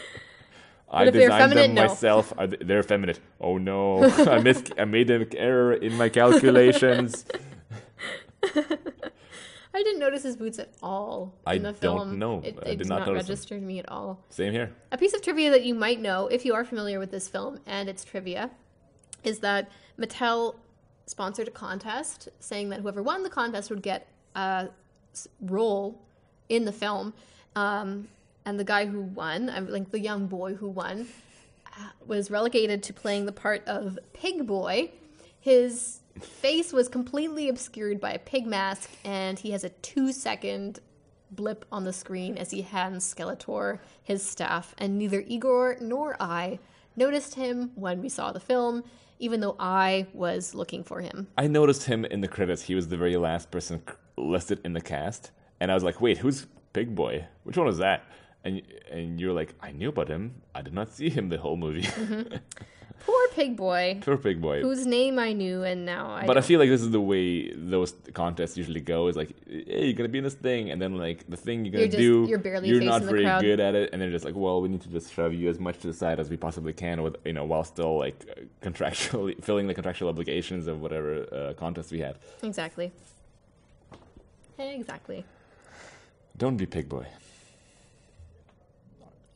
I 0.90 1.08
designed 1.08 1.52
them 1.52 1.74
no. 1.74 1.82
myself. 1.86 2.32
Are 2.36 2.46
they- 2.46 2.58
They're 2.58 2.80
effeminate. 2.80 3.18
Oh 3.40 3.56
no, 3.56 4.04
I 4.28 4.40
mis- 4.40 4.70
I 4.78 4.84
made 4.84 5.10
an 5.10 5.26
error 5.36 5.72
in 5.72 5.96
my 5.96 6.08
calculations. 6.10 7.24
I 9.74 9.82
didn't 9.82 10.00
notice 10.00 10.22
his 10.22 10.36
boots 10.36 10.58
at 10.58 10.68
all 10.82 11.32
I 11.46 11.54
in 11.54 11.62
the 11.62 11.72
don't 11.72 12.08
film. 12.08 12.18
know. 12.18 12.42
It, 12.44 12.58
I 12.60 12.64
did 12.70 12.78
did 12.80 12.88
not 12.88 13.06
not, 13.06 13.14
register 13.14 13.58
to 13.58 13.64
me 13.64 13.78
at 13.78 13.88
all. 13.88 14.22
Same 14.28 14.52
here. 14.52 14.70
A 14.90 14.98
piece 14.98 15.14
of 15.14 15.22
trivia 15.22 15.50
that 15.50 15.64
you 15.64 15.74
might 15.74 15.98
know, 15.98 16.26
if 16.26 16.44
you 16.44 16.52
are 16.52 16.62
familiar 16.64 16.98
with 16.98 17.10
this 17.10 17.26
film 17.26 17.58
and 17.66 17.88
its 17.88 18.04
trivia, 18.04 18.50
is 19.24 19.40
that 19.40 19.70
Mattel 19.98 20.56
sponsored 21.06 21.48
a 21.48 21.50
contest 21.50 22.28
saying 22.40 22.70
that 22.70 22.80
whoever 22.80 23.02
won 23.02 23.22
the 23.22 23.30
contest 23.30 23.70
would 23.70 23.82
get 23.82 24.08
a 24.34 24.68
role 25.40 26.00
in 26.48 26.64
the 26.64 26.72
film. 26.72 27.12
Um, 27.56 28.08
and 28.44 28.58
the 28.58 28.64
guy 28.64 28.86
who 28.86 29.02
won, 29.02 29.66
like 29.68 29.90
the 29.90 30.00
young 30.00 30.26
boy 30.26 30.54
who 30.54 30.68
won, 30.68 31.06
uh, 31.66 31.90
was 32.06 32.30
relegated 32.30 32.82
to 32.84 32.92
playing 32.92 33.26
the 33.26 33.32
part 33.32 33.66
of 33.66 33.98
Pig 34.12 34.46
Boy. 34.46 34.90
His 35.40 36.00
face 36.20 36.72
was 36.72 36.88
completely 36.88 37.48
obscured 37.48 38.00
by 38.00 38.12
a 38.12 38.18
pig 38.18 38.46
mask, 38.46 38.90
and 39.04 39.38
he 39.38 39.52
has 39.52 39.64
a 39.64 39.70
two 39.70 40.12
second 40.12 40.80
blip 41.30 41.64
on 41.72 41.84
the 41.84 41.92
screen 41.92 42.36
as 42.36 42.50
he 42.50 42.62
hands 42.62 43.14
Skeletor 43.14 43.78
his 44.02 44.22
staff. 44.22 44.74
And 44.78 44.98
neither 44.98 45.20
Igor 45.26 45.78
nor 45.80 46.16
I 46.20 46.58
noticed 46.96 47.36
him 47.36 47.70
when 47.74 48.02
we 48.02 48.08
saw 48.08 48.32
the 48.32 48.40
film, 48.40 48.84
even 49.22 49.38
though 49.38 49.54
I 49.60 50.08
was 50.12 50.52
looking 50.52 50.82
for 50.82 51.00
him. 51.00 51.28
I 51.38 51.46
noticed 51.46 51.84
him 51.84 52.04
in 52.04 52.20
the 52.20 52.28
credits. 52.28 52.62
He 52.62 52.74
was 52.74 52.88
the 52.88 52.96
very 52.96 53.16
last 53.16 53.52
person 53.52 53.80
listed 54.18 54.60
in 54.64 54.72
the 54.72 54.80
cast, 54.80 55.30
and 55.60 55.70
I 55.70 55.74
was 55.74 55.84
like, 55.84 56.00
"Wait, 56.00 56.18
who's 56.18 56.46
Big 56.72 56.94
Boy? 56.94 57.26
Which 57.44 57.56
one 57.56 57.68
is 57.68 57.78
that?" 57.78 58.04
And 58.44 58.60
and 58.90 59.20
you're 59.20 59.32
like, 59.32 59.54
"I 59.60 59.70
knew 59.70 59.90
about 59.90 60.08
him. 60.08 60.42
I 60.54 60.62
did 60.62 60.74
not 60.74 60.90
see 60.90 61.08
him 61.08 61.28
the 61.28 61.38
whole 61.38 61.56
movie." 61.56 61.82
Mm-hmm. 61.82 62.36
Poor 63.04 63.28
Pig 63.34 63.56
Boy, 63.56 63.98
Poor 64.00 64.16
Big 64.16 64.40
Boy. 64.40 64.60
whose 64.62 64.86
name 64.86 65.18
I 65.18 65.32
knew, 65.32 65.64
and 65.64 65.84
now 65.84 66.10
I 66.10 66.20
but 66.26 66.32
I 66.36 66.40
don't. 66.40 66.44
feel 66.44 66.60
like 66.60 66.68
this 66.68 66.82
is 66.82 66.90
the 66.90 67.00
way 67.00 67.52
those 67.52 67.94
contests 68.14 68.56
usually 68.56 68.80
go. 68.80 69.08
Is 69.08 69.16
like, 69.16 69.30
hey, 69.48 69.86
you're 69.86 69.92
gonna 69.94 70.08
be 70.08 70.18
in 70.18 70.24
this 70.24 70.34
thing, 70.34 70.70
and 70.70 70.80
then 70.80 70.96
like 70.96 71.28
the 71.28 71.36
thing 71.36 71.64
you're 71.64 71.72
gonna 71.72 71.82
You're 71.84 71.88
just- 71.90 71.98
do, 71.98 72.26
you're 72.28 72.38
barely 72.38 72.68
you're 72.68 72.80
not 72.80 73.02
very 73.02 73.24
crowd. 73.24 73.40
good 73.42 73.58
at 73.60 73.74
it, 73.74 73.90
and 73.92 74.00
they're 74.00 74.10
just 74.10 74.24
like, 74.24 74.36
well, 74.36 74.62
we 74.62 74.68
need 74.68 74.82
to 74.82 74.88
just 74.88 75.12
shove 75.12 75.34
you 75.34 75.48
as 75.50 75.58
much 75.58 75.78
to 75.80 75.88
the 75.88 75.92
side 75.94 76.20
as 76.20 76.30
we 76.30 76.36
possibly 76.36 76.72
can, 76.72 77.02
with 77.02 77.16
you 77.24 77.32
know, 77.32 77.44
while 77.44 77.64
still 77.64 77.98
like 77.98 78.24
contractually 78.60 79.42
filling 79.48 79.66
the 79.66 79.74
contractual 79.74 80.08
obligations 80.08 80.66
of 80.68 80.80
whatever 80.80 81.26
uh, 81.34 81.54
contest 81.54 81.90
we 81.90 81.98
had. 82.00 82.18
Exactly. 82.42 82.92
Exactly. 84.58 85.24
Don't 86.36 86.56
be 86.56 86.66
Pig 86.66 86.88
Boy. 86.88 87.06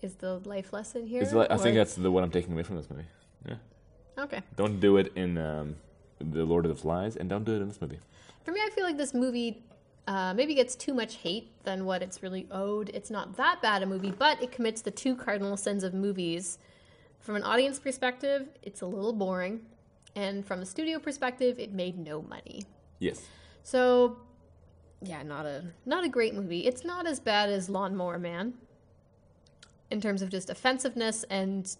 Is 0.03 0.15
the 0.17 0.39
life 0.45 0.73
lesson 0.73 1.07
here? 1.07 1.23
Like, 1.33 1.51
I 1.51 1.57
think 1.57 1.75
that's 1.77 1.95
the 1.97 2.11
what 2.11 2.23
I'm 2.23 2.31
taking 2.31 2.53
away 2.53 2.63
from 2.63 2.77
this 2.77 2.89
movie. 2.89 3.05
Yeah, 3.47 3.55
Okay. 4.19 4.43
don't 4.57 4.81
do 4.81 4.97
it 4.97 5.13
in 5.17 5.39
um, 5.39 5.77
the 6.19 6.45
Lord 6.45 6.65
of 6.65 6.71
the 6.75 6.81
Flies, 6.81 7.17
and 7.17 7.29
don't 7.29 7.45
do 7.45 7.53
it 7.55 7.61
in 7.61 7.69
this 7.69 7.81
movie. 7.81 8.01
For 8.45 8.53
me, 8.53 8.61
I 8.65 8.71
feel 8.71 8.85
like 8.85 8.97
this 8.97 9.15
movie 9.15 9.63
uh, 10.07 10.35
maybe 10.35 10.55
gets 10.55 10.75
too 10.75 10.95
much 10.95 11.17
hate 11.17 11.51
than 11.65 11.85
what 11.85 12.03
it's 12.03 12.23
really 12.23 12.47
owed. 12.51 12.91
It's 12.95 13.11
not 13.11 13.37
that 13.37 13.61
bad 13.61 13.83
a 13.83 13.87
movie, 13.87 14.13
but 14.13 14.43
it 14.43 14.53
commits 14.53 14.83
the 14.83 14.91
two 14.91 15.17
cardinal 15.17 15.57
sins 15.57 15.83
of 15.85 15.95
movies. 15.95 16.59
From 17.21 17.35
an 17.37 17.43
audience 17.43 17.79
perspective, 17.79 18.49
it's 18.63 18.83
a 18.83 18.87
little 18.87 19.13
boring, 19.13 19.61
and 20.15 20.47
from 20.47 20.61
a 20.61 20.67
studio 20.67 20.99
perspective, 20.99 21.59
it 21.59 21.73
made 21.73 21.99
no 21.99 22.23
money. 22.23 22.65
Yes. 23.01 23.23
So, 23.63 24.17
yeah, 25.03 25.23
not 25.23 25.45
a 25.45 25.65
not 25.85 26.05
a 26.05 26.09
great 26.09 26.35
movie. 26.35 26.61
It's 26.67 26.85
not 26.85 27.07
as 27.07 27.19
bad 27.21 27.51
as 27.51 27.69
Lawnmower 27.69 28.19
Man 28.19 28.55
in 29.91 30.01
terms 30.01 30.23
of 30.23 30.31
just 30.31 30.51
offensiveness 30.51 31.25
and 31.31 31.77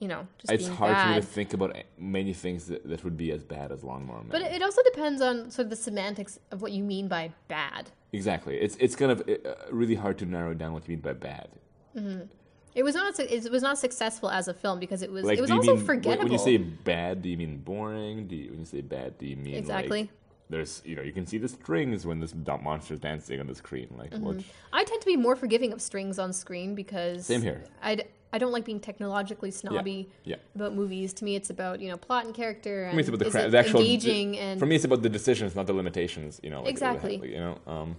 you 0.00 0.08
know 0.08 0.26
just 0.38 0.52
It's 0.52 0.64
being 0.64 0.76
hard 0.76 0.96
for 0.96 1.08
me 1.08 1.14
to 1.16 1.22
think 1.22 1.54
about 1.54 1.76
many 1.98 2.32
things 2.32 2.66
that, 2.66 2.88
that 2.88 3.04
would 3.04 3.16
be 3.16 3.32
as 3.32 3.42
bad 3.42 3.72
as 3.72 3.82
Lawnmower 3.84 4.18
Man. 4.22 4.28
But 4.30 4.42
it 4.42 4.62
also 4.62 4.82
depends 4.82 5.20
on 5.20 5.50
sort 5.50 5.66
of 5.66 5.70
the 5.70 5.76
semantics 5.76 6.38
of 6.50 6.62
what 6.62 6.72
you 6.72 6.84
mean 6.84 7.08
by 7.08 7.32
bad. 7.48 7.90
Exactly. 8.12 8.56
It's 8.56 8.76
it's 8.76 8.96
kind 8.96 9.12
of 9.12 9.20
uh, 9.28 9.54
really 9.70 9.94
hard 9.94 10.18
to 10.18 10.26
narrow 10.26 10.54
down 10.54 10.72
what 10.72 10.86
you 10.88 10.92
mean 10.94 11.00
by 11.02 11.12
bad. 11.12 11.48
It 11.94 12.28
It 12.74 12.82
was 12.84 12.94
not. 12.94 13.18
It 13.18 13.50
was 13.50 13.62
not 13.62 13.78
successful 13.78 14.30
as 14.30 14.46
a 14.46 14.54
film 14.54 14.78
because 14.78 15.02
it 15.02 15.10
was. 15.10 15.24
Like, 15.24 15.38
it 15.38 15.40
was 15.40 15.50
also 15.50 15.74
mean 15.76 15.84
forgettable. 15.84 16.24
when 16.24 16.32
you 16.32 16.38
say 16.38 16.56
bad? 16.58 17.22
Do 17.22 17.28
you 17.28 17.36
mean 17.36 17.58
boring? 17.58 18.28
Do 18.28 18.36
you, 18.36 18.50
when 18.50 18.60
you 18.60 18.66
say 18.66 18.82
bad, 18.82 19.18
do 19.18 19.26
you 19.26 19.36
mean 19.36 19.56
Exactly. 19.56 20.02
Like, 20.02 20.10
there's 20.50 20.82
you 20.84 20.96
know 20.96 21.02
you 21.02 21.12
can 21.12 21.26
see 21.26 21.38
the 21.38 21.48
strings 21.48 22.06
when 22.06 22.20
this 22.20 22.34
monster's 22.62 23.00
dancing 23.00 23.40
on 23.40 23.46
the 23.46 23.54
screen. 23.54 23.88
Like 23.96 24.12
Mm-hmm. 24.12 24.24
what? 24.24 24.36
I 24.72 24.84
tend 24.84 25.00
to 25.00 25.06
be 25.06 25.16
more 25.16 25.36
forgiving 25.36 25.72
of 25.72 25.82
strings 25.82 26.18
on 26.18 26.32
screen 26.32 26.74
because 26.74 27.26
Same 27.26 27.42
here. 27.42 27.64
I, 27.82 28.04
I 28.32 28.38
don't 28.38 28.52
like 28.52 28.64
being 28.64 28.80
technologically 28.80 29.50
snobby 29.50 30.08
yeah. 30.24 30.36
about 30.54 30.74
movies. 30.74 31.12
To 31.14 31.24
me, 31.24 31.34
it's 31.36 31.50
about 31.50 31.80
you 31.80 31.88
know 31.88 31.96
plot 31.96 32.26
and 32.26 32.34
character 32.34 32.84
and 32.84 32.90
For 32.92 32.96
me, 32.96 33.00
it's 33.00 33.08
about 33.08 33.18
the, 33.20 33.30
cra- 33.30 33.50
the 33.50 33.58
actual. 33.58 33.80
engaging 33.80 34.38
and 34.38 34.58
for 34.60 34.66
me, 34.66 34.76
it's 34.76 34.84
about 34.84 35.02
the 35.02 35.08
decisions, 35.08 35.54
not 35.56 35.66
the 35.66 35.72
limitations. 35.72 36.40
You 36.42 36.50
know, 36.50 36.60
like, 36.60 36.70
Exactly. 36.70 37.18
like, 37.18 37.30
you 37.30 37.38
know, 37.38 37.58
um, 37.66 37.96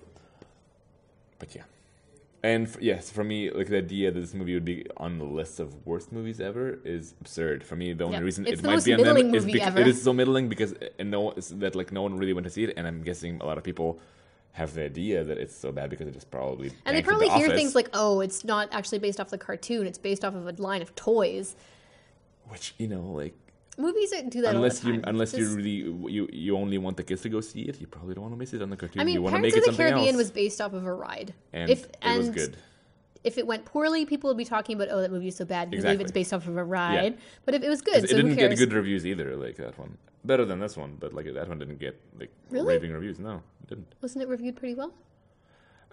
but 1.39 1.55
yeah, 1.55 1.63
and 2.43 2.67
f- 2.67 2.77
yes, 2.79 3.09
for 3.09 3.23
me, 3.23 3.49
like 3.49 3.67
the 3.67 3.77
idea 3.77 4.11
that 4.11 4.19
this 4.19 4.33
movie 4.33 4.53
would 4.53 4.65
be 4.65 4.85
on 4.97 5.17
the 5.17 5.25
list 5.25 5.59
of 5.59 5.85
worst 5.85 6.11
movies 6.11 6.39
ever 6.39 6.79
is 6.83 7.15
absurd. 7.21 7.63
For 7.63 7.75
me, 7.75 7.93
the 7.93 8.03
only 8.03 8.17
Yeah. 8.17 8.23
reason 8.23 8.45
It's 8.47 8.61
it 8.61 8.65
might 8.65 8.83
be 8.85 8.93
on 8.93 9.01
them 9.01 9.33
is 9.33 9.45
because 9.45 9.75
it 9.75 9.87
is 9.87 10.01
so 10.01 10.13
middling 10.13 10.47
because 10.47 10.73
uh, 10.73 10.89
and 10.99 11.11
no 11.11 11.33
that 11.53 11.75
like 11.75 11.91
no 11.91 12.01
one 12.03 12.17
really 12.17 12.33
went 12.33 12.45
to 12.45 12.51
see 12.51 12.63
it, 12.65 12.73
and 12.77 12.85
I'm 12.87 13.01
guessing 13.03 13.41
a 13.41 13.45
lot 13.45 13.57
of 13.57 13.63
people 13.63 13.99
have 14.53 14.73
the 14.73 14.83
idea 14.83 15.23
that 15.23 15.37
it's 15.37 15.55
so 15.55 15.71
bad 15.71 15.89
because 15.89 16.07
it 16.07 16.15
is 16.15 16.25
probably 16.25 16.71
and 16.85 16.95
they 16.95 17.01
probably 17.01 17.27
the 17.27 17.35
hear 17.35 17.47
office, 17.47 17.57
things 17.57 17.75
like, 17.75 17.89
"Oh, 17.93 18.19
it's 18.19 18.43
not 18.43 18.69
actually 18.71 18.99
based 18.99 19.19
off 19.19 19.29
the 19.29 19.37
cartoon; 19.37 19.87
it's 19.87 19.97
based 19.97 20.25
off 20.25 20.35
of 20.35 20.47
a 20.47 20.51
line 20.61 20.81
of 20.81 20.95
toys." 20.95 21.55
which 22.49 22.73
you 22.79 22.87
know 22.87 23.01
like 23.01 23.35
Movies 23.79 24.13
do 24.27 24.41
that 24.41 24.55
unless 24.55 24.83
you 24.83 24.99
unless 25.05 25.33
you 25.33 25.55
really 25.55 26.11
you 26.11 26.27
you 26.33 26.57
only 26.57 26.77
want 26.77 26.97
the 26.97 27.03
kids 27.03 27.21
to 27.21 27.29
go 27.29 27.39
see 27.39 27.61
it, 27.61 27.79
you 27.79 27.87
probably 27.87 28.13
don't 28.13 28.23
want 28.23 28.33
to 28.33 28.37
miss 28.37 28.53
it 28.53 28.61
on 28.61 28.69
the 28.69 28.75
cartoon. 28.75 29.01
I 29.01 29.05
mean, 29.05 29.13
you 29.15 29.21
want 29.21 29.35
to 29.35 29.41
make 29.41 29.53
of 29.53 29.59
it 29.59 29.61
the 29.61 29.65
something 29.67 29.85
Caribbean 29.85 30.15
else, 30.15 30.17
was 30.17 30.31
based 30.31 30.59
off 30.59 30.73
of 30.73 30.85
a 30.85 30.93
ride. 30.93 31.33
and 31.53 31.69
if 31.69 31.85
it 31.85 31.97
and 32.01 32.17
was 32.17 32.29
good. 32.29 32.57
if 33.23 33.37
it 33.37 33.47
went 33.47 33.63
poorly, 33.63 34.05
people 34.05 34.29
would 34.29 34.35
be 34.35 34.43
talking 34.43 34.75
about, 34.75 34.89
"Oh, 34.91 34.99
that 34.99 35.11
movie 35.11 35.29
is 35.29 35.37
so 35.37 35.45
bad." 35.45 35.73
You 35.73 35.81
believe 35.81 36.01
it's 36.01 36.11
based 36.11 36.33
off 36.33 36.45
of 36.45 36.57
a 36.57 36.63
ride, 36.63 37.17
but 37.45 37.55
if 37.55 37.63
it 37.63 37.69
was 37.69 37.81
good, 37.81 38.03
It 38.03 38.09
so 38.09 38.17
didn't 38.17 38.31
who 38.31 38.35
get 38.35 38.57
good 38.57 38.73
reviews 38.73 39.05
either, 39.05 39.37
like 39.37 39.55
that 39.55 39.79
one. 39.79 39.97
Better 40.23 40.45
than 40.45 40.59
this 40.59 40.75
one, 40.75 40.97
but 40.99 41.13
like 41.13 41.33
that 41.33 41.47
one 41.47 41.59
didn't 41.59 41.79
get 41.79 41.99
like 42.19 42.31
Really? 42.49 42.73
raving 42.73 42.91
reviews. 42.91 43.19
No, 43.19 43.41
it 43.63 43.69
didn't. 43.69 43.95
Wasn't 44.01 44.21
it 44.21 44.27
reviewed 44.27 44.55
pretty 44.57 44.75
well? 44.75 44.93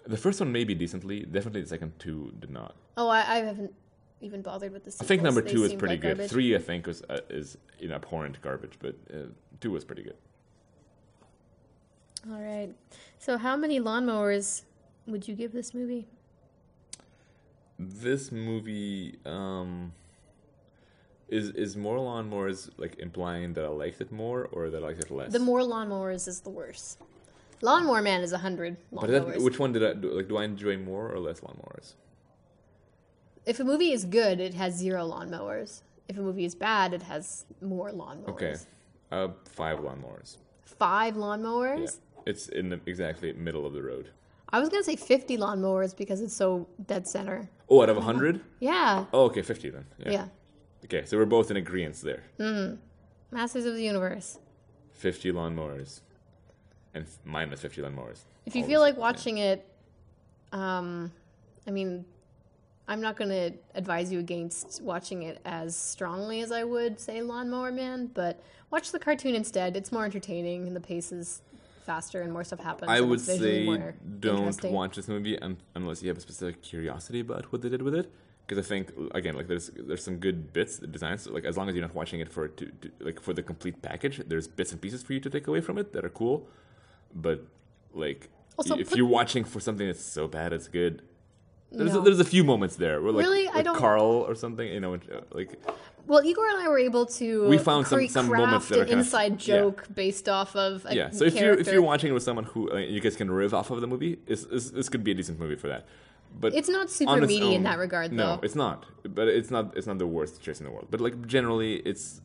The 0.05 0.17
first 0.17 0.39
one 0.39 0.51
maybe 0.51 0.75
decently. 0.75 1.21
Definitely 1.21 1.61
the 1.61 1.67
second 1.69 1.97
two 1.99 2.33
did 2.39 2.49
not. 2.49 2.75
Oh, 2.97 3.07
I, 3.09 3.19
I 3.19 3.37
haven't 3.37 3.73
even 4.21 4.41
bothered 4.41 4.71
with 4.73 4.83
the. 4.85 4.95
I 5.01 5.05
think 5.05 5.21
number 5.21 5.41
They 5.41 5.51
two 5.51 5.63
is 5.63 5.73
pretty 5.73 5.93
like 5.95 6.01
good. 6.01 6.17
garbage. 6.17 6.29
Three, 6.31 6.55
I 6.55 6.59
think, 6.59 6.87
was 6.87 7.01
uh, 7.09 7.19
is 7.29 7.57
you 7.79 7.87
know, 7.87 7.95
abhorrent 7.95 8.41
garbage, 8.41 8.73
but 8.79 8.95
uh, 9.13 9.27
two 9.61 9.71
was 9.71 9.85
pretty 9.85 10.03
good. 10.03 10.15
All 12.29 12.41
right. 12.41 12.73
So, 13.19 13.37
how 13.37 13.55
many 13.55 13.79
lawnmowers 13.79 14.63
would 15.05 15.27
you 15.27 15.35
give 15.35 15.53
this 15.53 15.73
movie? 15.73 16.07
This 17.79 18.31
movie 18.31 19.17
um, 19.25 19.93
is 21.29 21.49
is 21.51 21.75
more 21.75 21.97
lawnmowers 21.97 22.69
like 22.77 22.97
implying 22.99 23.53
that 23.53 23.65
I 23.65 23.67
liked 23.69 23.99
it 24.01 24.11
more 24.11 24.47
or 24.51 24.69
that 24.69 24.83
I 24.83 24.87
liked 24.87 25.01
it 25.01 25.11
less. 25.11 25.31
The 25.31 25.39
more 25.39 25.61
lawnmowers 25.61 26.27
is 26.27 26.41
the 26.41 26.49
worse. 26.49 26.97
Lawnmower 27.61 28.01
Man 28.03 28.21
is 28.21 28.33
a 28.33 28.37
hundred 28.37 28.77
but 28.91 29.07
that, 29.09 29.41
which 29.41 29.57
one 29.57 29.71
did 29.71 29.83
I 29.83 29.93
do? 29.93 30.11
Like, 30.11 30.27
do 30.27 30.37
I 30.37 30.43
enjoy 30.43 30.77
more 30.77 31.11
or 31.11 31.19
less 31.19 31.39
lawnmowers? 31.41 31.93
if 33.47 33.59
a 33.61 33.63
movie 33.63 33.93
is 33.93 34.03
good, 34.03 34.39
it 34.41 34.53
has 34.53 34.75
zero 34.75 35.07
lawnmowers. 35.07 35.81
If 36.09 36.17
a 36.17 36.21
movie 36.21 36.45
is 36.45 36.53
bad, 36.53 36.93
it 36.93 37.01
has 37.03 37.45
more 37.61 37.91
lawnmowers. 37.91 38.29
Okay, 38.29 38.55
uh, 39.11 39.29
five 39.49 39.79
lawnmowers. 39.79 40.37
Five 40.65 41.15
Yeah, 41.15 41.21
lawnmowers. 41.21 41.99
it's 42.25 42.49
in 42.49 42.69
the 42.69 42.79
exactly 42.85 43.31
middle 43.33 43.65
of 43.65 43.73
the 43.73 43.81
road. 43.81 44.09
I 44.49 44.59
was 44.59 44.69
gonna 44.69 44.83
say 44.83 44.95
fifty 44.95 45.37
lawnmowers 45.37 45.95
because 45.95 46.21
it's 46.21 46.33
so 46.35 46.67
dead 46.85 47.07
center. 47.07 47.49
Oh, 47.69 47.81
out 47.81 47.89
of 47.89 47.97
hundred? 48.03 48.41
Yeah. 48.59 49.05
Oh, 49.13 49.23
okay, 49.25 49.41
fifty 49.41 49.69
then. 49.69 49.85
Yeah. 49.97 50.11
Yeah. 50.11 50.27
Okay, 50.85 51.05
so 51.05 51.17
we're 51.17 51.25
both 51.25 51.51
in 51.51 51.57
agreement 51.57 52.01
there. 52.01 52.23
Masters 53.31 53.65
of 53.65 53.75
the 53.75 53.83
Universe. 53.83 54.39
Fifty 54.93 55.31
lawnmowers, 55.31 56.01
and 56.93 57.05
f- 57.05 57.17
minus 57.25 57.61
fifty 57.61 57.81
lawnmowers. 57.81 58.21
If 58.45 58.55
you 58.55 58.61
Always, 58.61 58.71
feel 58.73 58.79
like 58.81 58.97
watching 58.97 59.37
it, 59.37 59.65
um, 60.51 61.11
I 61.67 61.71
mean, 61.71 62.05
I'm 62.87 63.01
not 63.01 63.15
going 63.17 63.29
to 63.29 63.51
advise 63.75 64.11
you 64.11 64.19
against 64.19 64.81
watching 64.81 65.23
it 65.23 65.39
as 65.45 65.75
strongly 65.75 66.41
as 66.41 66.51
I 66.51 66.63
would 66.63 66.99
say 66.99 67.21
Lawnmower 67.21 67.71
Man, 67.71 68.07
but 68.13 68.41
watch 68.71 68.91
the 68.91 68.99
cartoon 68.99 69.35
instead. 69.35 69.75
It's 69.75 69.91
more 69.91 70.05
entertaining 70.05 70.65
and 70.67 70.75
the 70.75 70.79
pace 70.79 71.11
is 71.11 71.41
faster 71.85 72.21
and 72.21 72.31
more 72.31 72.43
stuff 72.45 72.59
happens. 72.61 72.89
I 72.89 72.97
and 72.99 73.09
would 73.09 73.19
it's 73.19 73.27
visually 73.27 73.51
say 73.51 73.65
more 73.65 73.93
don't 74.19 74.37
interesting. 74.37 74.71
watch 74.73 74.95
this 74.95 75.07
movie 75.09 75.37
un- 75.39 75.57
unless 75.75 76.01
you 76.01 76.07
have 76.07 76.17
a 76.17 76.21
specific 76.21 76.61
curiosity 76.61 77.19
about 77.19 77.51
what 77.51 77.61
they 77.61 77.69
did 77.69 77.81
with 77.81 77.93
it. 77.95 78.09
Because 78.47 78.65
I 78.65 78.67
think 78.67 78.93
again, 79.11 79.35
like 79.35 79.47
there's 79.47 79.69
there's 79.75 80.01
some 80.03 80.17
good 80.17 80.53
bits, 80.53 80.77
the 80.77 80.87
designs. 80.87 81.27
Like 81.27 81.43
as 81.43 81.57
long 81.57 81.67
as 81.67 81.75
you're 81.75 81.85
not 81.85 81.93
watching 81.93 82.21
it 82.21 82.31
for 82.31 82.47
to, 82.47 82.65
to 82.65 82.91
like 83.01 83.19
for 83.21 83.33
the 83.33 83.43
complete 83.43 83.81
package, 83.81 84.21
there's 84.25 84.47
bits 84.47 84.71
and 84.71 84.79
pieces 84.81 85.03
for 85.03 85.11
you 85.13 85.19
to 85.19 85.29
take 85.29 85.47
away 85.47 85.59
from 85.59 85.77
it 85.77 85.91
that 85.93 86.05
are 86.05 86.09
cool. 86.09 86.47
But 87.13 87.43
like 87.93 88.29
Also, 88.57 88.77
if 88.77 88.89
put- 88.89 88.97
you're 88.97 89.05
watching 89.07 89.43
for 89.43 89.59
something 89.59 89.85
that's 89.85 90.01
so 90.03 90.27
bad 90.29 90.53
it's 90.53 90.69
good, 90.69 91.01
there's 91.73 91.93
No. 91.93 91.99
a, 91.99 92.03
there's 92.05 92.21
a 92.21 92.25
few 92.25 92.45
moments 92.45 92.77
there 92.77 93.01
where 93.01 93.11
like, 93.11 93.25
Really? 93.25 93.49
I 93.49 93.61
don't- 93.63 93.75
Carl 93.75 94.05
or 94.29 94.33
something, 94.33 94.65
you 94.65 94.79
know, 94.79 94.93
uh, 94.95 94.99
like 95.31 95.59
Well, 96.07 96.23
Igor 96.23 96.47
and 96.47 96.59
I 96.59 96.69
were 96.69 96.79
able 96.79 97.05
to 97.19 97.49
We 97.49 97.57
found 97.57 97.85
some- 97.87 98.07
some 98.07 98.27
moments 98.27 98.69
that 98.69 98.75
an 98.79 98.85
kind 98.87 98.93
of- 98.93 98.99
inside 98.99 99.31
yeah. 99.45 99.57
joke 99.57 99.87
based 99.93 100.29
off 100.29 100.55
of 100.55 100.85
a 100.85 100.95
yeah. 100.95 101.09
So 101.09 101.25
if 101.25 101.35
you're 101.35 101.53
if 101.63 101.67
you're 101.69 101.81
watching 101.81 102.09
it 102.11 102.13
with 102.13 102.23
someone 102.23 102.45
who 102.45 102.71
uh, 102.71 102.77
you 102.77 103.01
guys 103.01 103.17
can 103.17 103.29
riff 103.29 103.53
off 103.53 103.69
of 103.71 103.81
the 103.81 103.87
movie, 103.87 104.19
this 104.25 104.45
this 104.77 104.87
could 104.87 105.03
be 105.03 105.11
a 105.11 105.15
decent 105.15 105.37
movie 105.37 105.57
for 105.57 105.67
that. 105.67 105.85
But 106.39 106.53
It's 106.53 106.69
not 106.69 106.89
super 106.89 107.17
its 107.17 107.27
meaty 107.27 107.55
in 107.55 107.63
that 107.63 107.77
regard, 107.77 108.11
No, 108.11 108.17
though. 108.17 108.35
No, 108.35 108.41
it's 108.43 108.55
not. 108.55 108.85
But 109.03 109.27
it's 109.27 109.51
not. 109.51 109.75
It's 109.75 109.87
not 109.87 109.97
the 109.97 110.07
worst 110.07 110.41
choice 110.41 110.59
in 110.59 110.65
the 110.65 110.71
world. 110.71 110.87
But 110.91 111.01
like 111.01 111.25
generally, 111.27 111.77
it's 111.77 112.21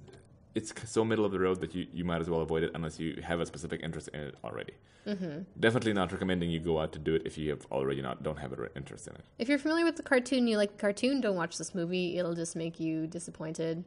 it's 0.55 0.73
so 0.85 1.05
middle 1.05 1.25
of 1.25 1.33
the 1.33 1.39
road 1.39 1.61
that 1.61 1.75
you, 1.75 1.87
you 1.93 2.05
might 2.05 2.21
as 2.21 2.29
well 2.29 2.41
avoid 2.41 2.63
it 2.63 2.71
unless 2.75 3.01
you 3.01 3.23
have 3.23 3.41
a 3.41 3.47
specific 3.47 3.81
interest 3.83 4.09
in 4.13 4.21
it 4.21 4.35
already. 4.45 4.75
Mm-hmm. 5.07 5.41
Definitely 5.59 5.95
not 5.95 6.13
recommending 6.13 6.51
you 6.51 6.61
go 6.61 6.79
out 6.79 6.93
to 6.93 6.99
do 6.99 7.15
it 7.15 7.23
if 7.25 7.37
you 7.39 7.51
have 7.51 7.67
already 7.73 8.03
not 8.03 8.23
don't 8.23 8.39
have 8.39 8.53
an 8.53 8.69
interest 8.77 9.09
in 9.09 9.15
it. 9.15 9.25
If 9.39 9.49
you're 9.49 9.59
familiar 9.59 9.85
with 9.85 9.97
the 9.97 10.03
cartoon, 10.03 10.47
you 10.47 10.57
like 10.57 10.73
the 10.73 10.79
cartoon, 10.79 11.21
don't 11.21 11.37
watch 11.37 11.59
this 11.59 11.75
movie. 11.75 12.19
It'll 12.19 12.35
just 12.35 12.55
make 12.55 12.79
you 12.79 13.07
disappointed. 13.07 13.85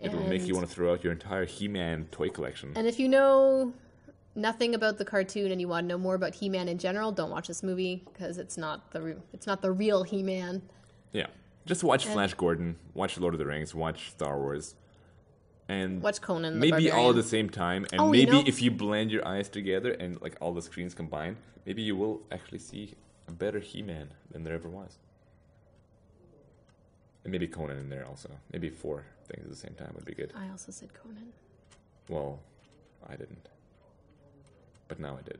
It 0.00 0.12
will 0.12 0.28
make 0.28 0.46
you 0.46 0.54
want 0.54 0.68
to 0.68 0.74
throw 0.74 0.92
out 0.92 1.02
your 1.02 1.12
entire 1.12 1.46
He-Man 1.46 2.08
toy 2.10 2.28
collection. 2.28 2.72
And 2.76 2.86
if 2.86 2.98
you 2.98 3.08
know 3.08 3.72
nothing 4.34 4.74
about 4.74 4.98
the 4.98 5.04
cartoon 5.04 5.50
and 5.52 5.60
you 5.60 5.68
want 5.68 5.84
to 5.84 5.88
know 5.88 5.98
more 5.98 6.14
about 6.14 6.34
He-Man 6.34 6.68
in 6.68 6.78
general, 6.78 7.12
don't 7.12 7.30
watch 7.30 7.48
this 7.48 7.62
movie 7.62 8.02
because 8.12 8.38
it's 8.38 8.56
not 8.56 8.90
the 8.92 9.00
re- 9.02 9.16
it's 9.32 9.46
not 9.46 9.62
the 9.62 9.70
real 9.72 10.02
He-Man. 10.02 10.62
yeah, 11.12 11.26
just 11.66 11.84
watch 11.84 12.04
Flash 12.06 12.34
Gordon, 12.34 12.76
watch 12.94 13.18
Lord 13.18 13.34
of 13.34 13.38
the 13.38 13.46
Rings, 13.46 13.74
watch 13.74 14.10
Star 14.10 14.38
Wars, 14.38 14.74
and 15.68 16.02
Watch 16.02 16.20
Conan. 16.20 16.58
Maybe 16.58 16.90
all 16.90 17.10
at 17.10 17.16
the 17.16 17.22
same 17.22 17.48
time 17.48 17.86
and 17.92 18.00
Oh, 18.00 18.06
you 18.06 18.12
maybe 18.26 18.32
know- 18.32 18.44
if 18.46 18.60
you 18.60 18.70
blend 18.70 19.10
your 19.10 19.26
eyes 19.26 19.48
together 19.48 19.92
and 19.92 20.20
like 20.20 20.36
all 20.40 20.52
the 20.52 20.62
screens 20.62 20.94
combined 20.94 21.36
maybe 21.64 21.80
you 21.80 21.96
will 21.96 22.20
actually 22.30 22.58
see 22.58 22.92
a 23.28 23.32
better 23.32 23.58
he-man 23.60 24.12
than 24.30 24.44
there 24.44 24.52
ever 24.54 24.68
was 24.68 24.98
and 27.24 27.32
maybe 27.32 27.46
conan 27.46 27.78
in 27.78 27.88
there 27.88 28.06
also 28.06 28.28
maybe 28.52 28.68
four 28.68 29.04
things 29.28 29.44
at 29.44 29.50
the 29.50 29.56
same 29.56 29.72
time 29.74 29.90
would 29.94 30.04
be 30.04 30.12
good 30.14 30.30
I 30.36 30.50
also 30.50 30.70
said 30.70 30.90
Conan. 30.92 31.32
well 32.10 32.40
i 33.08 33.16
didn't 33.16 33.48
but 34.94 35.00
now 35.00 35.18
i 35.18 35.22
did 35.22 35.38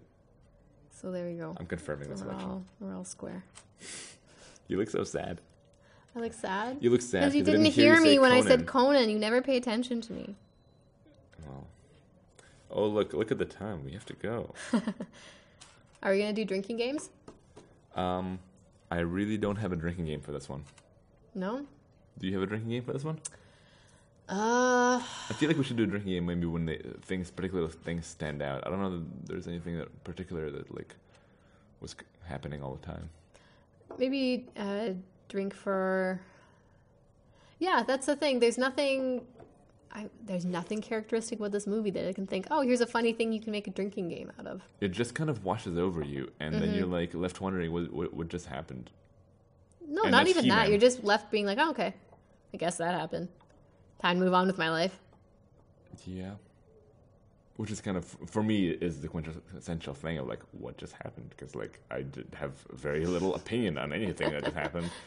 So 0.91 1.11
there 1.13 1.29
you 1.31 1.39
go. 1.39 1.55
i'm 1.59 1.67
confirming 1.67 2.09
the 2.09 2.15
We're 2.15 2.21
selection 2.23 2.49
all, 2.51 2.65
we're 2.81 2.95
all 2.95 3.05
square. 3.05 3.45
you 4.69 4.77
look 4.79 4.91
so 4.91 5.05
sad 5.05 5.41
I 6.17 6.21
look 6.21 6.33
sad. 6.33 6.77
you 6.81 6.91
look 6.91 7.03
sad 7.03 7.21
Because 7.21 7.35
you 7.35 7.43
I 7.43 7.45
didn't 7.45 7.65
hear 7.67 7.95
hear 7.95 8.03
me 8.03 8.19
when 8.21 8.31
I 8.31 8.41
said 8.41 8.67
Conan. 8.67 8.95
Conan. 8.95 9.11
You 9.11 9.19
never 9.19 9.43
pay 9.43 9.57
attention 9.57 10.01
to 10.03 10.13
me. 10.13 10.37
well 11.47 11.67
oh 12.71 12.87
look 12.87 13.13
look 13.13 13.31
at 13.33 13.39
the 13.39 13.45
time 13.45 13.85
we 13.85 13.93
have 13.93 14.07
to 14.07 14.15
go 14.15 14.55
Are 16.03 16.13
we 16.13 16.19
gonna 16.19 16.33
do 16.33 16.45
drinking 16.45 16.77
games? 16.77 17.11
um 17.97 18.39
i 18.91 18.99
really 18.99 19.37
don't 19.39 19.57
have 19.57 19.71
a 19.73 19.77
drinking 19.77 20.07
game 20.07 20.21
for 20.21 20.33
this 20.33 20.49
one 20.49 20.65
No. 21.35 21.65
do 22.19 22.27
you 22.27 22.35
have 22.35 22.43
a 22.43 22.47
drinking 22.47 22.71
game 22.71 22.83
for 22.83 22.93
this 22.93 23.05
one 23.05 23.19
Uh, 24.29 25.01
I 25.29 25.33
feel 25.35 25.49
like 25.49 25.59
we 25.59 25.65
should 25.65 25.77
do 25.77 25.85
a 25.85 25.87
drinking 25.87 26.13
game 26.13 26.27
maybe 26.27 26.47
when 26.47 26.65
they, 26.65 26.79
things, 27.03 27.31
particular 27.31 27.69
things 27.69 28.07
stand 28.07 28.41
out. 28.41 28.67
I 28.67 28.71
don't 28.71 28.81
know 28.81 28.91
that 28.91 29.27
there's 29.27 29.47
anything 29.47 29.77
that 29.79 30.03
particular 30.05 30.51
that 30.51 30.75
like 30.75 30.95
was 31.81 31.95
happening 32.25 32.63
all 32.63 32.75
the 32.75 32.87
time. 32.87 33.11
maybe 33.99 34.47
uh, 34.57 34.91
drink 35.29 35.55
for. 35.55 36.21
Yeah, 37.59 37.83
that's 37.87 38.07
the 38.07 38.17
thing. 38.17 38.41
There's 38.41 38.57
nothing. 38.59 39.27
I, 39.93 40.09
there's 40.25 40.45
nothing 40.45 40.81
characteristic 40.81 41.39
about 41.39 41.53
this 41.53 41.67
movie 41.69 41.91
that 41.91 42.09
I 42.09 42.13
can 42.13 42.27
think. 42.27 42.47
Oh, 42.51 42.63
here's 42.63 42.81
a 42.81 42.87
funny 42.87 43.13
thing 43.13 43.33
you 43.33 43.41
can 43.41 43.53
make 43.53 43.69
a 43.69 43.71
drinking 43.71 44.09
game 44.09 44.33
out 44.41 44.47
of. 44.47 44.63
It 44.81 44.89
just 44.89 45.15
kind 45.15 45.31
of 45.31 45.45
washes 45.45 45.79
over 45.79 46.03
you, 46.03 46.33
and 46.41 46.55
then 46.55 46.75
you're 46.75 46.87
like 46.87 47.15
left 47.15 47.41
wondering 47.43 47.73
what 47.73 47.93
what, 47.93 48.15
what 48.15 48.29
just 48.29 48.47
happened. 48.47 48.91
No, 49.87 50.03
And 50.03 50.11
not 50.13 50.27
even 50.29 50.49
that. 50.49 50.55
He-Man. 50.65 50.71
You're 50.71 50.81
just 50.81 51.05
left 51.05 51.31
being 51.31 51.45
like, 51.45 51.59
oh, 51.61 51.71
okay, 51.71 51.93
I 52.55 52.57
guess 52.57 52.79
that 52.79 52.95
happened. 52.95 53.29
Time 54.01 54.19
to 54.19 54.25
move 54.25 54.35
on 54.35 54.47
with 54.47 54.59
my 54.59 54.71
life. 54.71 54.99
Yeah, 56.07 56.33
which 57.57 57.71
is 57.71 57.81
kind 57.81 57.97
of 57.97 58.05
for 58.27 58.43
me 58.43 58.69
is 58.69 59.01
the 59.01 59.09
quintessential 59.09 59.95
thing 59.95 60.19
of 60.19 60.27
like 60.27 60.43
what 60.53 60.77
just 60.77 60.93
happened 60.95 61.31
because 61.31 61.55
like 61.55 61.81
I 61.91 62.03
did 62.03 62.27
have 62.35 62.53
very 62.73 63.07
little 63.07 63.35
opinion 63.35 63.79
on 63.79 63.93
anything 63.93 64.33
that 64.33 64.45
just 64.45 64.57
happened. 64.57 64.91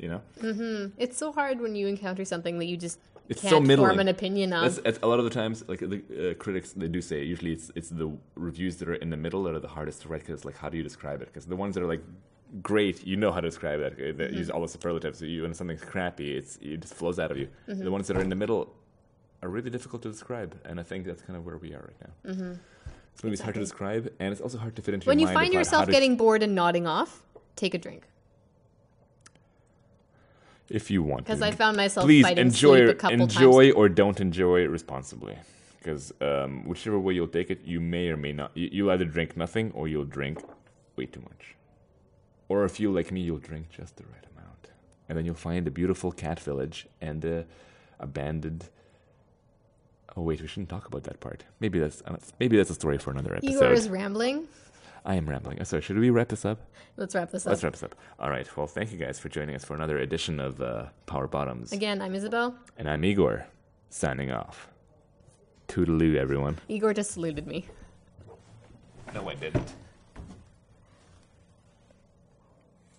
You 0.00 0.08
know, 0.08 0.20
Mm-hmm. 0.40 0.92
It's 0.96 1.18
so 1.18 1.32
hard 1.32 1.60
when 1.60 1.74
you 1.74 1.88
encounter 1.88 2.24
something 2.24 2.60
that 2.60 2.66
you 2.66 2.76
just 2.76 3.00
It's 3.28 3.42
can't 3.42 3.66
so 3.66 3.76
form 3.76 3.98
an 3.98 4.06
opinion 4.06 4.52
on. 4.52 4.62
That's, 4.62 4.78
that's 4.78 5.00
a 5.02 5.08
lot 5.08 5.18
of 5.18 5.24
the 5.24 5.30
times, 5.30 5.64
like 5.66 5.80
the 5.80 6.30
uh, 6.30 6.34
critics, 6.34 6.72
they 6.72 6.86
do 6.86 7.02
say 7.02 7.24
usually 7.24 7.50
it's 7.50 7.72
it's 7.74 7.88
the 7.88 8.16
reviews 8.36 8.76
that 8.76 8.88
are 8.88 8.94
in 8.94 9.10
the 9.10 9.16
middle 9.16 9.42
that 9.42 9.54
are 9.54 9.58
the 9.58 9.66
hardest 9.66 10.02
to 10.02 10.08
write 10.08 10.20
because 10.24 10.44
like 10.44 10.56
how 10.56 10.68
do 10.68 10.76
you 10.76 10.84
describe 10.84 11.20
it? 11.20 11.26
Because 11.26 11.46
the 11.46 11.56
ones 11.56 11.74
that 11.74 11.82
are 11.82 11.88
like 11.88 12.04
great, 12.62 13.06
you 13.06 13.16
know 13.16 13.30
how 13.32 13.40
to 13.40 13.48
describe 13.48 13.80
it. 13.80 13.92
uh, 13.94 14.16
That 14.18 14.32
use 14.32 14.50
all 14.50 14.62
the 14.62 14.68
superlatives. 14.68 15.20
You 15.22 15.42
when 15.42 15.54
something's 15.54 15.82
crappy, 15.82 16.36
it's 16.36 16.56
it 16.62 16.80
just 16.80 16.94
flows 16.94 17.18
out 17.18 17.30
of 17.30 17.38
you. 17.38 17.48
The 17.66 17.90
ones 17.90 18.06
that 18.08 18.16
are 18.16 18.20
in 18.20 18.28
the 18.28 18.36
middle 18.36 18.74
are 19.42 19.48
really 19.48 19.70
difficult 19.70 20.02
to 20.02 20.10
describe, 20.10 20.58
and 20.64 20.80
I 20.80 20.82
think 20.82 21.06
that's 21.06 21.22
kind 21.22 21.36
of 21.36 21.44
where 21.46 21.56
we 21.58 21.72
are 21.74 21.84
right 21.90 22.00
now. 22.06 22.32
Mm-hmm. 22.32 22.52
This 23.14 23.24
movie's 23.24 23.40
hard 23.40 23.54
to 23.54 23.60
describe, 23.60 24.12
and 24.20 24.32
it's 24.32 24.40
also 24.40 24.58
hard 24.58 24.76
to 24.76 24.82
fit 24.82 24.94
into 24.94 25.06
when 25.08 25.18
you 25.18 25.26
your 25.26 25.34
mind 25.34 25.46
find 25.46 25.54
yourself 25.54 25.88
getting 25.88 26.16
bored 26.16 26.42
and 26.42 26.54
nodding 26.54 26.86
off, 26.86 27.22
take 27.56 27.74
a 27.74 27.78
drink. 27.78 28.04
if 30.70 30.90
you 30.90 31.02
want. 31.02 31.24
Because. 31.24 31.42
I 31.42 31.50
found 31.50 31.76
myself 31.76 32.04
please 32.06 32.22
fighting 32.24 32.46
enjoy 32.46 32.78
sleep 32.78 32.88
a 32.90 32.94
couple 32.94 33.22
enjoy 33.22 33.72
or 33.72 33.88
don't 33.88 34.20
enjoy 34.20 34.66
responsibly 34.66 35.36
because 35.78 36.12
um, 36.20 36.66
whichever 36.68 36.98
way 36.98 37.14
you'll 37.14 37.26
take 37.28 37.50
it 37.50 37.60
you 37.64 37.80
may 37.80 38.08
or 38.08 38.16
may 38.16 38.32
not 38.32 38.50
you, 38.54 38.68
you'll 38.72 38.90
either 38.90 39.04
drink 39.04 39.36
nothing 39.36 39.70
or 39.74 39.88
you'll 39.88 40.04
drink 40.04 40.42
way 40.96 41.06
too 41.06 41.20
much 41.20 41.54
or 42.48 42.64
if 42.64 42.78
you 42.80 42.90
like 42.92 43.10
me 43.12 43.20
you'll 43.20 43.38
drink 43.38 43.68
just 43.70 43.96
the 43.96 44.04
right 44.04 44.24
amount 44.36 44.68
and 45.08 45.16
then 45.16 45.24
you'll 45.24 45.34
find 45.34 45.66
a 45.66 45.70
beautiful 45.70 46.10
cat 46.12 46.40
village 46.40 46.86
and 47.00 47.24
a 47.24 47.44
abandoned 48.00 48.68
oh 50.16 50.22
wait 50.22 50.40
we 50.40 50.46
shouldn't 50.46 50.68
talk 50.68 50.86
about 50.86 51.02
that 51.04 51.20
part 51.20 51.44
maybe 51.60 51.78
that's 51.78 52.02
uh, 52.06 52.16
maybe 52.40 52.56
that's 52.56 52.70
a 52.70 52.74
story 52.74 52.98
for 52.98 53.10
another 53.10 53.36
Igor 53.42 53.64
episode 53.64 53.72
is 53.72 53.88
rambling. 53.88 54.46
i 55.04 55.14
am 55.14 55.28
rambling 55.28 55.62
so 55.64 55.80
should 55.80 55.98
we 55.98 56.10
wrap 56.10 56.28
this 56.28 56.44
up 56.44 56.58
Let's 56.96 57.14
wrap 57.14 57.30
this 57.30 57.46
up. 57.46 57.50
let's 57.50 57.62
wrap 57.62 57.72
this 57.72 57.82
up 57.82 57.94
all 58.18 58.30
right 58.30 58.48
well 58.56 58.66
thank 58.66 58.92
you 58.92 58.98
guys 58.98 59.18
for 59.18 59.28
joining 59.28 59.54
us 59.54 59.64
for 59.64 59.74
another 59.74 59.98
edition 59.98 60.40
of 60.40 60.60
uh, 60.60 60.86
power 61.06 61.26
bottoms 61.28 61.72
Again, 61.72 62.00
I'm 62.02 62.14
Isabel. 62.14 62.54
and 62.76 62.88
I'm 62.88 63.04
Igor, 63.04 63.46
signing 63.90 64.30
off. 64.32 64.68
Toodaloo, 65.68 66.16
everyone. 66.16 66.56
Igor 66.68 66.94
just 66.94 67.10
saluted 67.12 67.46
me. 67.46 67.66
No, 69.14 69.28
I 69.28 69.34
didn't. 69.34 69.74